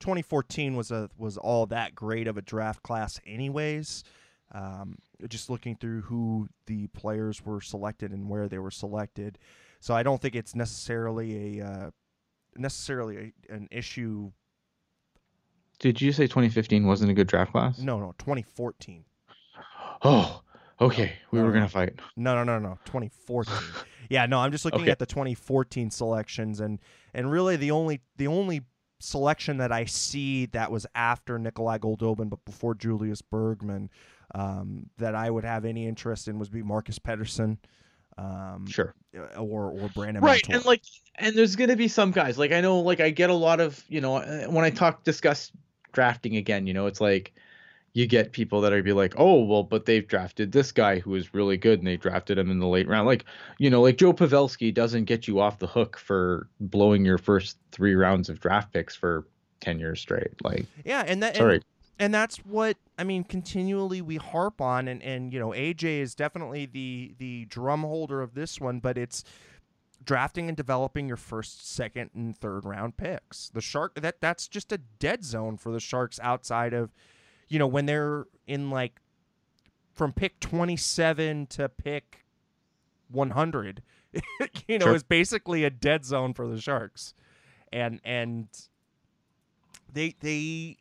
2014 0.00 0.76
was 0.76 0.90
a 0.90 1.08
was 1.16 1.38
all 1.38 1.64
that 1.66 1.94
great 1.94 2.26
of 2.26 2.36
a 2.36 2.42
draft 2.42 2.82
class, 2.82 3.18
anyways. 3.26 4.04
Um, 4.52 4.98
just 5.28 5.48
looking 5.48 5.74
through 5.76 6.02
who 6.02 6.48
the 6.66 6.88
players 6.88 7.44
were 7.44 7.60
selected 7.60 8.12
and 8.12 8.28
where 8.28 8.48
they 8.48 8.58
were 8.58 8.70
selected, 8.70 9.38
so 9.80 9.94
I 9.94 10.02
don't 10.02 10.20
think 10.20 10.34
it's 10.34 10.54
necessarily 10.54 11.58
a 11.58 11.66
uh, 11.66 11.90
necessarily 12.54 13.32
a, 13.48 13.54
an 13.54 13.68
issue. 13.70 14.30
Did 15.78 16.00
you 16.00 16.12
say 16.12 16.24
2015 16.24 16.86
wasn't 16.86 17.10
a 17.10 17.14
good 17.14 17.26
draft 17.26 17.52
class? 17.52 17.78
No, 17.78 17.98
no, 17.98 18.14
2014. 18.18 19.04
Oh, 20.02 20.42
okay. 20.80 21.14
We 21.30 21.38
no, 21.38 21.46
were 21.46 21.52
gonna 21.52 21.68
fight. 21.68 21.98
No, 22.16 22.34
no, 22.34 22.44
no, 22.44 22.58
no. 22.58 22.78
2014. 22.84 23.54
yeah, 24.10 24.26
no. 24.26 24.38
I'm 24.38 24.52
just 24.52 24.64
looking 24.64 24.82
okay. 24.82 24.90
at 24.90 24.98
the 24.98 25.06
2014 25.06 25.90
selections, 25.90 26.60
and 26.60 26.78
and 27.12 27.30
really 27.30 27.56
the 27.56 27.70
only 27.70 28.00
the 28.16 28.26
only 28.26 28.62
selection 29.00 29.58
that 29.58 29.72
I 29.72 29.84
see 29.84 30.46
that 30.46 30.70
was 30.70 30.86
after 30.94 31.38
Nikolai 31.38 31.78
Goldobin, 31.78 32.30
but 32.30 32.44
before 32.44 32.74
Julius 32.74 33.22
Bergman, 33.22 33.90
um, 34.34 34.86
that 34.98 35.14
I 35.14 35.30
would 35.30 35.44
have 35.44 35.64
any 35.64 35.86
interest 35.86 36.28
in 36.28 36.38
was 36.38 36.48
be 36.48 36.62
Marcus 36.62 36.98
Pettersson. 36.98 37.58
Um, 38.16 38.66
sure. 38.66 38.94
Uh, 39.16 39.40
or 39.40 39.70
or 39.70 39.88
Brandon. 39.94 40.22
Right, 40.22 40.48
and 40.48 40.64
like, 40.64 40.82
and 41.16 41.36
there's 41.36 41.56
gonna 41.56 41.76
be 41.76 41.88
some 41.88 42.12
guys. 42.12 42.38
Like 42.38 42.52
I 42.52 42.60
know, 42.60 42.80
like 42.80 43.00
I 43.00 43.10
get 43.10 43.30
a 43.30 43.34
lot 43.34 43.60
of, 43.60 43.84
you 43.88 44.00
know, 44.00 44.16
uh, 44.16 44.44
when 44.44 44.64
I 44.64 44.70
talk 44.70 45.04
discuss 45.04 45.50
drafting 45.92 46.36
again, 46.36 46.66
you 46.66 46.74
know, 46.74 46.86
it's 46.86 47.00
like 47.00 47.32
you 47.94 48.06
get 48.08 48.32
people 48.32 48.60
that 48.60 48.72
are 48.72 48.82
be 48.82 48.92
like, 48.92 49.14
oh 49.16 49.42
well, 49.44 49.62
but 49.62 49.86
they've 49.86 50.06
drafted 50.06 50.52
this 50.52 50.72
guy 50.72 50.98
who 50.98 51.14
is 51.14 51.32
really 51.32 51.56
good, 51.56 51.78
and 51.78 51.86
they 51.86 51.96
drafted 51.96 52.36
him 52.36 52.50
in 52.50 52.58
the 52.58 52.66
late 52.66 52.88
round. 52.88 53.06
Like, 53.06 53.24
you 53.58 53.70
know, 53.70 53.80
like 53.80 53.96
Joe 53.96 54.12
Pavelski 54.12 54.74
doesn't 54.74 55.04
get 55.04 55.26
you 55.28 55.40
off 55.40 55.60
the 55.60 55.66
hook 55.66 55.96
for 55.96 56.48
blowing 56.58 57.04
your 57.04 57.18
first 57.18 57.56
three 57.70 57.94
rounds 57.94 58.28
of 58.28 58.40
draft 58.40 58.72
picks 58.72 58.96
for 58.96 59.26
ten 59.60 59.78
years 59.78 60.00
straight. 60.00 60.32
Like, 60.42 60.66
yeah, 60.84 61.04
and 61.06 61.22
that 61.22 61.36
sorry. 61.36 61.56
And, 61.56 61.64
and 62.00 62.14
that's 62.14 62.38
what 62.38 62.76
I 62.98 63.04
mean. 63.04 63.22
Continually, 63.22 64.02
we 64.02 64.16
harp 64.16 64.60
on, 64.60 64.88
and 64.88 65.00
and 65.00 65.32
you 65.32 65.38
know, 65.38 65.50
AJ 65.50 66.00
is 66.00 66.16
definitely 66.16 66.66
the 66.66 67.14
the 67.18 67.44
drum 67.44 67.82
holder 67.82 68.20
of 68.20 68.34
this 68.34 68.60
one, 68.60 68.80
but 68.80 68.98
it's 68.98 69.22
drafting 70.04 70.48
and 70.48 70.56
developing 70.56 71.06
your 71.06 71.16
first, 71.16 71.72
second, 71.72 72.10
and 72.12 72.36
third 72.36 72.64
round 72.64 72.96
picks. 72.96 73.50
The 73.50 73.60
shark 73.60 73.94
that 74.00 74.20
that's 74.20 74.48
just 74.48 74.72
a 74.72 74.78
dead 74.78 75.24
zone 75.24 75.56
for 75.56 75.70
the 75.70 75.78
Sharks 75.78 76.18
outside 76.20 76.74
of, 76.74 76.92
you 77.48 77.58
know, 77.58 77.66
when 77.66 77.86
they're 77.86 78.26
in 78.46 78.70
like 78.70 79.00
from 79.92 80.12
pick 80.12 80.40
twenty 80.40 80.76
seven 80.76 81.46
to 81.48 81.68
pick 81.68 82.24
one 83.10 83.30
hundred. 83.30 83.82
you 84.68 84.78
know, 84.78 84.86
Sure. 84.86 84.94
is 84.94 85.02
basically 85.02 85.64
a 85.64 85.70
dead 85.70 86.04
zone 86.04 86.34
for 86.34 86.46
the 86.46 86.60
Sharks, 86.60 87.14
and 87.72 88.00
and 88.04 88.46
they 89.92 90.14
they 90.20 90.76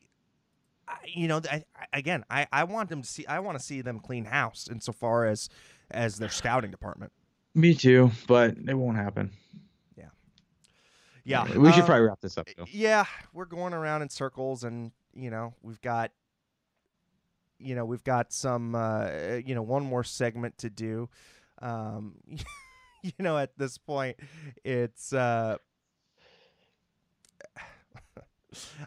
you 1.07 1.27
know 1.27 1.41
I- 1.51 1.63
again 1.91 2.23
I, 2.29 2.47
I 2.51 2.63
want 2.65 2.89
them 2.89 3.01
to 3.01 3.07
see 3.07 3.25
I 3.25 3.39
want 3.39 3.57
to 3.57 3.63
see 3.63 3.81
them 3.81 3.99
clean 3.99 4.25
house 4.25 4.67
insofar 4.71 5.25
as 5.25 5.49
as 5.91 6.17
their 6.17 6.29
scouting 6.29 6.71
department. 6.71 7.11
Me 7.55 7.73
too, 7.73 8.11
but 8.27 8.55
it 8.67 8.73
won't 8.73 8.97
happen. 8.97 9.31
Yeah. 9.97 10.05
Yeah, 11.23 11.43
we 11.57 11.71
should 11.71 11.83
uh, 11.83 11.85
probably 11.85 12.05
wrap 12.07 12.19
this 12.21 12.37
up. 12.37 12.47
Though. 12.57 12.65
Yeah, 12.71 13.05
we're 13.33 13.45
going 13.45 13.73
around 13.73 14.01
in 14.01 14.09
circles, 14.09 14.63
and 14.63 14.91
you 15.15 15.29
know 15.31 15.53
we've 15.61 15.81
got 15.81 16.11
you 17.59 17.75
know 17.75 17.85
we've 17.85 18.03
got 18.03 18.33
some 18.33 18.75
uh, 18.75 19.09
you 19.45 19.55
know 19.55 19.61
one 19.61 19.83
more 19.83 20.03
segment 20.03 20.57
to 20.59 20.69
do. 20.69 21.09
Um, 21.61 22.15
you 23.03 23.11
know 23.19 23.37
at 23.37 23.57
this 23.57 23.77
point 23.77 24.17
it's 24.63 25.13
uh, 25.13 25.57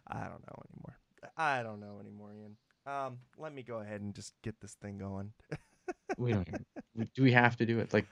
I 0.09 0.21
don't 0.21 0.47
know 0.47 0.63
anymore. 0.71 0.99
I 1.37 1.63
don't 1.63 1.81
know 1.81 1.99
anymore, 2.01 2.33
Ian. 2.35 2.57
Um, 2.87 3.19
let 3.37 3.53
me 3.53 3.63
go 3.63 3.79
ahead 3.79 4.01
and 4.01 4.15
just 4.15 4.33
get 4.43 4.61
this 4.61 4.75
thing 4.75 4.99
going. 4.99 5.33
We 6.19 6.33
don't. 6.33 6.49
do 7.15 7.23
we 7.23 7.33
have 7.33 7.57
to 7.59 7.67
do 7.67 7.79
it? 7.79 7.93
Like, 7.93 8.07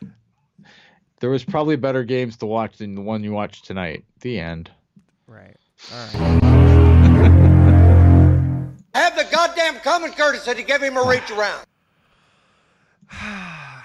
there 1.20 1.30
was 1.30 1.44
probably 1.44 1.76
better 1.76 2.04
games 2.04 2.36
to 2.38 2.46
watch 2.46 2.78
than 2.78 2.94
the 2.94 3.00
one 3.00 3.24
you 3.24 3.32
watched 3.32 3.64
tonight. 3.64 4.04
The 4.20 4.38
end. 4.38 4.70
Right. 5.26 5.56
All 5.92 6.08
right. 6.14 6.63
Have 8.94 9.16
the 9.16 9.26
goddamn 9.30 9.80
common 9.80 10.12
courtesy 10.12 10.54
to 10.54 10.62
give 10.62 10.82
him 10.82 10.96
a 10.96 11.04
reach 11.04 11.30
around. 11.30 11.66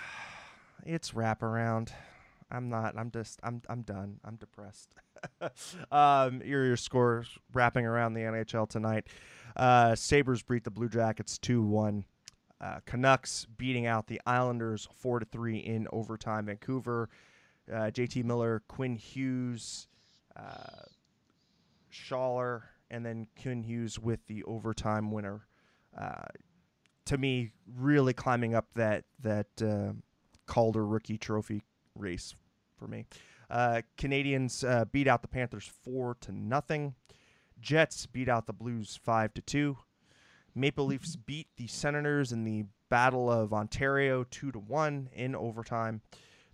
it's 0.86 1.12
wraparound. 1.12 1.90
I'm 2.52 2.70
not. 2.70 2.98
I'm 2.98 3.12
just. 3.12 3.40
I'm. 3.44 3.62
I'm 3.70 3.82
done. 3.82 4.20
I'm 4.24 4.36
depressed. 4.36 4.94
um, 5.92 6.42
your 6.44 6.66
your 6.66 6.78
scores 6.78 7.28
wrapping 7.54 7.86
around 7.86 8.14
the 8.14 8.22
NHL 8.22 8.70
tonight. 8.70 9.08
Uh, 9.56 9.96
Sabres 9.96 10.44
beat 10.44 10.64
the 10.64 10.72
Blue 10.72 10.90
Jackets 10.90 11.38
two 11.38 11.62
one. 11.62 12.06
Uh, 12.62 12.80
Canucks 12.86 13.46
beating 13.58 13.86
out 13.88 14.08
the 14.08 14.22
Islanders 14.26 14.88
four 14.96 15.20
to 15.20 15.26
three 15.26 15.58
in 15.58 15.88
overtime. 15.92 16.46
Vancouver. 16.46 17.10
Uh, 17.72 17.92
JT 17.92 18.24
Miller, 18.24 18.64
Quinn 18.68 18.96
Hughes, 18.96 19.88
uh, 20.36 20.82
Schaller, 21.94 22.64
and 22.90 23.06
then 23.06 23.28
Quinn 23.42 23.64
Hughes 23.64 24.00
with 24.00 24.26
the 24.28 24.44
overtime 24.44 25.12
winner. 25.12 25.48
Uh, 25.98 26.26
to 27.06 27.18
me, 27.18 27.52
really 27.76 28.14
climbing 28.14 28.56
up 28.56 28.68
that 28.76 29.06
that 29.22 29.48
uh, 29.62 29.94
Calder 30.46 30.86
rookie 30.86 31.18
trophy 31.18 31.62
race 31.96 32.36
for 32.78 32.88
me. 32.88 33.06
Uh, 33.50 33.82
Canadiens 33.98 34.68
uh, 34.68 34.86
beat 34.86 35.08
out 35.08 35.22
the 35.22 35.28
Panthers 35.28 35.70
four 35.84 36.16
to 36.22 36.32
nothing. 36.32 36.96
Jets 37.60 38.06
beat 38.06 38.30
out 38.30 38.48
the 38.48 38.54
Blues 38.54 39.00
five 39.04 39.34
to 39.34 39.42
two. 39.42 39.78
Maple 40.56 40.86
Leafs 40.86 41.16
beat 41.16 41.48
the 41.58 41.68
Senators 41.68 42.32
in 42.32 42.44
the 42.44 42.66
Battle 42.90 43.32
of 43.32 43.54
Ontario 43.54 44.24
two 44.24 44.52
to 44.52 44.60
one 44.60 45.10
in 45.14 45.36
overtime. 45.36 46.02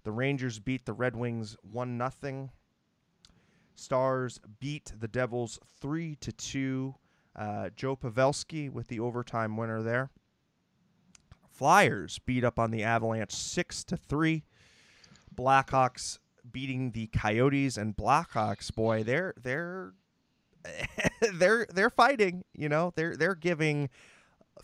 The 0.04 0.12
Rangers 0.12 0.60
beat 0.60 0.86
the 0.86 0.94
Red 0.94 1.16
Wings 1.16 1.58
one 1.62 1.98
nothing. 1.98 2.52
Stars 3.76 4.40
beat 4.60 4.94
the 4.98 5.08
Devils 5.08 5.60
three 5.80 6.16
to 6.16 6.32
two. 6.32 6.96
Uh, 7.36 7.70
Joe 7.76 7.96
Pavelski 7.96 8.72
with 8.72 8.88
the 8.88 9.00
overtime 9.00 9.58
winner 9.58 9.82
there. 9.84 10.10
Flyers 11.50 12.20
beat 12.20 12.44
up 12.44 12.58
on 12.60 12.72
the 12.72 12.84
Avalanche 12.84 13.34
six 13.34 13.84
to 13.86 13.98
three. 13.98 14.44
Blackhawks 15.34 16.20
beating 16.52 16.92
the 16.92 17.08
Coyotes 17.08 17.78
and 17.78 17.96
Blackhawks. 17.96 18.74
Boy, 18.74 19.04
they're 19.04 19.34
they're 19.42 19.94
they're 21.34 21.66
they're 21.74 21.90
fighting. 21.90 22.44
You 22.54 22.70
know, 22.70 22.94
they're 22.96 23.16
they're 23.16 23.36
giving 23.36 23.90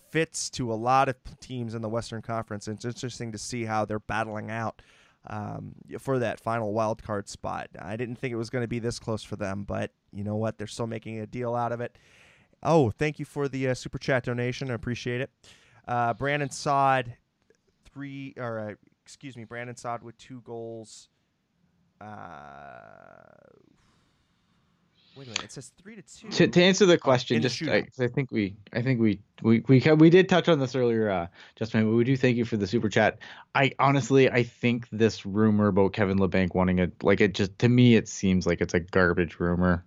fits 0.09 0.49
to 0.49 0.71
a 0.71 0.75
lot 0.75 1.09
of 1.09 1.15
teams 1.39 1.75
in 1.75 1.81
the 1.81 1.89
Western 1.89 2.21
Conference. 2.21 2.67
It's 2.67 2.85
interesting 2.85 3.31
to 3.31 3.37
see 3.37 3.65
how 3.65 3.85
they're 3.85 3.99
battling 3.99 4.49
out 4.49 4.81
um, 5.27 5.73
for 5.99 6.19
that 6.19 6.39
final 6.39 6.73
wild 6.73 7.03
card 7.03 7.29
spot. 7.29 7.69
I 7.79 7.95
didn't 7.95 8.15
think 8.15 8.31
it 8.31 8.37
was 8.37 8.49
going 8.49 8.63
to 8.63 8.67
be 8.67 8.79
this 8.79 8.99
close 8.99 9.23
for 9.23 9.35
them, 9.35 9.63
but 9.63 9.91
you 10.11 10.23
know 10.23 10.35
what? 10.35 10.57
They're 10.57 10.67
still 10.67 10.87
making 10.87 11.19
a 11.19 11.27
deal 11.27 11.55
out 11.55 11.71
of 11.71 11.81
it. 11.81 11.97
Oh, 12.63 12.91
thank 12.91 13.19
you 13.19 13.25
for 13.25 13.47
the 13.47 13.69
uh, 13.69 13.73
super 13.73 13.97
chat 13.97 14.23
donation. 14.23 14.71
I 14.71 14.75
appreciate 14.75 15.21
it. 15.21 15.31
Uh, 15.87 16.13
Brandon 16.13 16.49
Saad, 16.49 17.15
three 17.91 18.33
or 18.37 18.59
uh, 18.59 18.73
excuse 19.03 19.35
me, 19.35 19.45
Brandon 19.45 19.75
Saad 19.75 20.03
with 20.03 20.17
two 20.17 20.41
goals. 20.41 21.09
Uh, 21.99 22.05
wait 25.15 25.27
a 25.27 25.29
minute. 25.31 25.43
It 25.43 25.51
says 25.51 25.71
three 25.81 25.95
to 25.95 26.01
two. 26.01 26.29
To, 26.29 26.47
to 26.47 26.63
answer 26.63 26.85
the 26.85 26.97
question, 26.97 27.41
the 27.41 27.49
just 27.49 27.61
I, 27.63 27.85
I 28.03 28.07
think 28.07 28.31
we, 28.31 28.55
I 28.73 28.81
think 28.81 28.99
we, 28.99 29.19
we, 29.41 29.63
we, 29.67 29.79
we 29.79 30.09
did 30.09 30.29
touch 30.29 30.47
on 30.49 30.59
this 30.59 30.75
earlier, 30.75 31.09
uh, 31.09 31.27
Justin. 31.55 31.85
But 31.85 31.95
we 31.95 32.03
do 32.03 32.15
thank 32.15 32.37
you 32.37 32.45
for 32.45 32.57
the 32.57 32.67
super 32.67 32.89
chat. 32.89 33.19
I 33.55 33.71
honestly, 33.79 34.29
I 34.29 34.43
think 34.43 34.87
this 34.91 35.25
rumor 35.25 35.67
about 35.67 35.93
Kevin 35.93 36.17
Labanc 36.17 36.55
wanting 36.55 36.79
it, 36.79 37.03
like 37.03 37.21
it 37.21 37.33
just 37.33 37.57
to 37.59 37.69
me, 37.69 37.95
it 37.95 38.07
seems 38.07 38.47
like 38.47 38.61
it's 38.61 38.73
a 38.73 38.79
garbage 38.79 39.39
rumor. 39.39 39.85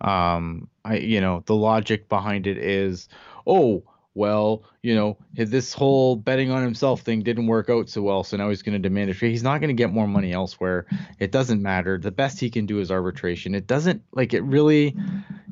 Um, 0.00 0.68
I, 0.84 0.96
you 0.96 1.20
know, 1.20 1.42
the 1.46 1.54
logic 1.54 2.08
behind 2.08 2.46
it 2.46 2.58
is, 2.58 3.08
oh, 3.46 3.84
well, 4.14 4.62
you 4.82 4.94
know, 4.94 5.16
this 5.34 5.72
whole 5.72 6.14
betting 6.16 6.50
on 6.50 6.62
himself 6.62 7.00
thing 7.02 7.22
didn't 7.22 7.46
work 7.48 7.68
out 7.68 7.88
so 7.88 8.00
well, 8.02 8.22
so 8.22 8.36
now 8.36 8.48
he's 8.48 8.62
going 8.62 8.74
to 8.74 8.78
demand 8.78 9.10
a 9.10 9.14
trade. 9.14 9.30
He's 9.30 9.42
not 9.42 9.58
going 9.60 9.68
to 9.68 9.80
get 9.80 9.92
more 9.92 10.06
money 10.06 10.32
elsewhere. 10.32 10.86
It 11.18 11.32
doesn't 11.32 11.60
matter. 11.60 11.98
The 11.98 12.12
best 12.12 12.38
he 12.38 12.48
can 12.50 12.66
do 12.66 12.78
is 12.80 12.90
arbitration. 12.90 13.54
It 13.54 13.66
doesn't 13.66 14.02
like 14.12 14.32
it 14.34 14.42
really. 14.42 14.96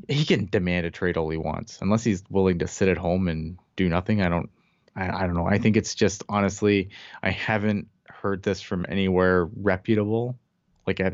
He 0.09 0.25
can 0.25 0.47
demand 0.47 0.87
a 0.87 0.91
trade 0.91 1.17
all 1.17 1.29
he 1.29 1.37
wants, 1.39 1.79
unless 1.83 2.05
he's 2.05 2.23
willing 2.31 2.61
to 2.61 2.69
sit 2.69 2.89
at 2.89 2.99
home 2.99 3.29
and 3.29 3.59
do 3.77 3.89
nothing. 3.89 4.23
I 4.23 4.29
don't. 4.29 4.51
I, 4.95 5.09
I 5.11 5.27
don't 5.27 5.35
know. 5.35 5.47
I 5.47 5.59
think 5.59 5.77
it's 5.77 5.95
just 5.95 6.23
honestly, 6.29 6.91
I 7.23 7.31
haven't 7.31 7.89
heard 8.09 8.43
this 8.43 8.61
from 8.61 8.85
anywhere 8.89 9.47
reputable. 9.57 10.39
Like 10.87 11.01
I 11.01 11.13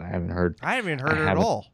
I 0.00 0.06
haven't 0.06 0.30
heard 0.30 0.56
I 0.62 0.76
haven't 0.76 1.00
heard 1.00 1.10
I 1.12 1.16
it 1.16 1.22
at 1.22 1.28
haven't- 1.28 1.44
all. 1.44 1.66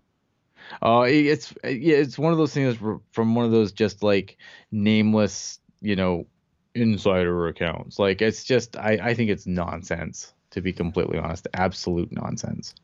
Oh, 0.83 1.03
it- 1.03 1.27
it's 1.27 1.55
yeah, 1.65 1.97
it's 1.97 2.19
one 2.19 2.33
of 2.33 2.39
those 2.39 2.53
things 2.55 2.77
from 3.13 3.35
one 3.35 3.45
of 3.45 3.51
those 3.51 3.73
just 3.73 4.03
like 4.03 4.37
nameless, 4.71 5.61
you 5.81 5.97
know, 5.97 6.27
insider 6.75 7.47
accounts. 7.49 7.99
Like 7.99 8.21
it's 8.23 8.45
just 8.45 8.77
I 8.77 8.99
I 9.03 9.15
think 9.15 9.31
it's 9.31 9.47
nonsense 9.47 10.33
to 10.51 10.61
be 10.61 10.73
completely 10.73 11.19
honest. 11.19 11.49
Absolute 11.55 12.13
nonsense. 12.13 12.75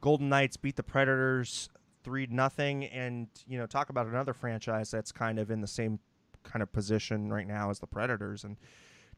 Golden 0.00 0.28
Knights 0.28 0.56
beat 0.56 0.76
the 0.76 0.82
Predators 0.82 1.68
three 2.02 2.26
nothing, 2.30 2.84
and 2.86 3.28
you 3.46 3.58
know 3.58 3.66
talk 3.66 3.90
about 3.90 4.06
another 4.06 4.32
franchise 4.32 4.90
that's 4.90 5.12
kind 5.12 5.38
of 5.38 5.50
in 5.50 5.60
the 5.60 5.66
same 5.66 5.98
kind 6.42 6.62
of 6.62 6.72
position 6.72 7.30
right 7.32 7.46
now 7.46 7.70
as 7.70 7.80
the 7.80 7.86
Predators, 7.86 8.44
and 8.44 8.56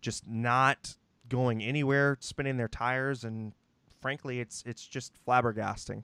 just 0.01 0.27
not 0.27 0.97
going 1.29 1.63
anywhere, 1.63 2.17
spinning 2.21 2.57
their 2.57 2.69
tires, 2.69 3.23
and 3.25 3.53
frankly, 4.01 4.41
it's 4.41 4.63
it's 4.67 4.85
just 4.87 5.13
flabbergasting. 5.25 6.03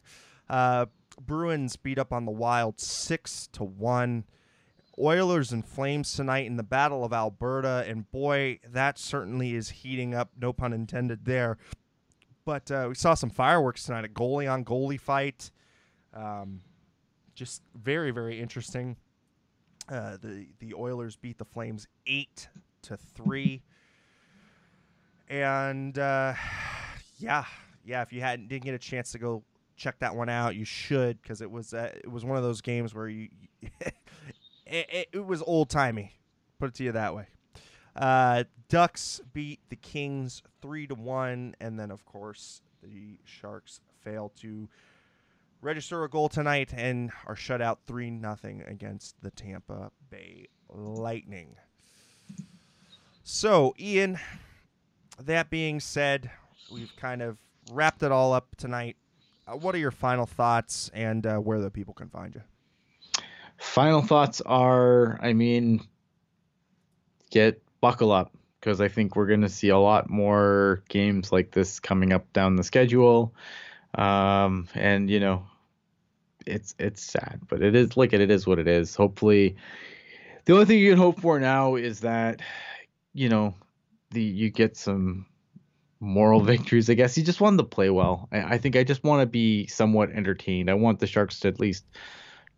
Uh, 0.49 0.87
Bruins 1.21 1.77
beat 1.77 1.99
up 1.99 2.13
on 2.13 2.25
the 2.25 2.33
Wild 2.33 2.81
six 2.81 3.49
to 3.53 3.65
one. 3.65 4.25
Oilers 5.01 5.53
and 5.53 5.65
Flames 5.65 6.13
tonight 6.13 6.47
in 6.47 6.57
the 6.57 6.65
Battle 6.65 7.05
of 7.05 7.13
Alberta, 7.13 7.85
and 7.87 8.11
boy, 8.11 8.59
that 8.69 8.99
certainly 8.99 9.55
is 9.55 9.71
heating 9.71 10.13
up. 10.13 10.31
No 10.41 10.53
pun 10.53 10.73
intended 10.73 11.25
there. 11.25 11.57
But 12.45 12.71
uh, 12.71 12.87
we 12.89 12.95
saw 12.95 13.15
some 13.15 13.31
fireworks 13.31 13.85
tonight, 13.85 14.05
a 14.05 14.09
goalie 14.09 14.51
on 14.51 14.65
goalie 14.65 15.01
fight. 15.01 15.51
Um, 16.13 16.63
just 17.35 17.63
very, 17.75 18.11
very 18.11 18.41
interesting. 18.41 18.97
Uh, 19.89 20.17
the 20.21 20.47
the 20.59 20.75
Oilers 20.75 21.17
beat 21.17 21.39
the 21.39 21.45
Flames 21.45 21.87
eight 22.07 22.49
to 22.83 22.97
three, 22.97 23.63
and 25.29 25.99
uh, 25.99 26.35
yeah, 27.19 27.45
yeah. 27.85 28.03
If 28.03 28.13
you 28.13 28.21
hadn't 28.21 28.49
didn't 28.49 28.65
get 28.65 28.75
a 28.75 28.79
chance 28.79 29.13
to 29.13 29.19
go 29.19 29.45
check 29.79 29.99
that 30.01 30.15
one 30.15 30.29
out, 30.29 30.55
you 30.55 30.65
should 30.65 31.23
because 31.23 31.41
it 31.41 31.51
was 31.51 31.73
uh, 31.73 31.93
it 31.95 32.11
was 32.11 32.25
one 32.25 32.37
of 32.37 32.43
those 32.43 32.61
games 32.61 32.95
where 32.95 33.09
you 33.09 33.29
it, 34.67 35.09
it, 35.13 35.27
was 35.27 35.41
old 35.43 35.71
timey. 35.71 36.13
Put 36.59 36.71
it 36.71 36.75
to 36.75 36.85
you 36.85 36.93
that 36.93 37.15
way. 37.15 37.29
Uh, 37.97 38.45
Ducks 38.69 39.21
beat 39.33 39.61
the 39.71 39.77
Kings 39.77 40.43
three 40.61 40.87
to 40.87 40.95
one, 40.95 41.55
and 41.61 41.79
then 41.79 41.91
of 41.91 42.05
course 42.05 42.61
the 42.83 43.19
Sharks 43.25 43.81
failed 44.03 44.33
to 44.41 44.69
register 45.61 46.05
a 46.05 46.11
goal 46.11 46.29
tonight 46.29 46.73
and 46.75 47.11
are 47.27 47.37
shut 47.37 47.61
out 47.61 47.81
3 47.87 48.11
nothing 48.11 48.63
against 48.67 49.21
the 49.23 49.31
Tampa 49.31 49.91
Bay 50.09 50.47
Lightning. 50.69 51.57
So, 53.25 53.75
Ian, 53.79 54.19
that 55.21 55.51
being 55.51 55.81
said, 55.81 56.31
we've 56.73 56.95
kind 56.97 57.23
of 57.23 57.39
wrapped 57.73 58.03
it 58.03 58.13
all 58.13 58.33
up 58.33 58.57
tonight. 58.57 58.97
Uh, 59.49 59.57
what 59.57 59.75
are 59.75 59.79
your 59.79 59.91
final 59.91 60.27
thoughts 60.27 60.91
and 60.93 61.27
uh, 61.27 61.39
where 61.39 61.61
the 61.61 61.71
people 61.71 61.95
can 61.95 62.09
find 62.09 62.35
you? 62.35 62.43
Final 63.57 64.03
thoughts 64.03 64.41
are, 64.43 65.19
I 65.23 65.33
mean, 65.33 65.81
get 67.31 67.63
buckle 67.81 68.13
up 68.13 68.33
because 68.61 68.81
I 68.81 68.89
think 68.89 69.17
we're 69.17 69.27
going 69.27 69.41
to 69.43 69.49
see 69.49 69.69
a 69.69 69.79
lot 69.79 70.11
more 70.11 70.83
games 70.89 71.33
like 71.33 71.53
this 71.53 71.81
coming 71.81 72.13
up 72.13 72.33
down 72.33 72.57
the 72.57 72.65
schedule. 72.65 73.35
Um, 73.95 74.69
and 74.75 75.09
you 75.09 75.21
know, 75.21 75.47
it's 76.47 76.75
it's 76.79 77.03
sad, 77.03 77.41
but 77.49 77.63
it 77.63 77.75
is 77.75 77.97
like 77.97 78.13
it, 78.13 78.21
it 78.21 78.31
is 78.31 78.47
what 78.47 78.59
it 78.59 78.69
is. 78.69 78.95
Hopefully, 78.95 79.57
the 80.45 80.53
only 80.53 80.67
thing 80.67 80.79
you 80.79 80.91
can 80.91 80.99
hope 80.99 81.21
for 81.21 81.41
now 81.41 81.75
is 81.75 82.01
that 82.01 82.41
you 83.15 83.29
know 83.29 83.55
the 84.11 84.23
you 84.23 84.51
get 84.51 84.77
some 84.77 85.27
moral 86.01 86.41
victories. 86.53 86.89
I 86.91 86.95
guess 86.95 87.15
He 87.15 87.23
just 87.23 87.41
wanted 87.41 87.59
to 87.59 87.65
play 87.65 87.91
well. 87.91 88.29
I, 88.33 88.55
I 88.55 88.59
think 88.59 88.77
I 88.77 88.85
just 88.85 89.05
want 89.05 89.23
to 89.23 89.27
be 89.27 89.67
somewhat 89.67 90.11
entertained. 90.11 90.71
I 90.71 90.75
want 90.75 91.01
the 91.01 91.07
Sharks 91.07 91.41
to 91.41 91.49
at 91.49 91.61
least 91.61 91.85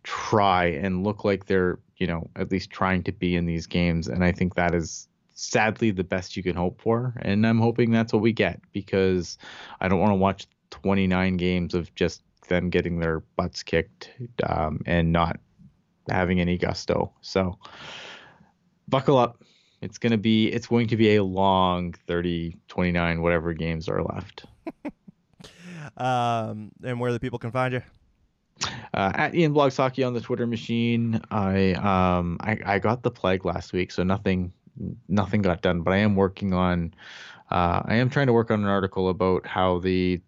try 0.03 0.65
and 0.65 1.03
look 1.03 1.23
like 1.23 1.45
they're 1.45 1.77
you 1.97 2.07
know 2.07 2.27
at 2.35 2.51
least 2.51 2.71
trying 2.71 3.03
to 3.03 3.11
be 3.11 3.35
in 3.35 3.45
these 3.45 3.67
games, 3.67 4.07
and 4.07 4.23
I 4.23 4.31
think 4.31 4.55
that 4.55 4.73
is 4.73 5.07
sadly 5.33 5.91
the 5.91 6.03
best 6.03 6.37
you 6.37 6.43
can 6.43 6.55
hope 6.55 6.79
for. 6.81 7.13
And 7.21 7.45
I'm 7.45 7.59
hoping 7.59 7.91
that's 7.91 8.13
what 8.13 8.21
we 8.21 8.31
get 8.31 8.59
because 8.73 9.37
I 9.79 9.87
don't 9.87 9.99
want 9.99 10.11
to 10.11 10.15
watch 10.15 10.45
29 10.69 11.37
games 11.37 11.73
of 11.73 11.93
just 11.95 12.21
them 12.47 12.69
getting 12.69 12.99
their 12.99 13.21
butts 13.35 13.63
kicked 13.63 14.11
um, 14.47 14.81
and 14.85 15.11
not 15.11 15.39
having 16.09 16.39
any 16.39 16.57
gusto. 16.57 17.11
So 17.21 17.57
buckle 18.87 19.17
up. 19.17 19.43
It's 19.81 19.97
going 19.97 20.11
to 20.11 20.17
be 20.17 20.47
it's 20.47 20.67
going 20.67 20.87
to 20.87 20.97
be 20.97 21.15
a 21.15 21.23
long 21.23 21.93
30, 21.93 22.55
29 22.67 23.21
whatever 23.21 23.53
games 23.53 23.89
are 23.89 24.03
left. 24.03 24.45
um, 25.97 26.71
and 26.83 26.99
where 26.99 27.11
the 27.11 27.19
people 27.19 27.39
can 27.39 27.51
find 27.51 27.73
you? 27.73 27.81
Uh, 28.93 29.11
at 29.15 29.33
Ian 29.33 29.53
Blogs 29.53 29.77
Hockey 29.77 30.03
on 30.03 30.13
the 30.13 30.21
Twitter 30.21 30.45
machine. 30.45 31.19
I 31.31 31.73
um 31.73 32.37
I, 32.41 32.59
I 32.65 32.79
got 32.79 33.01
the 33.01 33.11
plague 33.11 33.43
last 33.43 33.73
week, 33.73 33.91
so 33.91 34.03
nothing 34.03 34.53
nothing 35.07 35.41
got 35.41 35.61
done. 35.61 35.81
But 35.81 35.93
I 35.93 35.97
am 35.97 36.15
working 36.15 36.53
on 36.53 36.93
uh, 37.49 37.81
I 37.85 37.95
am 37.95 38.09
trying 38.09 38.27
to 38.27 38.33
work 38.33 38.51
on 38.51 38.61
an 38.61 38.69
article 38.69 39.09
about 39.09 39.45
how 39.45 39.79
the 39.79 40.21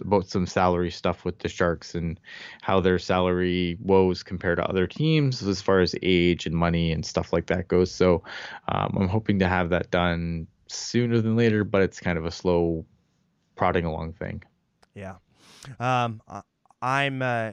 about 0.00 0.28
some 0.28 0.46
salary 0.46 0.90
stuff 0.90 1.24
with 1.24 1.38
the 1.38 1.48
Sharks 1.48 1.94
and 1.94 2.18
how 2.62 2.80
their 2.80 2.98
salary 2.98 3.76
woes 3.80 4.22
compare 4.22 4.54
to 4.54 4.64
other 4.64 4.86
teams 4.86 5.42
as 5.42 5.62
far 5.62 5.80
as 5.80 5.94
age 6.02 6.46
and 6.46 6.54
money 6.54 6.92
and 6.92 7.04
stuff 7.04 7.32
like 7.32 7.46
that 7.46 7.68
goes. 7.68 7.90
So 7.90 8.22
um, 8.68 8.96
I'm 8.98 9.08
hoping 9.08 9.38
to 9.38 9.48
have 9.48 9.70
that 9.70 9.90
done 9.90 10.46
sooner 10.68 11.20
than 11.20 11.36
later, 11.36 11.64
but 11.64 11.82
it's 11.82 12.00
kind 12.00 12.18
of 12.18 12.26
a 12.26 12.30
slow 12.30 12.84
prodding 13.54 13.84
along 13.84 14.12
thing. 14.14 14.42
Yeah. 14.94 15.16
Um, 15.80 16.20
I'm 16.82 17.22
uh, 17.22 17.52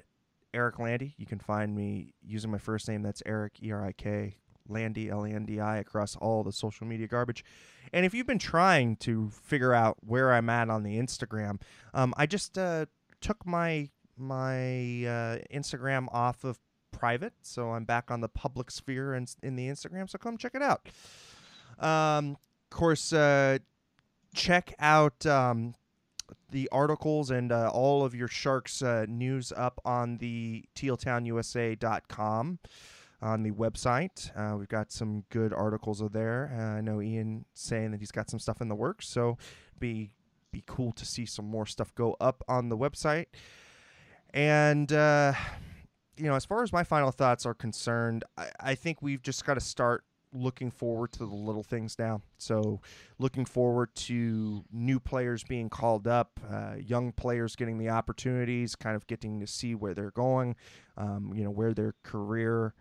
Erik 0.54 0.80
Landi. 0.80 1.16
You 1.18 1.26
can 1.26 1.40
find 1.40 1.76
me 1.76 2.14
using 2.22 2.52
my 2.52 2.58
first 2.58 2.88
name. 2.88 3.02
That's 3.02 3.24
Erik, 3.26 3.54
E 3.62 3.72
R 3.72 3.86
I 3.86 3.92
K, 3.92 4.38
Landi, 4.68 5.10
L 5.10 5.24
A 5.24 5.30
N 5.30 5.46
D 5.46 5.60
I, 5.60 5.78
across 5.78 6.16
all 6.16 6.44
the 6.44 6.52
social 6.52 6.86
media 6.86 7.08
garbage. 7.08 7.44
And 7.94 8.06
if 8.06 8.14
you've 8.14 8.28
been 8.28 8.40
trying 8.40 8.96
to 8.98 9.30
figure 9.30 9.74
out 9.74 9.98
where 10.02 10.34
I'm 10.34 10.50
at 10.50 10.70
on 10.70 10.82
the 10.82 10.98
Instagram, 10.98 11.62
um, 11.94 12.14
I 12.18 12.26
just 12.26 12.58
uh, 12.58 12.88
took 13.22 13.46
my 13.46 13.90
my 14.18 14.66
uh, 15.06 15.38
Instagram 15.54 16.08
off 16.12 16.44
of 16.44 16.60
private, 16.92 17.34
so 17.42 17.72
I'm 17.72 17.86
back 17.86 18.12
on 18.12 18.22
the 18.22 18.30
public 18.30 18.72
sphere 18.72 19.14
and 19.14 19.34
in, 19.42 19.50
in 19.50 19.56
the 19.56 19.68
Instagram. 19.68 20.10
So 20.10 20.18
come 20.18 20.38
check 20.38 20.56
it 20.56 20.62
out. 20.62 20.90
Um, 21.80 22.38
of 22.72 22.78
course, 22.78 23.14
uh, 23.14 23.60
check 24.34 24.74
out 24.80 25.26
um, 25.26 25.76
the 26.52 26.70
articles 26.72 27.30
and 27.30 27.52
uh, 27.52 27.70
all 27.70 28.04
of 28.04 28.16
your 28.16 28.28
Sharks 28.28 28.82
uh, 28.82 29.06
news 29.08 29.52
up 29.56 29.80
on 29.86 30.18
the 30.18 30.66
tealtownusa.com 30.76 32.60
on 33.24 33.42
the 33.42 33.52
website. 33.52 34.30
Uh, 34.38 34.58
we've 34.58 34.68
got 34.68 34.92
some 34.92 35.24
good 35.30 35.54
articles 35.54 36.04
there. 36.12 36.54
Uh, 36.56 36.78
I 36.78 36.82
know 36.82 37.02
Ian 37.02 37.46
saying 37.54 37.92
that 37.92 38.00
he's 38.00 38.12
got 38.12 38.30
some 38.30 38.40
stuff 38.40 38.62
in 38.62 38.68
the 38.68 38.76
works, 38.76 39.08
so 39.08 39.38
be 39.80 40.12
be 40.52 40.64
cool 40.68 40.92
to 40.92 41.06
see 41.06 41.26
some 41.26 41.46
more 41.46 41.66
stuff 41.66 41.96
go 41.96 42.16
up 42.22 42.44
on 42.48 42.70
the 42.70 42.78
website. 42.78 43.26
And 44.34 44.92
uh, 44.92 45.34
you 46.18 46.26
know, 46.26 46.36
as 46.36 46.46
far 46.46 46.62
as 46.62 46.72
my 46.74 46.84
final 46.84 47.12
thoughts 47.12 47.46
are 47.46 47.54
concerned, 47.54 48.24
I, 48.38 48.50
I 48.60 48.76
think 48.76 49.02
we've 49.02 49.22
just 49.22 49.46
got 49.46 49.56
to 49.56 49.62
start 49.62 50.04
looking 50.36 50.72
forward 50.72 51.12
to 51.14 51.20
the 51.20 51.26
little 51.26 51.64
things 51.64 51.98
now. 51.98 52.22
So, 52.38 52.82
looking 53.20 53.46
forward 53.46 53.94
to 53.96 54.66
new 54.72 55.00
players 55.00 55.44
being 55.44 55.70
called 55.70 56.08
up, 56.08 56.40
uh, 56.52 56.76
young 56.80 57.12
players 57.12 57.56
getting 57.56 57.78
the 57.78 57.90
opportunities, 57.90 58.76
kind 58.76 58.96
of 58.96 59.08
getting 59.08 59.40
to 59.40 59.48
see 59.48 59.76
where 59.76 59.94
they're 59.94 60.12
going, 60.12 60.56
um, 60.98 61.34
you 61.36 61.44
know, 61.44 61.52
where 61.52 61.74
their 61.74 61.96
career 62.04 62.74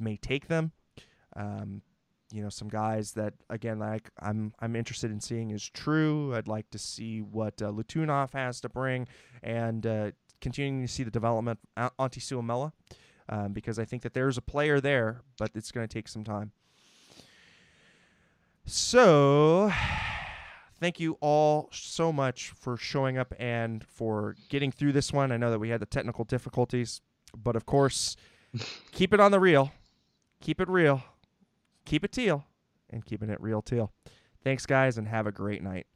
may 0.00 0.16
take 0.16 0.48
them. 0.48 0.72
Um, 1.34 1.82
you 2.32 2.42
know, 2.42 2.48
some 2.48 2.68
guys 2.68 3.12
that 3.12 3.34
again, 3.50 3.78
like 3.78 4.10
I'm, 4.20 4.52
I'm 4.60 4.74
interested 4.74 5.10
in 5.10 5.20
seeing 5.20 5.50
is 5.50 5.68
true. 5.68 6.34
I'd 6.34 6.48
like 6.48 6.70
to 6.70 6.78
see 6.78 7.20
what 7.20 7.62
uh, 7.62 7.70
Letunov 7.70 8.32
has 8.32 8.60
to 8.62 8.68
bring, 8.68 9.06
and 9.42 9.86
uh, 9.86 10.10
continuing 10.40 10.82
to 10.82 10.92
see 10.92 11.04
the 11.04 11.10
development 11.10 11.60
of 11.76 11.96
Antti 11.98 12.20
Suomela, 12.20 12.72
um, 13.28 13.52
because 13.52 13.78
I 13.78 13.84
think 13.84 14.02
that 14.02 14.14
there's 14.14 14.36
a 14.36 14.42
player 14.42 14.80
there, 14.80 15.22
but 15.38 15.52
it's 15.54 15.70
going 15.70 15.86
to 15.86 15.92
take 15.92 16.08
some 16.08 16.24
time. 16.24 16.52
So, 18.64 19.72
thank 20.80 20.98
you 20.98 21.16
all 21.20 21.68
so 21.70 22.12
much 22.12 22.50
for 22.50 22.76
showing 22.76 23.16
up 23.16 23.32
and 23.38 23.84
for 23.84 24.34
getting 24.48 24.72
through 24.72 24.92
this 24.92 25.12
one. 25.12 25.30
I 25.30 25.36
know 25.36 25.52
that 25.52 25.60
we 25.60 25.68
had 25.68 25.80
the 25.80 25.86
technical 25.86 26.24
difficulties, 26.24 27.00
but 27.36 27.54
of 27.54 27.66
course 27.66 28.16
keep 28.92 29.12
it 29.14 29.20
on 29.20 29.30
the 29.30 29.40
real. 29.40 29.72
Keep 30.40 30.60
it 30.60 30.68
real. 30.68 31.02
Keep 31.84 32.04
it 32.04 32.12
teal. 32.12 32.44
And 32.90 33.04
keeping 33.04 33.30
it 33.30 33.40
real 33.40 33.62
teal. 33.62 33.92
Thanks, 34.44 34.66
guys, 34.66 34.96
and 34.96 35.08
have 35.08 35.26
a 35.26 35.32
great 35.32 35.62
night. 35.62 35.86